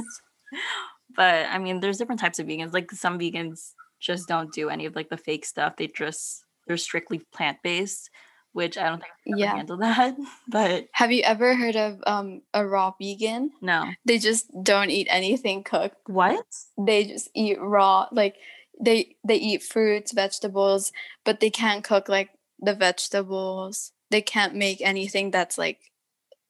but 1.16 1.46
I 1.46 1.58
mean, 1.58 1.80
there's 1.80 1.98
different 1.98 2.20
types 2.20 2.38
of 2.38 2.46
vegans. 2.46 2.74
Like 2.74 2.90
some 2.90 3.18
vegans 3.18 3.72
just 4.00 4.28
don't 4.28 4.52
do 4.52 4.70
any 4.70 4.86
of 4.86 4.96
like 4.96 5.10
the 5.10 5.16
fake 5.16 5.44
stuff. 5.44 5.76
They 5.76 5.86
just 5.86 6.44
they're 6.66 6.76
strictly 6.76 7.22
plant 7.32 7.58
based 7.62 8.10
which 8.52 8.76
I 8.76 8.88
don't 8.88 9.00
think 9.00 9.36
I 9.36 9.38
yeah. 9.38 9.56
handle 9.56 9.76
that. 9.78 10.16
But 10.48 10.86
have 10.92 11.12
you 11.12 11.22
ever 11.22 11.54
heard 11.54 11.76
of 11.76 12.00
um 12.06 12.42
a 12.52 12.66
raw 12.66 12.92
vegan? 13.00 13.52
No. 13.62 13.90
They 14.04 14.18
just 14.18 14.50
don't 14.62 14.90
eat 14.90 15.06
anything 15.10 15.62
cooked. 15.62 15.96
What? 16.06 16.44
They 16.78 17.04
just 17.04 17.30
eat 17.34 17.60
raw 17.60 18.06
like 18.10 18.36
they 18.82 19.16
they 19.24 19.36
eat 19.36 19.62
fruits, 19.62 20.12
vegetables, 20.12 20.92
but 21.24 21.40
they 21.40 21.50
can't 21.50 21.84
cook 21.84 22.08
like 22.08 22.30
the 22.58 22.74
vegetables. 22.74 23.92
They 24.10 24.22
can't 24.22 24.54
make 24.54 24.80
anything 24.80 25.30
that's 25.30 25.56
like 25.56 25.78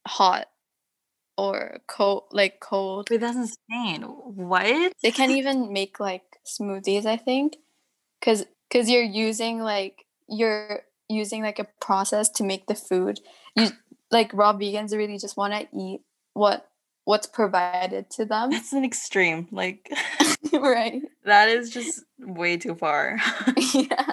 hot 0.07 0.47
or 1.37 1.81
cold 1.87 2.25
like 2.33 2.61
cold. 2.61 3.09
Wait, 3.11 3.21
that's 3.21 3.37
insane. 3.37 4.03
What? 4.03 4.93
They 5.03 5.11
can't 5.11 5.33
even 5.33 5.73
make 5.73 6.01
like 6.01 6.30
smoothies, 6.59 7.07
I 7.07 7.17
think. 7.17 7.57
Cause 8.23 8.45
cause 8.71 8.91
you're 8.91 9.03
using 9.03 9.61
like 9.61 10.05
you're 10.29 10.83
using 11.09 11.43
like 11.43 11.59
a 11.59 11.67
process 11.81 12.29
to 12.29 12.45
make 12.45 12.67
the 12.67 12.75
food. 12.75 13.21
You 13.57 13.69
like 14.11 14.33
raw 14.35 14.53
vegans 14.53 14.97
really 14.97 15.19
just 15.19 15.37
want 15.37 15.53
to 15.55 15.69
eat 15.77 16.03
what 16.35 16.69
what's 17.05 17.27
provided 17.27 18.11
to 18.11 18.25
them. 18.25 18.51
That's 18.51 18.73
an 18.73 18.85
extreme. 18.85 19.49
Like 19.51 19.91
right. 20.53 21.03
That 21.25 21.49
is 21.49 21.71
just 21.71 22.05
way 22.19 22.57
too 22.57 22.75
far. 22.75 23.19
yeah. 23.75 24.13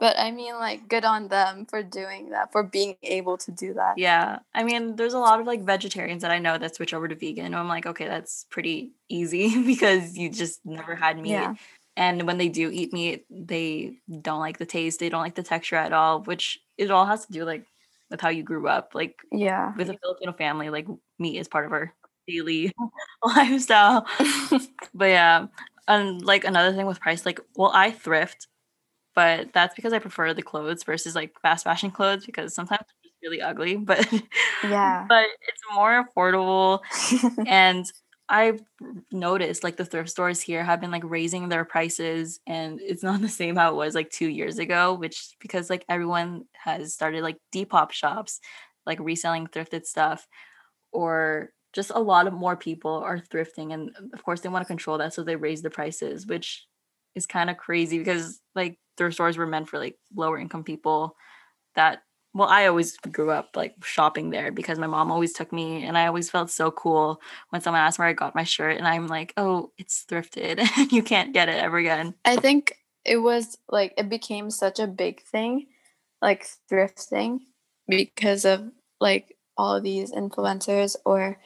But 0.00 0.16
I 0.16 0.30
mean 0.30 0.54
like 0.54 0.88
good 0.88 1.04
on 1.04 1.28
them 1.28 1.66
for 1.66 1.82
doing 1.82 2.30
that, 2.30 2.52
for 2.52 2.62
being 2.62 2.96
able 3.02 3.36
to 3.38 3.50
do 3.50 3.74
that. 3.74 3.98
Yeah. 3.98 4.38
I 4.54 4.62
mean, 4.62 4.96
there's 4.96 5.14
a 5.14 5.18
lot 5.18 5.40
of 5.40 5.46
like 5.46 5.62
vegetarians 5.62 6.22
that 6.22 6.30
I 6.30 6.38
know 6.38 6.56
that 6.56 6.76
switch 6.76 6.94
over 6.94 7.08
to 7.08 7.14
vegan. 7.14 7.46
And 7.46 7.56
I'm 7.56 7.68
like, 7.68 7.86
okay, 7.86 8.06
that's 8.06 8.46
pretty 8.48 8.92
easy 9.08 9.62
because 9.62 10.16
you 10.16 10.30
just 10.30 10.64
never 10.64 10.94
had 10.94 11.18
meat. 11.18 11.30
Yeah 11.30 11.54
and 11.98 12.26
when 12.26 12.38
they 12.38 12.48
do 12.48 12.70
eat 12.72 12.92
meat 12.92 13.26
they 13.28 13.98
don't 14.22 14.40
like 14.40 14.56
the 14.56 14.66
taste 14.66 15.00
they 15.00 15.08
don't 15.08 15.22
like 15.22 15.34
the 15.34 15.42
texture 15.42 15.76
at 15.76 15.92
all 15.92 16.22
which 16.22 16.58
it 16.78 16.90
all 16.90 17.04
has 17.04 17.26
to 17.26 17.32
do 17.32 17.44
like 17.44 17.66
with 18.10 18.20
how 18.20 18.30
you 18.30 18.42
grew 18.42 18.68
up 18.68 18.92
like 18.94 19.16
yeah. 19.30 19.74
with 19.76 19.90
a 19.90 19.98
filipino 19.98 20.32
family 20.32 20.70
like 20.70 20.86
meat 21.18 21.38
is 21.38 21.48
part 21.48 21.66
of 21.66 21.72
our 21.72 21.92
daily 22.26 22.72
lifestyle. 23.24 24.06
But 24.94 25.06
yeah 25.06 25.46
and 25.88 26.22
like 26.22 26.44
another 26.44 26.76
thing 26.76 26.86
with 26.86 27.00
price 27.00 27.26
like 27.26 27.40
well 27.56 27.72
i 27.74 27.90
thrift 27.90 28.46
but 29.14 29.52
that's 29.52 29.74
because 29.74 29.92
i 29.92 29.98
prefer 29.98 30.32
the 30.32 30.42
clothes 30.42 30.84
versus 30.84 31.16
like 31.16 31.34
fast 31.42 31.64
fashion 31.64 31.90
clothes 31.90 32.24
because 32.26 32.54
sometimes 32.54 32.84
it's 33.02 33.14
really 33.22 33.40
ugly 33.40 33.76
but 33.76 34.06
yeah. 34.62 35.04
but 35.08 35.24
it's 35.48 35.62
more 35.74 36.06
affordable 36.06 36.80
and 37.46 37.90
I've 38.28 38.60
noticed 39.10 39.64
like 39.64 39.76
the 39.76 39.84
thrift 39.86 40.10
stores 40.10 40.40
here 40.40 40.62
have 40.62 40.80
been 40.80 40.90
like 40.90 41.04
raising 41.04 41.48
their 41.48 41.64
prices 41.64 42.40
and 42.46 42.80
it's 42.80 43.02
not 43.02 43.20
the 43.22 43.28
same 43.28 43.56
how 43.56 43.70
it 43.70 43.76
was 43.76 43.94
like 43.94 44.10
two 44.10 44.28
years 44.28 44.58
ago, 44.58 44.94
which 44.94 45.34
because 45.40 45.70
like 45.70 45.84
everyone 45.88 46.44
has 46.52 46.92
started 46.94 47.22
like 47.22 47.38
Depop 47.54 47.92
shops, 47.92 48.40
like 48.86 49.00
reselling 49.00 49.46
thrifted 49.46 49.86
stuff, 49.86 50.26
or 50.92 51.50
just 51.72 51.90
a 51.94 52.00
lot 52.00 52.26
of 52.26 52.32
more 52.34 52.56
people 52.56 52.94
are 52.96 53.18
thrifting. 53.18 53.72
And 53.72 53.90
um, 53.98 54.10
of 54.12 54.22
course, 54.24 54.40
they 54.40 54.48
want 54.48 54.62
to 54.62 54.68
control 54.68 54.98
that. 54.98 55.14
So 55.14 55.22
they 55.22 55.36
raise 55.36 55.62
the 55.62 55.70
prices, 55.70 56.26
which 56.26 56.66
is 57.14 57.26
kind 57.26 57.50
of 57.50 57.56
crazy 57.56 57.98
because 57.98 58.40
like 58.54 58.78
thrift 58.96 59.14
stores 59.14 59.36
were 59.38 59.46
meant 59.46 59.68
for 59.68 59.78
like 59.78 59.96
lower 60.14 60.38
income 60.38 60.64
people 60.64 61.16
that 61.74 62.02
well, 62.34 62.48
I 62.48 62.66
always 62.66 62.96
grew 62.98 63.30
up 63.30 63.56
like 63.56 63.74
shopping 63.82 64.30
there 64.30 64.52
because 64.52 64.78
my 64.78 64.86
mom 64.86 65.10
always 65.10 65.32
took 65.32 65.52
me, 65.52 65.84
and 65.84 65.96
I 65.96 66.06
always 66.06 66.30
felt 66.30 66.50
so 66.50 66.70
cool 66.70 67.20
when 67.50 67.62
someone 67.62 67.80
asked 67.80 67.98
where 67.98 68.08
I 68.08 68.12
got 68.12 68.34
my 68.34 68.44
shirt, 68.44 68.76
and 68.76 68.86
I'm 68.86 69.08
like, 69.08 69.32
oh, 69.36 69.72
it's 69.78 70.04
thrifted. 70.08 70.62
you 70.92 71.02
can't 71.02 71.32
get 71.32 71.48
it 71.48 71.56
ever 71.56 71.78
again. 71.78 72.14
I 72.24 72.36
think 72.36 72.74
it 73.04 73.18
was 73.18 73.58
like 73.68 73.94
it 73.96 74.08
became 74.08 74.50
such 74.50 74.78
a 74.78 74.86
big 74.86 75.22
thing, 75.22 75.66
like 76.20 76.46
thrifting, 76.70 77.40
because 77.88 78.44
of 78.44 78.70
like 79.00 79.36
all 79.56 79.74
of 79.76 79.82
these 79.82 80.12
influencers 80.12 80.96
or 81.04 81.38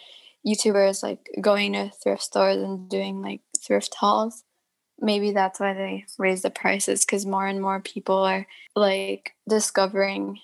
YouTubers 0.46 1.02
like 1.02 1.28
going 1.40 1.72
to 1.74 1.90
thrift 1.90 2.22
stores 2.22 2.58
and 2.58 2.88
doing 2.88 3.22
like 3.22 3.40
thrift 3.64 3.94
hauls. 3.94 4.44
Maybe 5.00 5.32
that's 5.32 5.58
why 5.58 5.72
they 5.72 6.04
raise 6.18 6.42
the 6.42 6.50
prices 6.50 7.04
because 7.04 7.26
more 7.26 7.46
and 7.46 7.60
more 7.60 7.80
people 7.80 8.18
are 8.18 8.46
like 8.76 9.32
discovering 9.48 10.38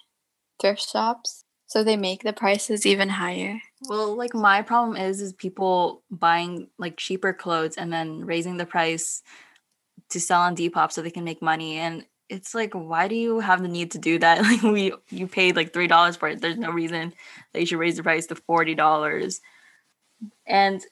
thrift 0.60 0.88
shops 0.88 1.44
so 1.66 1.84
they 1.84 1.96
make 1.96 2.22
the 2.22 2.32
prices 2.32 2.86
even 2.86 3.08
higher? 3.08 3.60
Well 3.88 4.14
like 4.16 4.34
my 4.34 4.62
problem 4.62 4.96
is 4.96 5.20
is 5.20 5.32
people 5.32 6.02
buying 6.10 6.68
like 6.78 6.96
cheaper 6.96 7.32
clothes 7.32 7.76
and 7.76 7.92
then 7.92 8.24
raising 8.24 8.56
the 8.56 8.66
price 8.66 9.22
to 10.10 10.20
sell 10.20 10.40
on 10.40 10.56
depop 10.56 10.92
so 10.92 11.02
they 11.02 11.10
can 11.10 11.24
make 11.24 11.42
money 11.42 11.78
and 11.78 12.06
it's 12.28 12.54
like 12.54 12.72
why 12.74 13.08
do 13.08 13.14
you 13.14 13.40
have 13.40 13.62
the 13.62 13.68
need 13.68 13.90
to 13.92 13.98
do 13.98 14.18
that? 14.18 14.42
Like 14.42 14.62
we 14.62 14.92
you 15.10 15.26
paid 15.26 15.56
like 15.56 15.72
three 15.72 15.86
dollars 15.86 16.16
for 16.16 16.28
it. 16.28 16.40
There's 16.40 16.58
no 16.58 16.70
reason 16.70 17.14
that 17.52 17.60
you 17.60 17.66
should 17.66 17.78
raise 17.78 17.96
the 17.96 18.02
price 18.02 18.26
to 18.26 18.34
forty 18.34 18.74
dollars. 18.74 19.40
And 20.46 20.82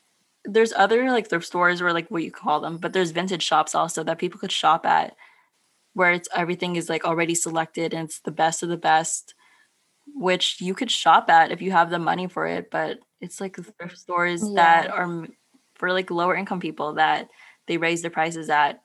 there's 0.45 0.73
other 0.73 1.11
like 1.11 1.29
thrift 1.29 1.47
stores 1.47 1.81
or 1.81 1.93
like 1.93 2.09
what 2.11 2.23
you 2.23 2.31
call 2.31 2.61
them 2.61 2.79
but 2.79 2.93
there's 2.93 3.11
vintage 3.11 3.43
shops 3.43 3.75
also 3.75 4.05
that 4.05 4.19
people 4.19 4.39
could 4.39 4.53
shop 4.53 4.87
at 4.87 5.17
where 5.95 6.13
it's 6.13 6.29
everything 6.35 6.77
is 6.77 6.89
like 6.89 7.05
already 7.05 7.35
selected 7.35 7.93
and 7.95 8.09
it's 8.09 8.21
the 8.21 8.31
best 8.31 8.63
of 8.63 8.69
the 8.69 8.77
best 8.77 9.35
which 10.15 10.61
you 10.61 10.75
could 10.75 10.91
shop 10.91 11.29
at 11.29 11.51
if 11.51 11.61
you 11.61 11.73
have 11.73 11.91
the 11.91 11.99
money 11.99 12.27
for 12.27 12.47
it 12.47 12.71
but 12.71 12.99
it's 13.21 13.41
like 13.41 13.57
thrift 13.57 13.99
stores 13.99 14.43
yeah. 14.49 14.55
that 14.55 14.91
are 14.91 15.27
for 15.75 15.93
like 15.93 16.11
lower 16.11 16.35
income 16.35 16.61
people 16.61 16.95
that 16.95 17.29
they 17.67 17.77
raise 17.77 18.03
their 18.03 18.11
prices 18.11 18.49
at 18.49 18.81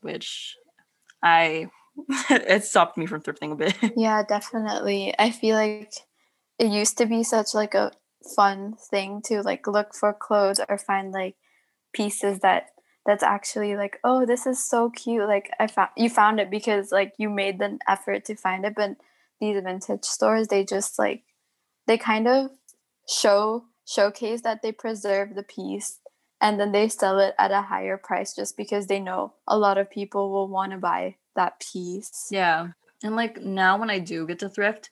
which 0.00 0.56
i 1.22 1.68
it 2.30 2.64
stopped 2.64 2.96
me 2.96 3.06
from 3.06 3.22
thrifting 3.22 3.52
a 3.52 3.56
bit. 3.56 3.76
Yeah 3.96 4.22
definitely. 4.22 5.14
I 5.18 5.30
feel 5.30 5.56
like 5.56 5.92
it 6.58 6.70
used 6.70 6.98
to 6.98 7.06
be 7.06 7.22
such 7.22 7.54
like 7.54 7.74
a 7.74 7.92
fun 8.36 8.74
thing 8.90 9.22
to 9.26 9.42
like 9.42 9.66
look 9.66 9.94
for 9.94 10.12
clothes 10.12 10.60
or 10.68 10.78
find 10.78 11.12
like 11.12 11.36
pieces 11.92 12.40
that 12.40 12.70
that's 13.06 13.22
actually 13.22 13.76
like 13.76 13.98
oh 14.02 14.26
this 14.26 14.46
is 14.46 14.64
so 14.64 14.90
cute. 14.90 15.28
Like 15.28 15.50
i 15.60 15.66
found 15.66 15.90
you 15.96 16.10
found 16.10 16.40
it 16.40 16.50
because 16.50 16.90
like 16.90 17.12
you 17.18 17.30
made 17.30 17.58
the 17.58 17.78
effort 17.88 18.24
to 18.26 18.36
find 18.36 18.64
it 18.64 18.74
but 18.74 18.96
these 19.52 19.62
vintage 19.62 20.04
stores 20.04 20.48
they 20.48 20.64
just 20.64 20.98
like 20.98 21.22
they 21.86 21.98
kind 21.98 22.26
of 22.26 22.50
show 23.08 23.64
showcase 23.86 24.42
that 24.42 24.62
they 24.62 24.72
preserve 24.72 25.34
the 25.34 25.42
piece 25.42 26.00
and 26.40 26.60
then 26.60 26.72
they 26.72 26.88
sell 26.88 27.18
it 27.20 27.34
at 27.38 27.50
a 27.50 27.62
higher 27.62 27.96
price 27.96 28.34
just 28.34 28.56
because 28.56 28.86
they 28.86 29.00
know 29.00 29.32
a 29.46 29.56
lot 29.56 29.78
of 29.78 29.90
people 29.90 30.30
will 30.30 30.48
want 30.48 30.72
to 30.72 30.78
buy 30.78 31.16
that 31.36 31.60
piece. 31.60 32.28
Yeah. 32.30 32.68
And 33.02 33.16
like 33.16 33.40
now 33.40 33.78
when 33.78 33.90
I 33.90 33.98
do 33.98 34.26
get 34.26 34.40
to 34.40 34.48
thrift, 34.48 34.90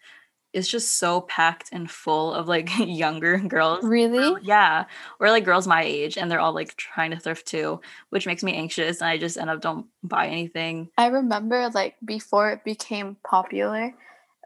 it's 0.53 0.69
just 0.69 0.99
so 0.99 1.23
packed 1.23 1.71
and 1.73 1.91
full 1.91 2.33
of 2.33 2.49
like 2.49 2.71
younger 2.79 3.39
girls. 3.39 3.85
Really? 3.85 4.41
Yeah. 4.43 4.85
Or 5.21 5.31
like 5.31 5.45
girls 5.45 5.67
my 5.67 5.83
age 5.83 6.17
and 6.17 6.31
they're 6.31 6.41
all 6.41 6.55
like 6.55 6.77
trying 6.77 7.11
to 7.11 7.19
thrift 7.19 7.47
too, 7.47 7.81
which 8.11 8.27
makes 8.27 8.43
me 8.43 8.55
anxious 8.55 9.01
and 9.01 9.09
I 9.09 9.19
just 9.19 9.39
end 9.39 9.51
up 9.51 9.61
don't 9.61 9.87
buy 10.03 10.29
anything. 10.29 10.91
I 10.97 11.09
remember 11.09 11.69
like 11.75 11.97
before 12.05 12.51
it 12.51 12.65
became 12.65 13.17
popular, 13.25 13.95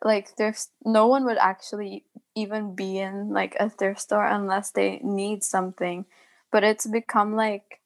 like 0.04 0.36
there's 0.36 0.68
no 0.84 1.06
one 1.06 1.24
would 1.24 1.38
actually 1.38 2.04
even 2.34 2.74
be 2.74 2.98
in 2.98 3.30
like 3.30 3.56
a 3.58 3.70
thrift 3.70 4.00
store 4.00 4.26
unless 4.26 4.70
they 4.70 5.00
need 5.02 5.42
something. 5.42 6.04
But 6.52 6.64
it's 6.64 6.86
become 6.86 7.34
like 7.34 7.80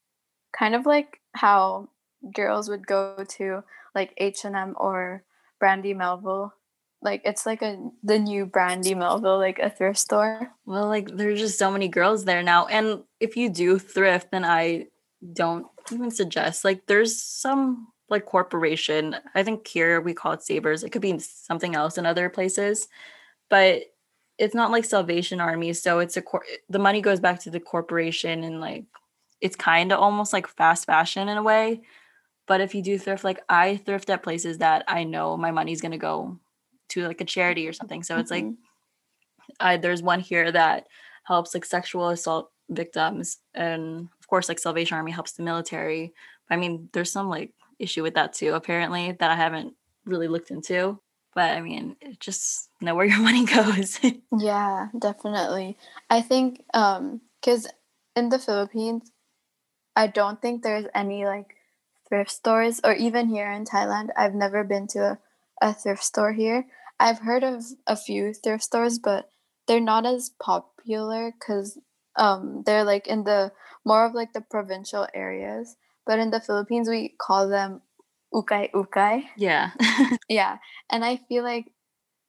kind 0.52 0.74
of 0.74 0.86
like 0.86 1.20
how 1.34 1.88
girls 2.34 2.68
would 2.68 2.86
go 2.86 3.24
to 3.26 3.62
like 3.94 4.12
H&M 4.16 4.74
or 4.76 5.24
Brandy 5.58 5.94
Melville. 5.94 6.54
Like 7.02 7.22
it's 7.24 7.46
like 7.46 7.62
a 7.62 7.78
the 8.02 8.18
new 8.18 8.44
Brandy 8.44 8.94
Melville 8.94 9.38
like 9.38 9.58
a 9.58 9.70
thrift 9.70 9.98
store. 9.98 10.52
Well, 10.66 10.86
like 10.88 11.16
there's 11.16 11.40
just 11.40 11.58
so 11.58 11.70
many 11.70 11.88
girls 11.88 12.24
there 12.24 12.42
now. 12.42 12.66
And 12.66 13.04
if 13.20 13.36
you 13.36 13.48
do 13.48 13.78
thrift 13.78 14.32
then 14.32 14.44
I 14.44 14.88
don't 15.32 15.66
even 15.92 16.10
suggest 16.10 16.64
like 16.64 16.86
there's 16.86 17.22
some 17.22 17.88
like 18.10 18.26
corporation. 18.26 19.16
I 19.34 19.42
think 19.42 19.66
here 19.66 20.00
we 20.00 20.14
call 20.14 20.32
it 20.32 20.42
Savers. 20.42 20.82
It 20.82 20.90
could 20.90 21.02
be 21.02 21.18
something 21.18 21.74
else 21.74 21.96
in 21.96 22.06
other 22.06 22.28
places, 22.28 22.88
but 23.48 23.82
it's 24.38 24.54
not 24.54 24.70
like 24.70 24.84
Salvation 24.84 25.40
Army. 25.40 25.72
So 25.74 25.98
it's 25.98 26.16
a 26.16 26.22
cor- 26.22 26.44
the 26.68 26.78
money 26.78 27.00
goes 27.00 27.20
back 27.20 27.40
to 27.40 27.50
the 27.50 27.60
corporation 27.60 28.42
and 28.42 28.60
like 28.60 28.86
it's 29.40 29.56
kind 29.56 29.92
of 29.92 30.00
almost 30.00 30.32
like 30.32 30.46
fast 30.46 30.86
fashion 30.86 31.28
in 31.28 31.36
a 31.36 31.42
way. 31.42 31.82
But 32.46 32.60
if 32.60 32.74
you 32.74 32.82
do 32.82 32.98
thrift, 32.98 33.22
like 33.22 33.40
I 33.48 33.76
thrift 33.76 34.10
at 34.10 34.22
places 34.22 34.58
that 34.58 34.84
I 34.88 35.04
know 35.04 35.36
my 35.36 35.50
money's 35.50 35.80
gonna 35.80 35.98
go 35.98 36.38
to 36.90 37.06
like 37.06 37.20
a 37.20 37.24
charity 37.24 37.68
or 37.68 37.72
something. 37.72 38.02
So 38.02 38.18
it's 38.18 38.32
mm-hmm. 38.32 38.48
like 38.48 38.56
I 39.60 39.76
there's 39.76 40.02
one 40.02 40.20
here 40.20 40.50
that 40.50 40.86
helps 41.24 41.54
like 41.54 41.64
sexual 41.64 42.08
assault 42.08 42.50
victims 42.70 43.38
and 43.54 44.08
of 44.20 44.28
course 44.28 44.48
like 44.48 44.58
Salvation 44.58 44.96
Army 44.96 45.12
helps 45.12 45.32
the 45.32 45.42
military. 45.42 46.12
I 46.48 46.56
mean, 46.56 46.88
there's 46.92 47.12
some 47.12 47.28
like 47.28 47.52
issue 47.80 48.02
with 48.02 48.14
that 48.14 48.32
too, 48.32 48.54
apparently, 48.54 49.12
that 49.12 49.30
I 49.30 49.36
haven't 49.36 49.74
really 50.04 50.28
looked 50.28 50.50
into. 50.50 51.00
But 51.34 51.56
I 51.56 51.60
mean, 51.60 51.96
just 52.18 52.68
know 52.80 52.94
where 52.94 53.06
your 53.12 53.20
money 53.20 53.44
goes. 53.44 53.98
yeah, 54.36 54.88
definitely. 54.98 55.76
I 56.08 56.22
think 56.22 56.64
um 56.74 57.20
because 57.40 57.66
in 58.16 58.28
the 58.28 58.38
Philippines, 58.38 59.10
I 59.96 60.06
don't 60.06 60.40
think 60.40 60.62
there's 60.62 60.86
any 60.94 61.24
like 61.24 61.56
thrift 62.08 62.30
stores 62.30 62.80
or 62.84 62.92
even 62.94 63.28
here 63.28 63.50
in 63.50 63.64
Thailand. 63.64 64.08
I've 64.16 64.34
never 64.34 64.64
been 64.64 64.86
to 64.88 64.98
a, 65.00 65.18
a 65.62 65.74
thrift 65.74 66.02
store 66.02 66.32
here. 66.32 66.66
I've 66.98 67.20
heard 67.20 67.44
of 67.44 67.64
a 67.86 67.96
few 67.96 68.34
thrift 68.34 68.64
stores, 68.64 68.98
but 68.98 69.30
they're 69.66 69.80
not 69.80 70.04
as 70.06 70.30
popular 70.42 71.32
because 71.32 71.78
um 72.16 72.62
they're 72.66 72.84
like 72.84 73.06
in 73.06 73.24
the 73.24 73.52
more 73.84 74.04
of 74.04 74.14
like 74.14 74.32
the 74.32 74.40
provincial 74.40 75.06
areas 75.14 75.76
but 76.06 76.18
in 76.18 76.30
the 76.30 76.40
Philippines 76.40 76.88
we 76.88 77.14
call 77.20 77.48
them 77.48 77.80
ukay 78.32 78.70
ukay. 78.72 79.24
Yeah. 79.36 79.70
yeah. 80.28 80.58
And 80.90 81.04
I 81.04 81.16
feel 81.28 81.44
like 81.44 81.72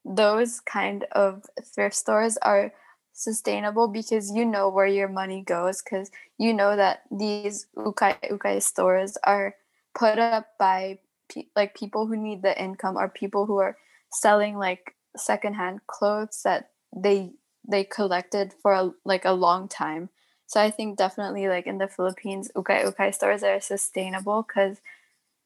those 0.03 0.59
kind 0.61 1.05
of 1.11 1.45
thrift 1.63 1.95
stores 1.95 2.37
are 2.41 2.73
sustainable 3.13 3.87
because 3.87 4.31
you 4.31 4.45
know 4.45 4.69
where 4.69 4.87
your 4.87 5.07
money 5.07 5.43
goes 5.43 5.81
because 5.81 6.09
you 6.37 6.53
know 6.53 6.75
that 6.75 7.03
these 7.11 7.67
ukay 7.77 8.15
ukay 8.31 8.61
stores 8.61 9.17
are 9.23 9.53
put 9.93 10.17
up 10.17 10.47
by 10.57 10.97
pe- 11.29 11.51
like 11.55 11.75
people 11.75 12.07
who 12.07 12.15
need 12.15 12.41
the 12.41 12.55
income 12.61 12.97
or 12.97 13.09
people 13.09 13.45
who 13.45 13.57
are 13.57 13.77
selling 14.11 14.57
like 14.57 14.95
secondhand 15.17 15.79
clothes 15.87 16.41
that 16.43 16.71
they 16.95 17.31
they 17.67 17.83
collected 17.83 18.53
for 18.61 18.73
a, 18.73 18.91
like 19.05 19.25
a 19.25 19.33
long 19.33 19.67
time 19.67 20.09
so 20.51 20.59
I 20.59 20.69
think 20.69 20.97
definitely 20.97 21.47
like 21.47 21.65
in 21.65 21.77
the 21.77 21.87
Philippines, 21.87 22.51
ukay 22.57 22.83
ukay 22.83 23.15
stores 23.15 23.41
are 23.41 23.61
sustainable 23.61 24.43
because 24.45 24.81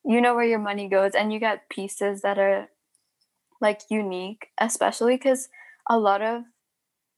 you 0.04 0.20
know 0.20 0.34
where 0.34 0.50
your 0.50 0.58
money 0.58 0.90
goes 0.90 1.14
and 1.14 1.32
you 1.32 1.38
get 1.38 1.70
pieces 1.70 2.24
that 2.24 2.40
are 2.40 2.70
like 3.62 3.82
unique, 3.92 4.48
especially 4.58 5.16
because 5.16 5.48
a 5.88 6.00
lot 6.00 6.24
of 6.24 6.42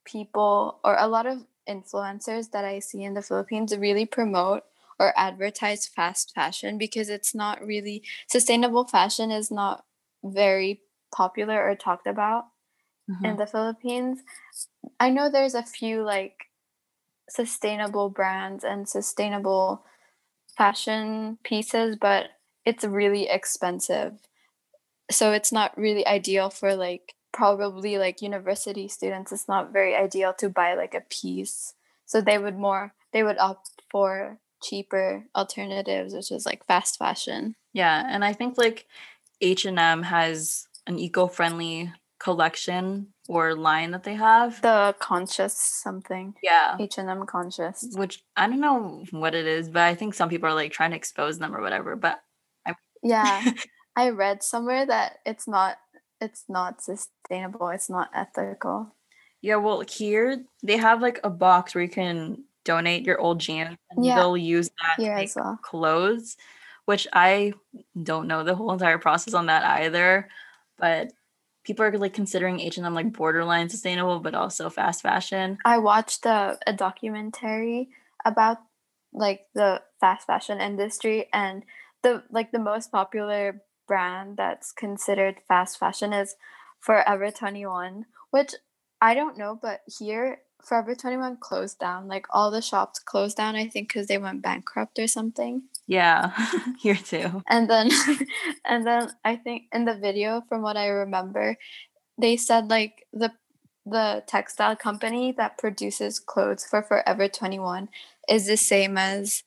people 0.03 0.81
or 0.83 0.97
a 0.99 1.07
lot 1.07 1.27
of 1.27 1.45
influencers 1.65 2.51
that 2.51 2.65
I 2.65 2.79
see 2.79 3.05
in 3.05 3.13
the 3.13 3.21
Philippines 3.21 3.77
really 3.77 4.05
promote 4.05 4.63
or 4.99 5.13
advertise 5.15 5.87
fast 5.87 6.35
fashion 6.35 6.77
because 6.77 7.07
it's 7.07 7.33
not 7.33 7.65
really 7.65 8.03
sustainable 8.27 8.83
fashion 8.83 9.31
is 9.31 9.49
not 9.49 9.85
very 10.25 10.81
popular 11.15 11.63
or 11.65 11.73
talked 11.73 12.07
about 12.07 12.47
mm-hmm. 13.09 13.27
in 13.27 13.37
the 13.37 13.47
Philippines. 13.47 14.19
I 14.99 15.09
know 15.09 15.29
there's 15.29 15.55
a 15.55 15.63
few 15.63 16.03
like 16.03 16.46
sustainable 17.29 18.09
brands 18.09 18.63
and 18.63 18.87
sustainable 18.87 19.83
fashion 20.57 21.37
pieces, 21.43 21.95
but 21.99 22.29
it's 22.65 22.83
really 22.83 23.29
expensive. 23.29 24.13
So 25.09 25.31
it's 25.31 25.51
not 25.51 25.77
really 25.77 26.05
ideal 26.05 26.49
for 26.49 26.75
like 26.75 27.13
probably 27.31 27.97
like 27.97 28.21
university 28.21 28.87
students. 28.87 29.31
It's 29.31 29.47
not 29.47 29.71
very 29.71 29.95
ideal 29.95 30.33
to 30.39 30.49
buy 30.49 30.73
like 30.73 30.93
a 30.93 31.03
piece. 31.09 31.75
So 32.05 32.19
they 32.21 32.37
would 32.37 32.57
more 32.57 32.93
they 33.13 33.23
would 33.23 33.37
opt 33.37 33.69
for 33.89 34.39
cheaper 34.61 35.25
alternatives, 35.35 36.13
which 36.13 36.31
is 36.31 36.45
like 36.45 36.65
fast 36.65 36.97
fashion. 36.97 37.55
Yeah, 37.73 38.03
and 38.09 38.25
I 38.25 38.33
think 38.33 38.57
like 38.57 38.87
H&M 39.39 40.03
has 40.03 40.67
an 40.87 40.97
eco-friendly 40.97 41.93
collection 42.19 43.07
or 43.27 43.55
line 43.55 43.91
that 43.91 44.03
they 44.03 44.15
have. 44.15 44.61
The 44.61 44.95
conscious 44.99 45.53
something. 45.57 46.33
Yeah. 46.41 46.77
H&M 46.79 47.25
conscious. 47.25 47.87
Which 47.93 48.23
I 48.35 48.47
don't 48.47 48.59
know 48.59 49.03
what 49.11 49.35
it 49.35 49.45
is, 49.45 49.69
but 49.69 49.83
I 49.83 49.95
think 49.95 50.13
some 50.13 50.29
people 50.29 50.49
are 50.49 50.53
like 50.53 50.71
trying 50.71 50.91
to 50.91 50.97
expose 50.97 51.37
them 51.37 51.55
or 51.55 51.61
whatever, 51.61 51.95
but 51.95 52.21
I 52.65 52.73
Yeah. 53.03 53.51
I 53.95 54.09
read 54.09 54.43
somewhere 54.43 54.85
that 54.85 55.17
it's 55.25 55.47
not 55.47 55.77
it's 56.21 56.45
not 56.47 56.81
sustainable. 56.81 57.69
It's 57.69 57.89
not 57.89 58.09
ethical. 58.13 58.93
Yeah, 59.41 59.57
well, 59.57 59.81
here 59.81 60.43
they 60.63 60.77
have 60.77 61.01
like 61.01 61.19
a 61.23 61.29
box 61.29 61.75
where 61.75 61.83
you 61.83 61.89
can 61.89 62.43
donate 62.65 63.05
your 63.05 63.19
old 63.19 63.39
jeans 63.39 63.77
and 63.91 64.05
yeah. 64.05 64.15
they'll 64.15 64.37
use 64.37 64.69
that 64.69 65.01
here 65.01 65.11
to 65.11 65.15
make 65.15 65.35
well. 65.35 65.59
clothes, 65.61 66.37
which 66.85 67.07
I 67.13 67.53
don't 68.01 68.27
know 68.27 68.43
the 68.43 68.55
whole 68.55 68.71
entire 68.71 68.97
process 68.97 69.33
on 69.33 69.45
that 69.45 69.63
either, 69.63 70.27
but 70.77 71.11
people 71.67 71.83
are 71.83 71.97
like 71.97 72.13
considering 72.13 72.61
H&M 72.61 72.93
like 72.93 73.11
borderline 73.11 73.67
sustainable 73.67 74.21
but 74.21 74.33
also 74.33 74.69
fast 74.69 75.01
fashion. 75.01 75.57
I 75.65 75.79
watched 75.79 76.25
a, 76.25 76.57
a 76.65 76.71
documentary 76.71 77.89
about 78.25 78.59
like 79.11 79.41
the 79.53 79.81
fast 79.99 80.25
fashion 80.25 80.61
industry 80.61 81.27
and 81.33 81.63
the 82.03 82.23
like 82.31 82.53
the 82.53 82.59
most 82.59 82.89
popular 82.89 83.63
brand 83.85 84.37
that's 84.37 84.71
considered 84.71 85.41
fast 85.47 85.77
fashion 85.77 86.13
is 86.13 86.35
Forever 86.79 87.31
21, 87.31 88.05
which 88.31 88.53
I 89.01 89.13
don't 89.13 89.37
know 89.37 89.59
but 89.61 89.81
here 89.99 90.39
Forever 90.63 90.95
21 90.95 91.37
closed 91.41 91.79
down. 91.79 92.07
Like 92.07 92.27
all 92.29 92.49
the 92.49 92.61
shops 92.61 92.99
closed 92.99 93.35
down 93.35 93.57
I 93.57 93.67
think 93.67 93.91
cuz 93.91 94.07
they 94.07 94.17
went 94.17 94.41
bankrupt 94.41 94.99
or 94.99 95.07
something. 95.07 95.63
Yeah, 95.87 96.33
here 96.79 96.95
too. 96.95 97.43
And 97.47 97.69
then 97.69 97.89
and 98.65 98.85
then 98.85 99.11
I 99.23 99.37
think 99.37 99.63
in 99.73 99.85
the 99.85 99.95
video 99.95 100.43
from 100.49 100.61
what 100.61 100.77
I 100.77 100.87
remember, 100.87 101.57
they 102.17 102.37
said 102.37 102.69
like 102.69 103.05
the 103.13 103.31
the 103.85 104.23
textile 104.27 104.75
company 104.75 105.31
that 105.31 105.57
produces 105.57 106.19
clothes 106.19 106.65
for 106.65 106.83
Forever 106.83 107.29
21 107.29 107.87
is 108.27 108.45
the 108.47 108.57
same 108.57 108.97
as 108.97 109.43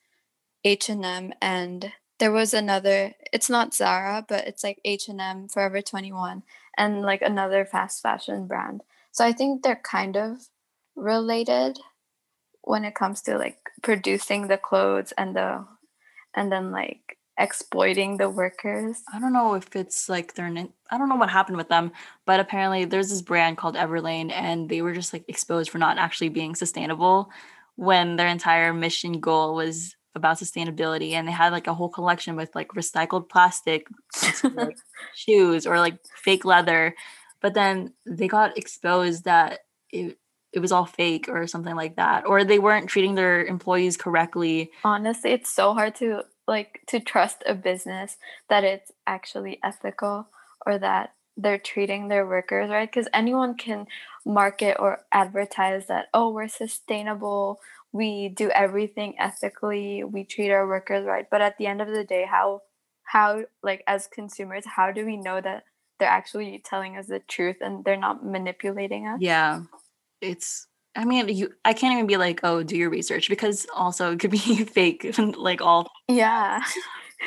H&M 0.65 1.35
and 1.43 1.93
there 2.19 2.33
was 2.33 2.55
another 2.55 3.15
it's 3.33 3.51
not 3.51 3.75
Zara 3.75 4.25
but 4.27 4.47
it's 4.47 4.65
like 4.65 4.81
H&M 4.85 5.49
Forever 5.49 5.83
21 5.83 6.43
and 6.79 7.03
like 7.03 7.23
another 7.23 7.67
fast 7.67 8.03
fashion 8.03 8.47
brand. 8.47 8.83
So 9.13 9.27
I 9.27 9.33
think 9.33 9.63
they're 9.63 9.77
kind 9.77 10.17
of 10.17 10.49
related 10.97 11.79
when 12.63 12.85
it 12.85 12.95
comes 12.95 13.21
to 13.23 13.37
like 13.37 13.59
producing 13.83 14.49
the 14.49 14.59
clothes 14.59 15.13
and 15.19 15.37
the 15.37 15.67
and 16.35 16.51
then 16.51 16.71
like 16.71 17.19
exploiting 17.39 18.19
the 18.19 18.29
workers. 18.29 19.03
I 19.13 19.19
don't 19.19 19.33
know 19.33 19.55
if 19.55 19.75
it's 19.75 20.09
like 20.09 20.35
they're 20.35 20.47
in, 20.47 20.73
I 20.91 20.99
don't 20.99 21.09
know 21.09 21.17
what 21.17 21.31
happened 21.31 21.57
with 21.57 21.69
them, 21.69 21.93
but 22.27 22.39
apparently 22.39 22.85
there's 22.85 23.09
this 23.09 23.23
brand 23.23 23.57
called 23.57 23.77
Everlane 23.77 24.31
and 24.31 24.69
they 24.69 24.83
were 24.83 24.93
just 24.93 25.13
like 25.13 25.25
exposed 25.27 25.71
for 25.71 25.79
not 25.79 25.99
actually 25.99 26.29
being 26.29 26.55
sustainable 26.55 27.31
when 27.77 28.17
their 28.17 28.29
entire 28.29 28.75
mission 28.75 29.21
goal 29.21 29.55
was 29.55 29.97
about 30.15 30.39
sustainability 30.39 31.13
and 31.13 31.27
they 31.27 31.33
had 31.33 31.53
like 31.53 31.67
a 31.67 31.75
whole 31.75 31.89
collection 31.89 32.37
with 32.37 32.55
like 32.55 32.69
recycled 32.69 33.29
plastic 33.29 33.87
like 34.55 34.77
shoes 35.15 35.67
or 35.67 35.79
like 35.79 35.99
fake 36.17 36.45
leather 36.45 36.95
but 37.41 37.55
then 37.55 37.95
they 38.07 38.27
got 38.29 38.59
exposed 38.59 39.25
that 39.25 39.61
it, 39.93 40.19
it 40.53 40.61
was 40.61 40.73
all 40.73 40.87
fake 40.87 41.29
or 41.29 41.47
something 41.47 41.77
like 41.77 41.97
that 41.97 42.27
or 42.27 42.45
they 42.45 42.59
weren't 42.59 42.89
treating 42.89 43.15
their 43.15 43.45
employees 43.45 43.97
correctly 43.97 44.71
honestly 44.85 45.31
it's 45.31 45.51
so 45.51 45.75
hard 45.75 45.95
to 45.95 46.23
like 46.47 46.81
to 46.87 46.99
trust 47.01 47.43
a 47.47 47.55
business 47.55 48.17
that 48.49 48.65
it's 48.65 48.91
actually 49.07 49.59
ethical 49.63 50.29
or 50.67 50.79
that 50.79 51.15
they're 51.37 51.59
treating 51.59 52.09
their 52.09 52.27
workers 52.27 52.71
right 52.71 52.91
because 52.91 53.09
anyone 53.13 53.55
can 53.55 53.87
market 54.27 54.77
or 54.79 55.01
advertise 55.13 55.87
that 55.87 56.07
oh 56.13 56.31
we're 56.31 56.49
sustainable 56.49 57.61
we 57.93 58.29
do 58.29 58.51
everything 58.51 59.15
ethically 59.19 60.05
we 60.05 60.25
treat 60.25 60.51
our 60.51 60.67
workers 60.67 61.07
right 61.07 61.27
but 61.31 61.41
at 61.41 61.57
the 61.59 61.67
end 61.67 61.81
of 61.81 61.89
the 61.89 62.05
day 62.05 62.27
how 62.29 62.61
how 63.05 63.43
like 63.63 63.83
as 63.87 64.07
consumers 64.07 64.65
how 64.67 64.91
do 64.91 65.07
we 65.07 65.17
know 65.17 65.41
that 65.41 65.65
they're 66.01 66.09
actually 66.09 66.61
telling 66.65 66.97
us 66.97 67.07
the 67.07 67.21
truth 67.21 67.59
and 67.61 67.85
they're 67.85 67.97
not 67.97 68.25
manipulating 68.25 69.07
us. 69.07 69.21
Yeah. 69.21 69.63
It's 70.23 70.67
I 70.97 71.05
mean, 71.05 71.29
you 71.29 71.53
I 71.65 71.73
can't 71.73 71.93
even 71.95 72.07
be 72.07 72.17
like, 72.17 72.41
"Oh, 72.43 72.63
do 72.63 72.77
your 72.77 72.91
research" 72.91 73.29
because 73.29 73.67
also 73.75 74.13
it 74.13 74.21
could 74.21 74.31
be 74.31 74.39
fake 74.65 75.15
like 75.37 75.61
all 75.63 75.91
Yeah. 76.09 76.63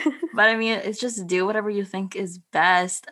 but 0.34 0.50
I 0.50 0.56
mean, 0.58 0.80
it's 0.80 1.00
just 1.00 1.28
do 1.28 1.46
whatever 1.46 1.70
you 1.70 1.86
think 1.86 2.16
is 2.16 2.40
best 2.52 3.08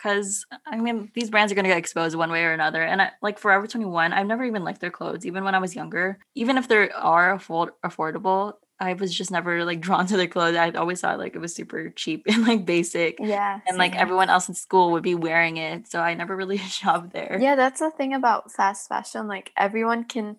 cuz 0.00 0.44
I 0.66 0.76
mean, 0.78 1.10
these 1.14 1.30
brands 1.30 1.52
are 1.52 1.54
going 1.54 1.64
to 1.64 1.70
get 1.70 1.78
exposed 1.78 2.16
one 2.16 2.30
way 2.30 2.44
or 2.44 2.52
another. 2.52 2.82
And 2.82 3.00
I, 3.02 3.12
like 3.22 3.38
Forever 3.38 3.66
21, 3.66 4.12
I've 4.12 4.26
never 4.26 4.44
even 4.44 4.64
liked 4.64 4.80
their 4.80 4.90
clothes 4.90 5.24
even 5.26 5.44
when 5.44 5.54
I 5.54 5.58
was 5.60 5.74
younger. 5.74 6.18
Even 6.34 6.58
if 6.58 6.68
they 6.68 6.90
are 6.90 7.32
afford- 7.34 7.72
affordable, 7.84 8.54
I 8.84 8.92
was 8.94 9.14
just 9.14 9.30
never 9.30 9.64
like 9.64 9.80
drawn 9.80 10.06
to 10.06 10.16
their 10.16 10.28
clothes. 10.28 10.56
I 10.56 10.70
always 10.70 11.00
thought 11.00 11.18
like 11.18 11.34
it 11.34 11.40
was 11.40 11.54
super 11.54 11.90
cheap 11.90 12.24
and 12.28 12.46
like 12.46 12.64
basic. 12.64 13.18
Yeah. 13.20 13.60
And 13.66 13.78
like 13.78 13.96
everyone 13.96 14.30
else 14.30 14.48
in 14.48 14.54
school 14.54 14.92
would 14.92 15.02
be 15.02 15.14
wearing 15.14 15.56
it. 15.56 15.88
So 15.88 16.00
I 16.00 16.14
never 16.14 16.36
really 16.36 16.58
shopped 16.78 17.12
there. 17.12 17.38
Yeah, 17.40 17.56
that's 17.56 17.80
the 17.80 17.90
thing 17.90 18.14
about 18.14 18.52
fast 18.52 18.88
fashion. 18.88 19.26
Like 19.26 19.52
everyone 19.56 20.04
can 20.04 20.36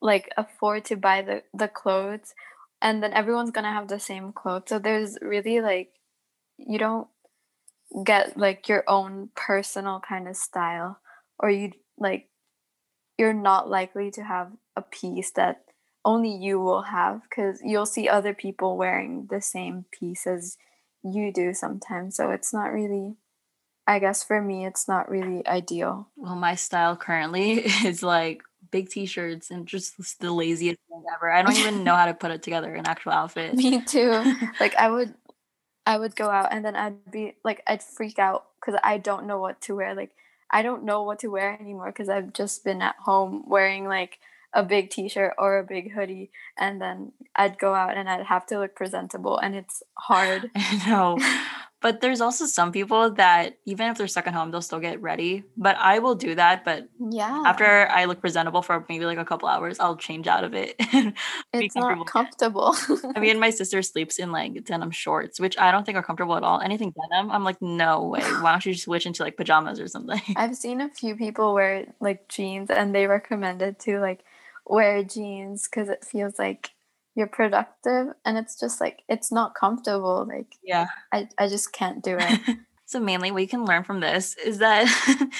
like 0.00 0.28
afford 0.36 0.84
to 0.86 0.96
buy 0.96 1.22
the 1.22 1.42
the 1.54 1.68
clothes 1.68 2.34
and 2.82 3.02
then 3.02 3.12
everyone's 3.12 3.50
going 3.50 3.64
to 3.64 3.70
have 3.70 3.88
the 3.88 3.98
same 3.98 4.32
clothes. 4.32 4.64
So 4.66 4.78
there's 4.78 5.16
really 5.22 5.60
like 5.60 5.90
you 6.58 6.78
don't 6.78 7.08
get 8.04 8.36
like 8.36 8.68
your 8.68 8.84
own 8.86 9.30
personal 9.34 10.00
kind 10.00 10.28
of 10.28 10.36
style 10.36 10.98
or 11.38 11.50
you 11.50 11.72
like 11.98 12.28
you're 13.18 13.32
not 13.32 13.68
likely 13.68 14.10
to 14.10 14.22
have 14.22 14.52
a 14.76 14.82
piece 14.82 15.30
that 15.32 15.62
only 16.06 16.30
you 16.30 16.58
will 16.60 16.82
have 16.82 17.28
cuz 17.28 17.60
you'll 17.62 17.84
see 17.84 18.08
other 18.08 18.32
people 18.32 18.76
wearing 18.78 19.26
the 19.26 19.42
same 19.42 19.84
piece 19.90 20.26
as 20.26 20.56
you 21.02 21.32
do 21.32 21.52
sometimes. 21.52 22.16
So 22.16 22.30
it's 22.30 22.54
not 22.54 22.72
really 22.72 23.16
I 23.86 23.98
guess 23.98 24.24
for 24.24 24.40
me 24.40 24.66
it's 24.66 24.88
not 24.88 25.10
really 25.10 25.46
ideal. 25.46 26.08
Well, 26.16 26.34
my 26.34 26.54
style 26.54 26.96
currently 26.96 27.64
is 27.84 28.02
like 28.02 28.42
big 28.70 28.88
t-shirts 28.88 29.50
and 29.50 29.66
just 29.66 29.96
the 30.20 30.32
laziest 30.32 30.78
thing 30.88 31.04
ever. 31.14 31.30
I 31.30 31.42
don't 31.42 31.56
even 31.56 31.84
know 31.84 31.94
how 31.94 32.06
to 32.06 32.14
put 32.14 32.30
it 32.30 32.42
together 32.42 32.74
an 32.74 32.86
actual 32.86 33.12
outfit. 33.12 33.54
Me 33.62 33.80
too. 33.82 34.22
like 34.60 34.74
I 34.76 34.90
would 34.90 35.14
I 35.84 35.98
would 35.98 36.16
go 36.16 36.28
out 36.28 36.48
and 36.50 36.64
then 36.64 36.74
I'd 36.74 37.10
be 37.10 37.34
like 37.44 37.62
I'd 37.66 37.82
freak 37.82 38.18
out 38.18 38.46
cuz 38.60 38.74
I 38.82 38.98
don't 38.98 39.26
know 39.26 39.40
what 39.40 39.60
to 39.62 39.76
wear. 39.76 39.94
Like 39.94 40.12
I 40.50 40.62
don't 40.62 40.84
know 40.84 41.02
what 41.02 41.20
to 41.20 41.28
wear 41.28 41.56
anymore 41.60 41.90
cuz 41.92 42.08
I've 42.08 42.32
just 42.32 42.64
been 42.64 42.82
at 42.82 42.96
home 42.96 43.44
wearing 43.46 43.86
like 43.86 44.18
a 44.52 44.62
big 44.62 44.90
t-shirt 44.90 45.34
or 45.38 45.58
a 45.58 45.64
big 45.64 45.92
hoodie 45.92 46.30
and 46.58 46.80
then 46.80 47.12
I'd 47.34 47.58
go 47.58 47.74
out 47.74 47.96
and 47.96 48.08
I'd 48.08 48.24
have 48.26 48.46
to 48.46 48.58
look 48.58 48.74
presentable 48.74 49.38
and 49.38 49.54
it's 49.54 49.82
hard. 49.98 50.50
I 50.56 50.88
know. 50.88 51.18
But 51.82 52.00
there's 52.00 52.22
also 52.22 52.46
some 52.46 52.72
people 52.72 53.12
that 53.12 53.58
even 53.66 53.88
if 53.88 53.98
they're 53.98 54.08
stuck 54.08 54.26
at 54.26 54.32
home, 54.32 54.50
they'll 54.50 54.62
still 54.62 54.80
get 54.80 55.00
ready. 55.02 55.44
But 55.58 55.76
I 55.76 55.98
will 55.98 56.14
do 56.14 56.34
that. 56.34 56.64
But 56.64 56.88
Yeah. 56.98 57.42
after 57.46 57.86
I 57.88 58.06
look 58.06 58.20
presentable 58.20 58.62
for 58.62 58.84
maybe 58.88 59.04
like 59.04 59.18
a 59.18 59.24
couple 59.26 59.46
hours, 59.46 59.78
I'll 59.78 59.94
change 59.94 60.26
out 60.26 60.42
of 60.42 60.54
it. 60.54 60.74
it's 61.52 61.76
not 61.76 62.06
comfortable. 62.06 62.74
I 63.14 63.20
mean, 63.20 63.38
my 63.46 63.50
sister 63.50 63.82
sleeps 63.82 64.18
in 64.18 64.32
like 64.32 64.64
denim 64.64 64.90
shorts, 64.90 65.38
which 65.38 65.56
I 65.58 65.70
don't 65.70 65.84
think 65.84 65.98
are 65.98 66.02
comfortable 66.02 66.36
at 66.36 66.42
all. 66.42 66.60
Anything 66.60 66.92
denim, 66.92 67.30
I'm 67.30 67.44
like, 67.44 67.60
no 67.60 68.04
way. 68.04 68.22
Why 68.22 68.52
don't 68.52 68.64
you 68.64 68.72
just 68.72 68.86
switch 68.86 69.04
into 69.06 69.22
like 69.22 69.36
pajamas 69.36 69.78
or 69.78 69.86
something? 69.86 70.20
I've 70.34 70.56
seen 70.56 70.80
a 70.80 70.88
few 70.88 71.14
people 71.14 71.52
wear 71.52 71.84
like 72.00 72.26
jeans 72.28 72.70
and 72.70 72.94
they 72.94 73.06
recommended 73.06 73.78
to 73.80 74.00
like 74.00 74.24
wear 74.66 75.02
jeans 75.02 75.68
cuz 75.68 75.88
it 75.88 76.04
feels 76.04 76.38
like 76.38 76.70
you're 77.16 77.26
productive 77.26 78.08
and 78.24 78.36
it's 78.36 78.60
just 78.60 78.80
like 78.80 79.02
it's 79.08 79.32
not 79.32 79.54
comfortable 79.54 80.26
like 80.28 80.54
yeah. 80.62 80.86
I, 81.12 81.28
I 81.38 81.48
just 81.48 81.72
can't 81.72 82.04
do 82.04 82.16
it. 82.20 82.40
so 82.86 83.00
mainly 83.00 83.30
what 83.30 83.42
you 83.42 83.48
can 83.48 83.64
learn 83.64 83.82
from 83.82 84.00
this 84.00 84.36
is 84.44 84.58
that 84.58 84.86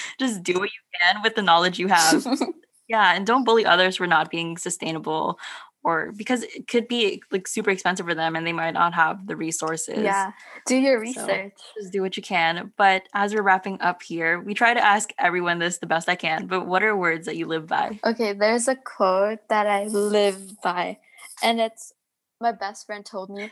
just 0.19 0.43
do 0.43 0.53
what 0.53 0.69
you 0.69 0.79
can 0.99 1.21
with 1.23 1.35
the 1.35 1.41
knowledge 1.43 1.79
you 1.79 1.87
have. 1.87 2.25
yeah, 2.87 3.15
and 3.15 3.25
don't 3.25 3.43
bully 3.43 3.65
others 3.65 3.97
for 3.97 4.07
not 4.07 4.31
being 4.31 4.57
sustainable 4.57 5.39
or 5.87 6.11
because 6.11 6.43
it 6.43 6.67
could 6.67 6.85
be 6.89 7.23
like 7.31 7.47
super 7.47 7.69
expensive 7.69 8.05
for 8.05 8.13
them 8.13 8.35
and 8.35 8.45
they 8.45 8.51
might 8.51 8.71
not 8.73 8.93
have 8.93 9.25
the 9.25 9.37
resources. 9.37 9.97
yeah. 9.99 10.33
Do 10.65 10.75
your 10.75 10.97
So- 10.97 11.01
research. 11.01 11.53
Just 11.79 11.93
do 11.93 12.01
what 12.01 12.17
you 12.17 12.23
can. 12.23 12.73
But 12.75 13.03
as 13.13 13.33
we're 13.33 13.41
wrapping 13.41 13.79
up 13.79 14.03
here, 14.03 14.41
we 14.41 14.53
try 14.53 14.73
to 14.73 14.83
ask 14.83 15.11
everyone 15.17 15.59
this 15.59 15.77
the 15.77 15.87
best 15.87 16.09
I 16.09 16.15
can. 16.15 16.45
But 16.47 16.67
what 16.67 16.83
are 16.83 16.93
words 16.93 17.25
that 17.25 17.37
you 17.37 17.45
live 17.47 17.67
by? 17.67 18.01
Okay, 18.05 18.33
there's 18.33 18.67
a 18.67 18.75
quote 18.75 19.39
that 19.47 19.65
I 19.65 19.85
live 19.85 20.59
by, 20.61 20.97
and 21.41 21.61
it's 21.61 21.93
my 22.41 22.51
best 22.51 22.85
friend 22.85 23.05
told 23.05 23.29
me 23.29 23.49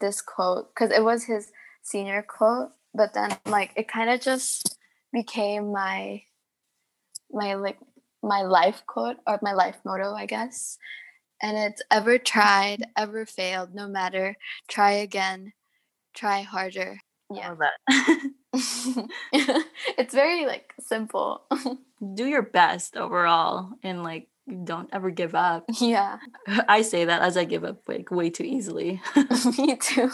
this 0.00 0.22
quote 0.22 0.74
because 0.74 0.90
it 0.90 1.04
was 1.04 1.24
his 1.24 1.52
senior 1.82 2.22
quote, 2.22 2.70
but 2.94 3.12
then 3.12 3.36
like 3.44 3.72
it 3.76 3.88
kind 3.88 4.08
of 4.08 4.22
just 4.22 4.78
became 5.12 5.70
my 5.70 6.22
my 7.30 7.54
like 7.54 7.76
my 8.22 8.40
life 8.40 8.82
quote 8.86 9.18
or 9.26 9.38
my 9.42 9.52
life 9.52 9.76
motto, 9.84 10.14
I 10.14 10.24
guess. 10.24 10.78
And 11.44 11.58
it's 11.58 11.82
ever 11.90 12.16
tried, 12.16 12.86
ever 12.96 13.26
failed, 13.26 13.74
no 13.74 13.86
matter, 13.86 14.34
try 14.66 14.92
again, 14.92 15.52
try 16.14 16.40
harder. 16.40 16.98
Yeah. 17.30 17.54
that. 17.54 18.30
it's 19.98 20.14
very 20.14 20.46
like 20.46 20.72
simple. 20.80 21.42
do 22.14 22.24
your 22.24 22.40
best 22.40 22.96
overall 22.96 23.72
and 23.82 24.02
like 24.02 24.28
don't 24.64 24.88
ever 24.90 25.10
give 25.10 25.34
up. 25.34 25.66
yeah. 25.80 26.16
I 26.66 26.80
say 26.80 27.04
that 27.04 27.20
as 27.20 27.36
I 27.36 27.44
give 27.44 27.62
up 27.62 27.86
like 27.86 28.10
way 28.10 28.30
too 28.30 28.44
easily. 28.44 29.02
me 29.58 29.76
too. 29.76 30.10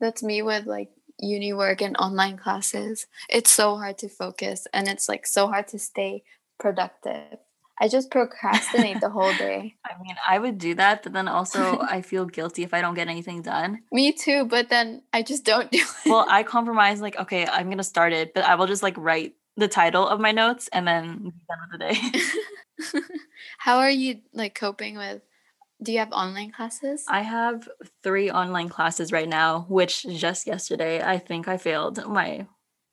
That's 0.00 0.22
me 0.22 0.42
with 0.42 0.66
like 0.66 0.90
uni 1.18 1.54
work 1.54 1.80
and 1.80 1.96
online 1.96 2.36
classes. 2.36 3.06
It's 3.30 3.50
so 3.50 3.78
hard 3.78 3.96
to 3.98 4.10
focus 4.10 4.66
and 4.74 4.86
it's 4.86 5.08
like 5.08 5.26
so 5.26 5.46
hard 5.46 5.68
to 5.68 5.78
stay 5.78 6.24
productive. 6.60 7.38
I 7.82 7.88
just 7.88 8.12
procrastinate 8.12 9.00
the 9.00 9.10
whole 9.10 9.34
day. 9.34 9.74
I 9.84 10.00
mean, 10.00 10.14
I 10.26 10.38
would 10.38 10.56
do 10.56 10.76
that, 10.76 11.02
but 11.02 11.12
then 11.12 11.26
also 11.26 11.80
I 11.82 12.00
feel 12.00 12.26
guilty 12.26 12.62
if 12.62 12.72
I 12.72 12.80
don't 12.80 12.94
get 12.94 13.08
anything 13.08 13.42
done. 13.42 13.80
Me 13.90 14.12
too, 14.12 14.44
but 14.44 14.68
then 14.68 15.02
I 15.12 15.22
just 15.22 15.44
don't 15.44 15.68
do 15.68 15.78
it. 15.78 16.08
Well, 16.08 16.24
I 16.28 16.42
compromise 16.56 17.00
like, 17.00 17.18
okay, 17.18 17.44
I'm 17.44 17.68
gonna 17.68 17.82
start 17.82 18.12
it, 18.12 18.34
but 18.34 18.44
I 18.44 18.54
will 18.54 18.68
just 18.68 18.84
like 18.84 18.96
write 18.96 19.34
the 19.56 19.66
title 19.66 20.06
of 20.06 20.20
my 20.20 20.30
notes 20.30 20.68
and 20.72 20.86
then 20.86 21.24
be 21.24 21.32
done 21.48 21.58
with 21.60 21.72
the 21.72 21.78
day. 21.78 23.00
How 23.58 23.78
are 23.78 23.90
you 23.90 24.20
like 24.32 24.54
coping 24.54 24.96
with 24.96 25.20
do 25.82 25.90
you 25.90 25.98
have 25.98 26.12
online 26.12 26.52
classes? 26.52 27.04
I 27.08 27.22
have 27.22 27.68
three 28.04 28.30
online 28.30 28.68
classes 28.68 29.10
right 29.10 29.28
now, 29.28 29.66
which 29.68 30.04
just 30.04 30.46
yesterday 30.46 31.02
I 31.02 31.18
think 31.18 31.48
I 31.48 31.56
failed 31.56 32.06
my 32.06 32.46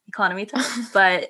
economy 0.07 0.47
test. 0.47 0.91
but 0.93 1.29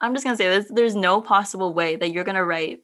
I'm 0.00 0.14
just 0.14 0.24
gonna 0.24 0.36
say 0.36 0.48
this: 0.48 0.66
there's 0.70 0.96
no 0.96 1.20
possible 1.20 1.74
way 1.74 1.96
that 1.96 2.10
you're 2.12 2.24
gonna 2.24 2.44
write 2.44 2.80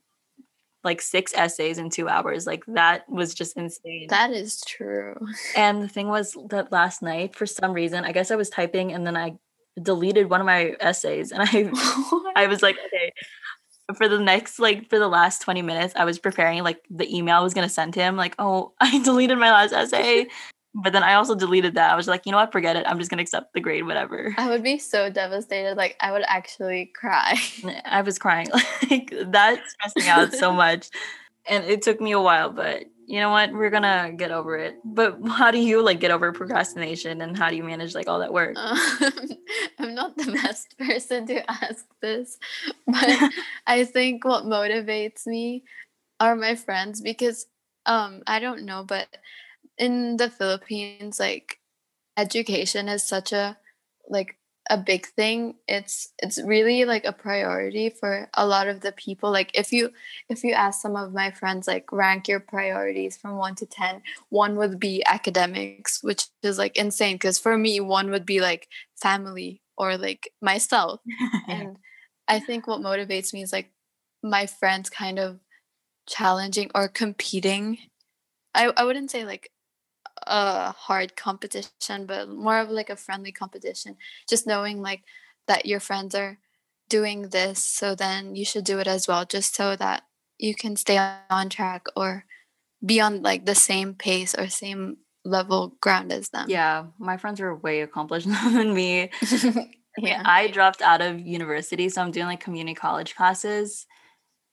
like 0.86 1.02
six 1.02 1.34
essays 1.34 1.78
in 1.78 1.90
two 1.90 2.08
hours. 2.08 2.46
Like 2.46 2.64
that 2.68 3.06
was 3.10 3.34
just 3.34 3.56
insane. 3.56 4.06
that 4.08 4.30
is 4.30 4.62
true. 4.66 5.16
And 5.56 5.82
the 5.82 5.88
thing 5.88 6.08
was 6.08 6.36
that 6.50 6.72
last 6.72 7.02
night, 7.02 7.34
for 7.36 7.44
some 7.44 7.72
reason, 7.72 8.04
I 8.04 8.12
guess 8.12 8.30
I 8.30 8.36
was 8.36 8.48
typing 8.48 8.92
and 8.92 9.06
then 9.06 9.16
I 9.16 9.36
deleted 9.82 10.30
one 10.30 10.40
of 10.40 10.46
my 10.46 10.74
essays 10.80 11.32
and 11.32 11.42
I 11.42 11.70
I 12.36 12.46
was 12.46 12.62
like, 12.62 12.76
okay. 12.86 13.12
For 13.96 14.08
the 14.08 14.18
next 14.18 14.58
like 14.58 14.88
for 14.88 14.98
the 14.98 15.08
last 15.08 15.42
20 15.42 15.62
minutes, 15.62 15.94
I 15.96 16.04
was 16.04 16.18
preparing 16.18 16.62
like 16.62 16.80
the 16.90 17.14
email 17.14 17.36
I 17.36 17.42
was 17.42 17.54
gonna 17.54 17.68
send 17.68 17.94
him, 17.94 18.16
like, 18.16 18.34
oh, 18.38 18.72
I 18.80 18.98
deleted 19.02 19.38
my 19.38 19.50
last 19.50 19.72
essay. 19.72 20.28
But 20.82 20.92
then 20.92 21.02
I 21.02 21.14
also 21.14 21.34
deleted 21.34 21.74
that. 21.74 21.90
I 21.90 21.96
was 21.96 22.06
like, 22.06 22.26
you 22.26 22.32
know 22.32 22.38
what, 22.38 22.52
forget 22.52 22.76
it. 22.76 22.84
I'm 22.86 22.98
just 22.98 23.10
gonna 23.10 23.22
accept 23.22 23.54
the 23.54 23.60
grade, 23.60 23.86
whatever. 23.86 24.34
I 24.36 24.48
would 24.50 24.62
be 24.62 24.78
so 24.78 25.08
devastated. 25.08 25.76
Like 25.76 25.96
I 26.00 26.12
would 26.12 26.24
actually 26.26 26.92
cry. 26.94 27.40
I 27.86 28.02
was 28.02 28.18
crying. 28.18 28.48
Like 28.90 29.12
that 29.32 29.60
stressed 29.66 29.96
me 29.96 30.08
out 30.08 30.32
so 30.32 30.52
much. 30.52 30.90
And 31.48 31.64
it 31.64 31.82
took 31.82 32.00
me 32.00 32.12
a 32.12 32.20
while, 32.20 32.50
but 32.50 32.84
you 33.06 33.20
know 33.20 33.30
what? 33.30 33.52
We're 33.52 33.70
gonna 33.70 34.12
get 34.16 34.30
over 34.30 34.56
it. 34.56 34.76
But 34.84 35.18
how 35.26 35.50
do 35.50 35.58
you 35.58 35.82
like 35.82 35.98
get 35.98 36.10
over 36.10 36.32
procrastination 36.32 37.20
and 37.20 37.36
how 37.36 37.48
do 37.50 37.56
you 37.56 37.64
manage 37.64 37.94
like 37.94 38.08
all 38.08 38.18
that 38.18 38.32
work? 38.32 38.56
Um, 38.56 38.78
I'm 39.78 39.94
not 39.94 40.16
the 40.16 40.32
best 40.32 40.76
person 40.78 41.26
to 41.28 41.50
ask 41.50 41.86
this, 42.02 42.38
but 42.86 43.30
I 43.66 43.84
think 43.84 44.24
what 44.24 44.44
motivates 44.44 45.26
me 45.26 45.64
are 46.20 46.36
my 46.36 46.54
friends 46.54 47.00
because 47.00 47.46
um 47.86 48.22
I 48.26 48.40
don't 48.40 48.64
know, 48.64 48.84
but 48.84 49.08
in 49.78 50.16
the 50.16 50.30
Philippines, 50.30 51.20
like 51.20 51.60
education 52.16 52.88
is 52.88 53.06
such 53.06 53.32
a 53.32 53.58
like 54.08 54.36
a 54.68 54.76
big 54.76 55.06
thing. 55.06 55.56
It's 55.68 56.12
it's 56.18 56.42
really 56.42 56.84
like 56.84 57.04
a 57.04 57.12
priority 57.12 57.90
for 57.90 58.28
a 58.34 58.46
lot 58.46 58.68
of 58.68 58.80
the 58.80 58.92
people. 58.92 59.30
Like 59.30 59.50
if 59.54 59.72
you 59.72 59.90
if 60.28 60.42
you 60.42 60.52
ask 60.52 60.80
some 60.80 60.96
of 60.96 61.12
my 61.12 61.30
friends 61.30 61.66
like 61.66 61.90
rank 61.92 62.28
your 62.28 62.40
priorities 62.40 63.16
from 63.16 63.36
1 63.36 63.54
to 63.56 63.66
10, 63.66 64.02
one 64.30 64.56
would 64.56 64.80
be 64.80 65.04
academics, 65.06 66.02
which 66.02 66.26
is 66.42 66.58
like 66.58 66.76
insane 66.76 67.16
because 67.16 67.38
for 67.38 67.56
me 67.56 67.80
one 67.80 68.10
would 68.10 68.26
be 68.26 68.40
like 68.40 68.68
family 68.96 69.62
or 69.76 69.96
like 69.96 70.32
myself. 70.40 71.00
and 71.48 71.76
I 72.28 72.40
think 72.40 72.66
what 72.66 72.80
motivates 72.80 73.32
me 73.32 73.42
is 73.42 73.52
like 73.52 73.70
my 74.22 74.46
friends 74.46 74.90
kind 74.90 75.18
of 75.18 75.38
challenging 76.08 76.70
or 76.74 76.88
competing. 76.88 77.78
I, 78.54 78.72
I 78.76 78.84
wouldn't 78.84 79.10
say 79.10 79.24
like 79.24 79.50
a 80.22 80.72
hard 80.72 81.16
competition, 81.16 82.06
but 82.06 82.28
more 82.28 82.58
of 82.58 82.70
like 82.70 82.90
a 82.90 82.96
friendly 82.96 83.32
competition. 83.32 83.96
Just 84.28 84.46
knowing 84.46 84.82
like 84.82 85.02
that 85.46 85.66
your 85.66 85.80
friends 85.80 86.14
are 86.14 86.38
doing 86.88 87.30
this, 87.30 87.64
so 87.64 87.94
then 87.94 88.36
you 88.36 88.44
should 88.44 88.64
do 88.64 88.78
it 88.78 88.86
as 88.86 89.08
well, 89.08 89.24
just 89.24 89.54
so 89.54 89.76
that 89.76 90.04
you 90.38 90.54
can 90.54 90.76
stay 90.76 90.98
on 91.30 91.48
track 91.48 91.86
or 91.96 92.24
be 92.84 93.00
on 93.00 93.22
like 93.22 93.46
the 93.46 93.54
same 93.54 93.94
pace 93.94 94.34
or 94.34 94.48
same 94.48 94.98
level 95.24 95.76
ground 95.80 96.12
as 96.12 96.28
them. 96.28 96.46
Yeah, 96.48 96.86
my 96.98 97.16
friends 97.16 97.40
are 97.40 97.54
way 97.54 97.80
accomplished 97.80 98.28
than 98.52 98.74
me. 98.74 99.10
yeah. 99.98 100.22
I 100.24 100.48
dropped 100.48 100.82
out 100.82 101.00
of 101.00 101.20
university, 101.20 101.88
so 101.88 102.02
I'm 102.02 102.10
doing 102.10 102.26
like 102.26 102.40
community 102.40 102.74
college 102.74 103.14
classes. 103.14 103.86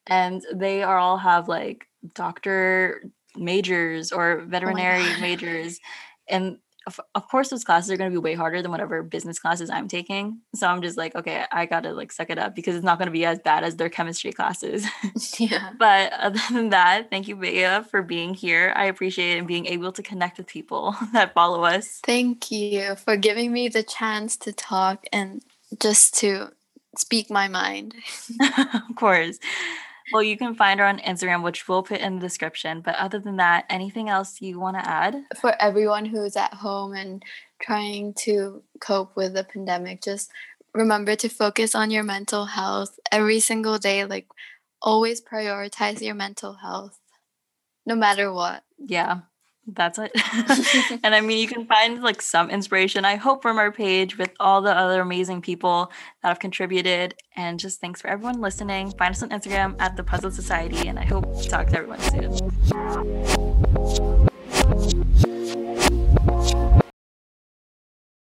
And 0.07 0.41
they 0.53 0.83
are 0.83 0.97
all 0.97 1.17
have 1.17 1.47
like 1.47 1.85
doctor 2.13 3.03
majors 3.37 4.11
or 4.11 4.41
oh 4.41 4.45
veterinary 4.45 5.03
oh 5.03 5.21
majors. 5.21 5.79
And 6.27 6.57
of, 6.85 6.99
of 7.15 7.27
course 7.29 7.49
those 7.49 7.63
classes 7.63 7.91
are 7.91 7.97
going 7.97 8.11
to 8.11 8.13
be 8.13 8.21
way 8.21 8.33
harder 8.33 8.61
than 8.61 8.71
whatever 8.71 9.03
business 9.03 9.39
classes 9.39 9.69
i'm 9.69 9.87
taking. 9.87 10.39
So 10.55 10.67
i'm 10.67 10.81
just 10.81 10.97
like 10.97 11.15
okay 11.15 11.45
i 11.51 11.65
gotta 11.65 11.93
like 11.93 12.11
suck 12.11 12.29
it 12.29 12.37
up 12.37 12.55
because 12.55 12.75
it's 12.75 12.83
not 12.83 12.97
going 12.97 13.07
to 13.07 13.11
be 13.11 13.25
as 13.25 13.39
bad 13.39 13.63
as 13.63 13.75
their 13.75 13.89
chemistry 13.89 14.31
classes. 14.31 14.85
Yeah. 15.39 15.71
But 15.77 16.13
other 16.13 16.39
than 16.51 16.69
that 16.69 17.09
thank 17.09 17.27
you 17.27 17.35
Bea, 17.35 17.81
for 17.89 18.01
being 18.01 18.33
here. 18.33 18.73
I 18.75 18.85
appreciate 18.85 19.35
it 19.35 19.39
and 19.39 19.47
being 19.47 19.65
able 19.65 19.91
to 19.93 20.03
connect 20.03 20.37
with 20.37 20.47
people 20.47 20.95
that 21.13 21.33
follow 21.33 21.63
us. 21.63 22.01
Thank 22.03 22.51
you 22.51 22.95
for 22.95 23.17
giving 23.17 23.51
me 23.51 23.67
the 23.67 23.83
chance 23.83 24.35
to 24.37 24.53
talk 24.53 25.05
and 25.11 25.41
just 25.79 26.15
to 26.19 26.51
speak 26.97 27.29
my 27.29 27.47
mind. 27.47 27.95
Of 28.89 28.95
course 28.95 29.39
well, 30.11 30.23
you 30.23 30.37
can 30.37 30.55
find 30.55 30.79
her 30.79 30.85
on 30.85 30.99
Instagram, 30.99 31.43
which 31.43 31.67
we'll 31.67 31.83
put 31.83 32.01
in 32.01 32.15
the 32.15 32.21
description. 32.21 32.81
But 32.81 32.95
other 32.95 33.19
than 33.19 33.37
that, 33.37 33.65
anything 33.69 34.09
else 34.09 34.41
you 34.41 34.59
want 34.59 34.77
to 34.77 34.89
add? 34.89 35.15
For 35.39 35.55
everyone 35.61 36.05
who's 36.05 36.35
at 36.35 36.53
home 36.53 36.93
and 36.93 37.23
trying 37.61 38.13
to 38.25 38.63
cope 38.79 39.15
with 39.15 39.33
the 39.33 39.43
pandemic, 39.43 40.01
just 40.01 40.31
remember 40.73 41.15
to 41.15 41.29
focus 41.29 41.75
on 41.75 41.91
your 41.91 42.03
mental 42.03 42.45
health 42.45 42.99
every 43.11 43.39
single 43.39 43.77
day. 43.77 44.05
Like, 44.05 44.27
always 44.81 45.21
prioritize 45.21 46.01
your 46.01 46.15
mental 46.15 46.55
health, 46.55 46.99
no 47.85 47.95
matter 47.95 48.31
what. 48.31 48.63
Yeah 48.77 49.21
that's 49.67 49.97
it. 49.97 50.11
and 51.03 51.15
I 51.15 51.21
mean, 51.21 51.39
you 51.39 51.47
can 51.47 51.65
find 51.65 52.01
like 52.01 52.21
some 52.21 52.49
inspiration, 52.49 53.05
I 53.05 53.15
hope, 53.15 53.41
from 53.41 53.57
our 53.57 53.71
page 53.71 54.17
with 54.17 54.31
all 54.39 54.61
the 54.61 54.75
other 54.75 55.01
amazing 55.01 55.41
people 55.41 55.91
that 56.21 56.29
have 56.29 56.39
contributed. 56.39 57.15
And 57.35 57.59
just 57.59 57.79
thanks 57.79 58.01
for 58.01 58.09
everyone 58.09 58.41
listening. 58.41 58.91
Find 58.91 59.11
us 59.11 59.23
on 59.23 59.29
Instagram 59.29 59.75
at 59.79 59.95
the 59.95 60.03
Puzzled 60.03 60.33
Society. 60.33 60.87
And 60.87 60.99
I 60.99 61.05
hope 61.05 61.41
to 61.41 61.49
talk 61.49 61.67
to 61.67 61.77
everyone 61.77 61.99
soon. 62.01 64.12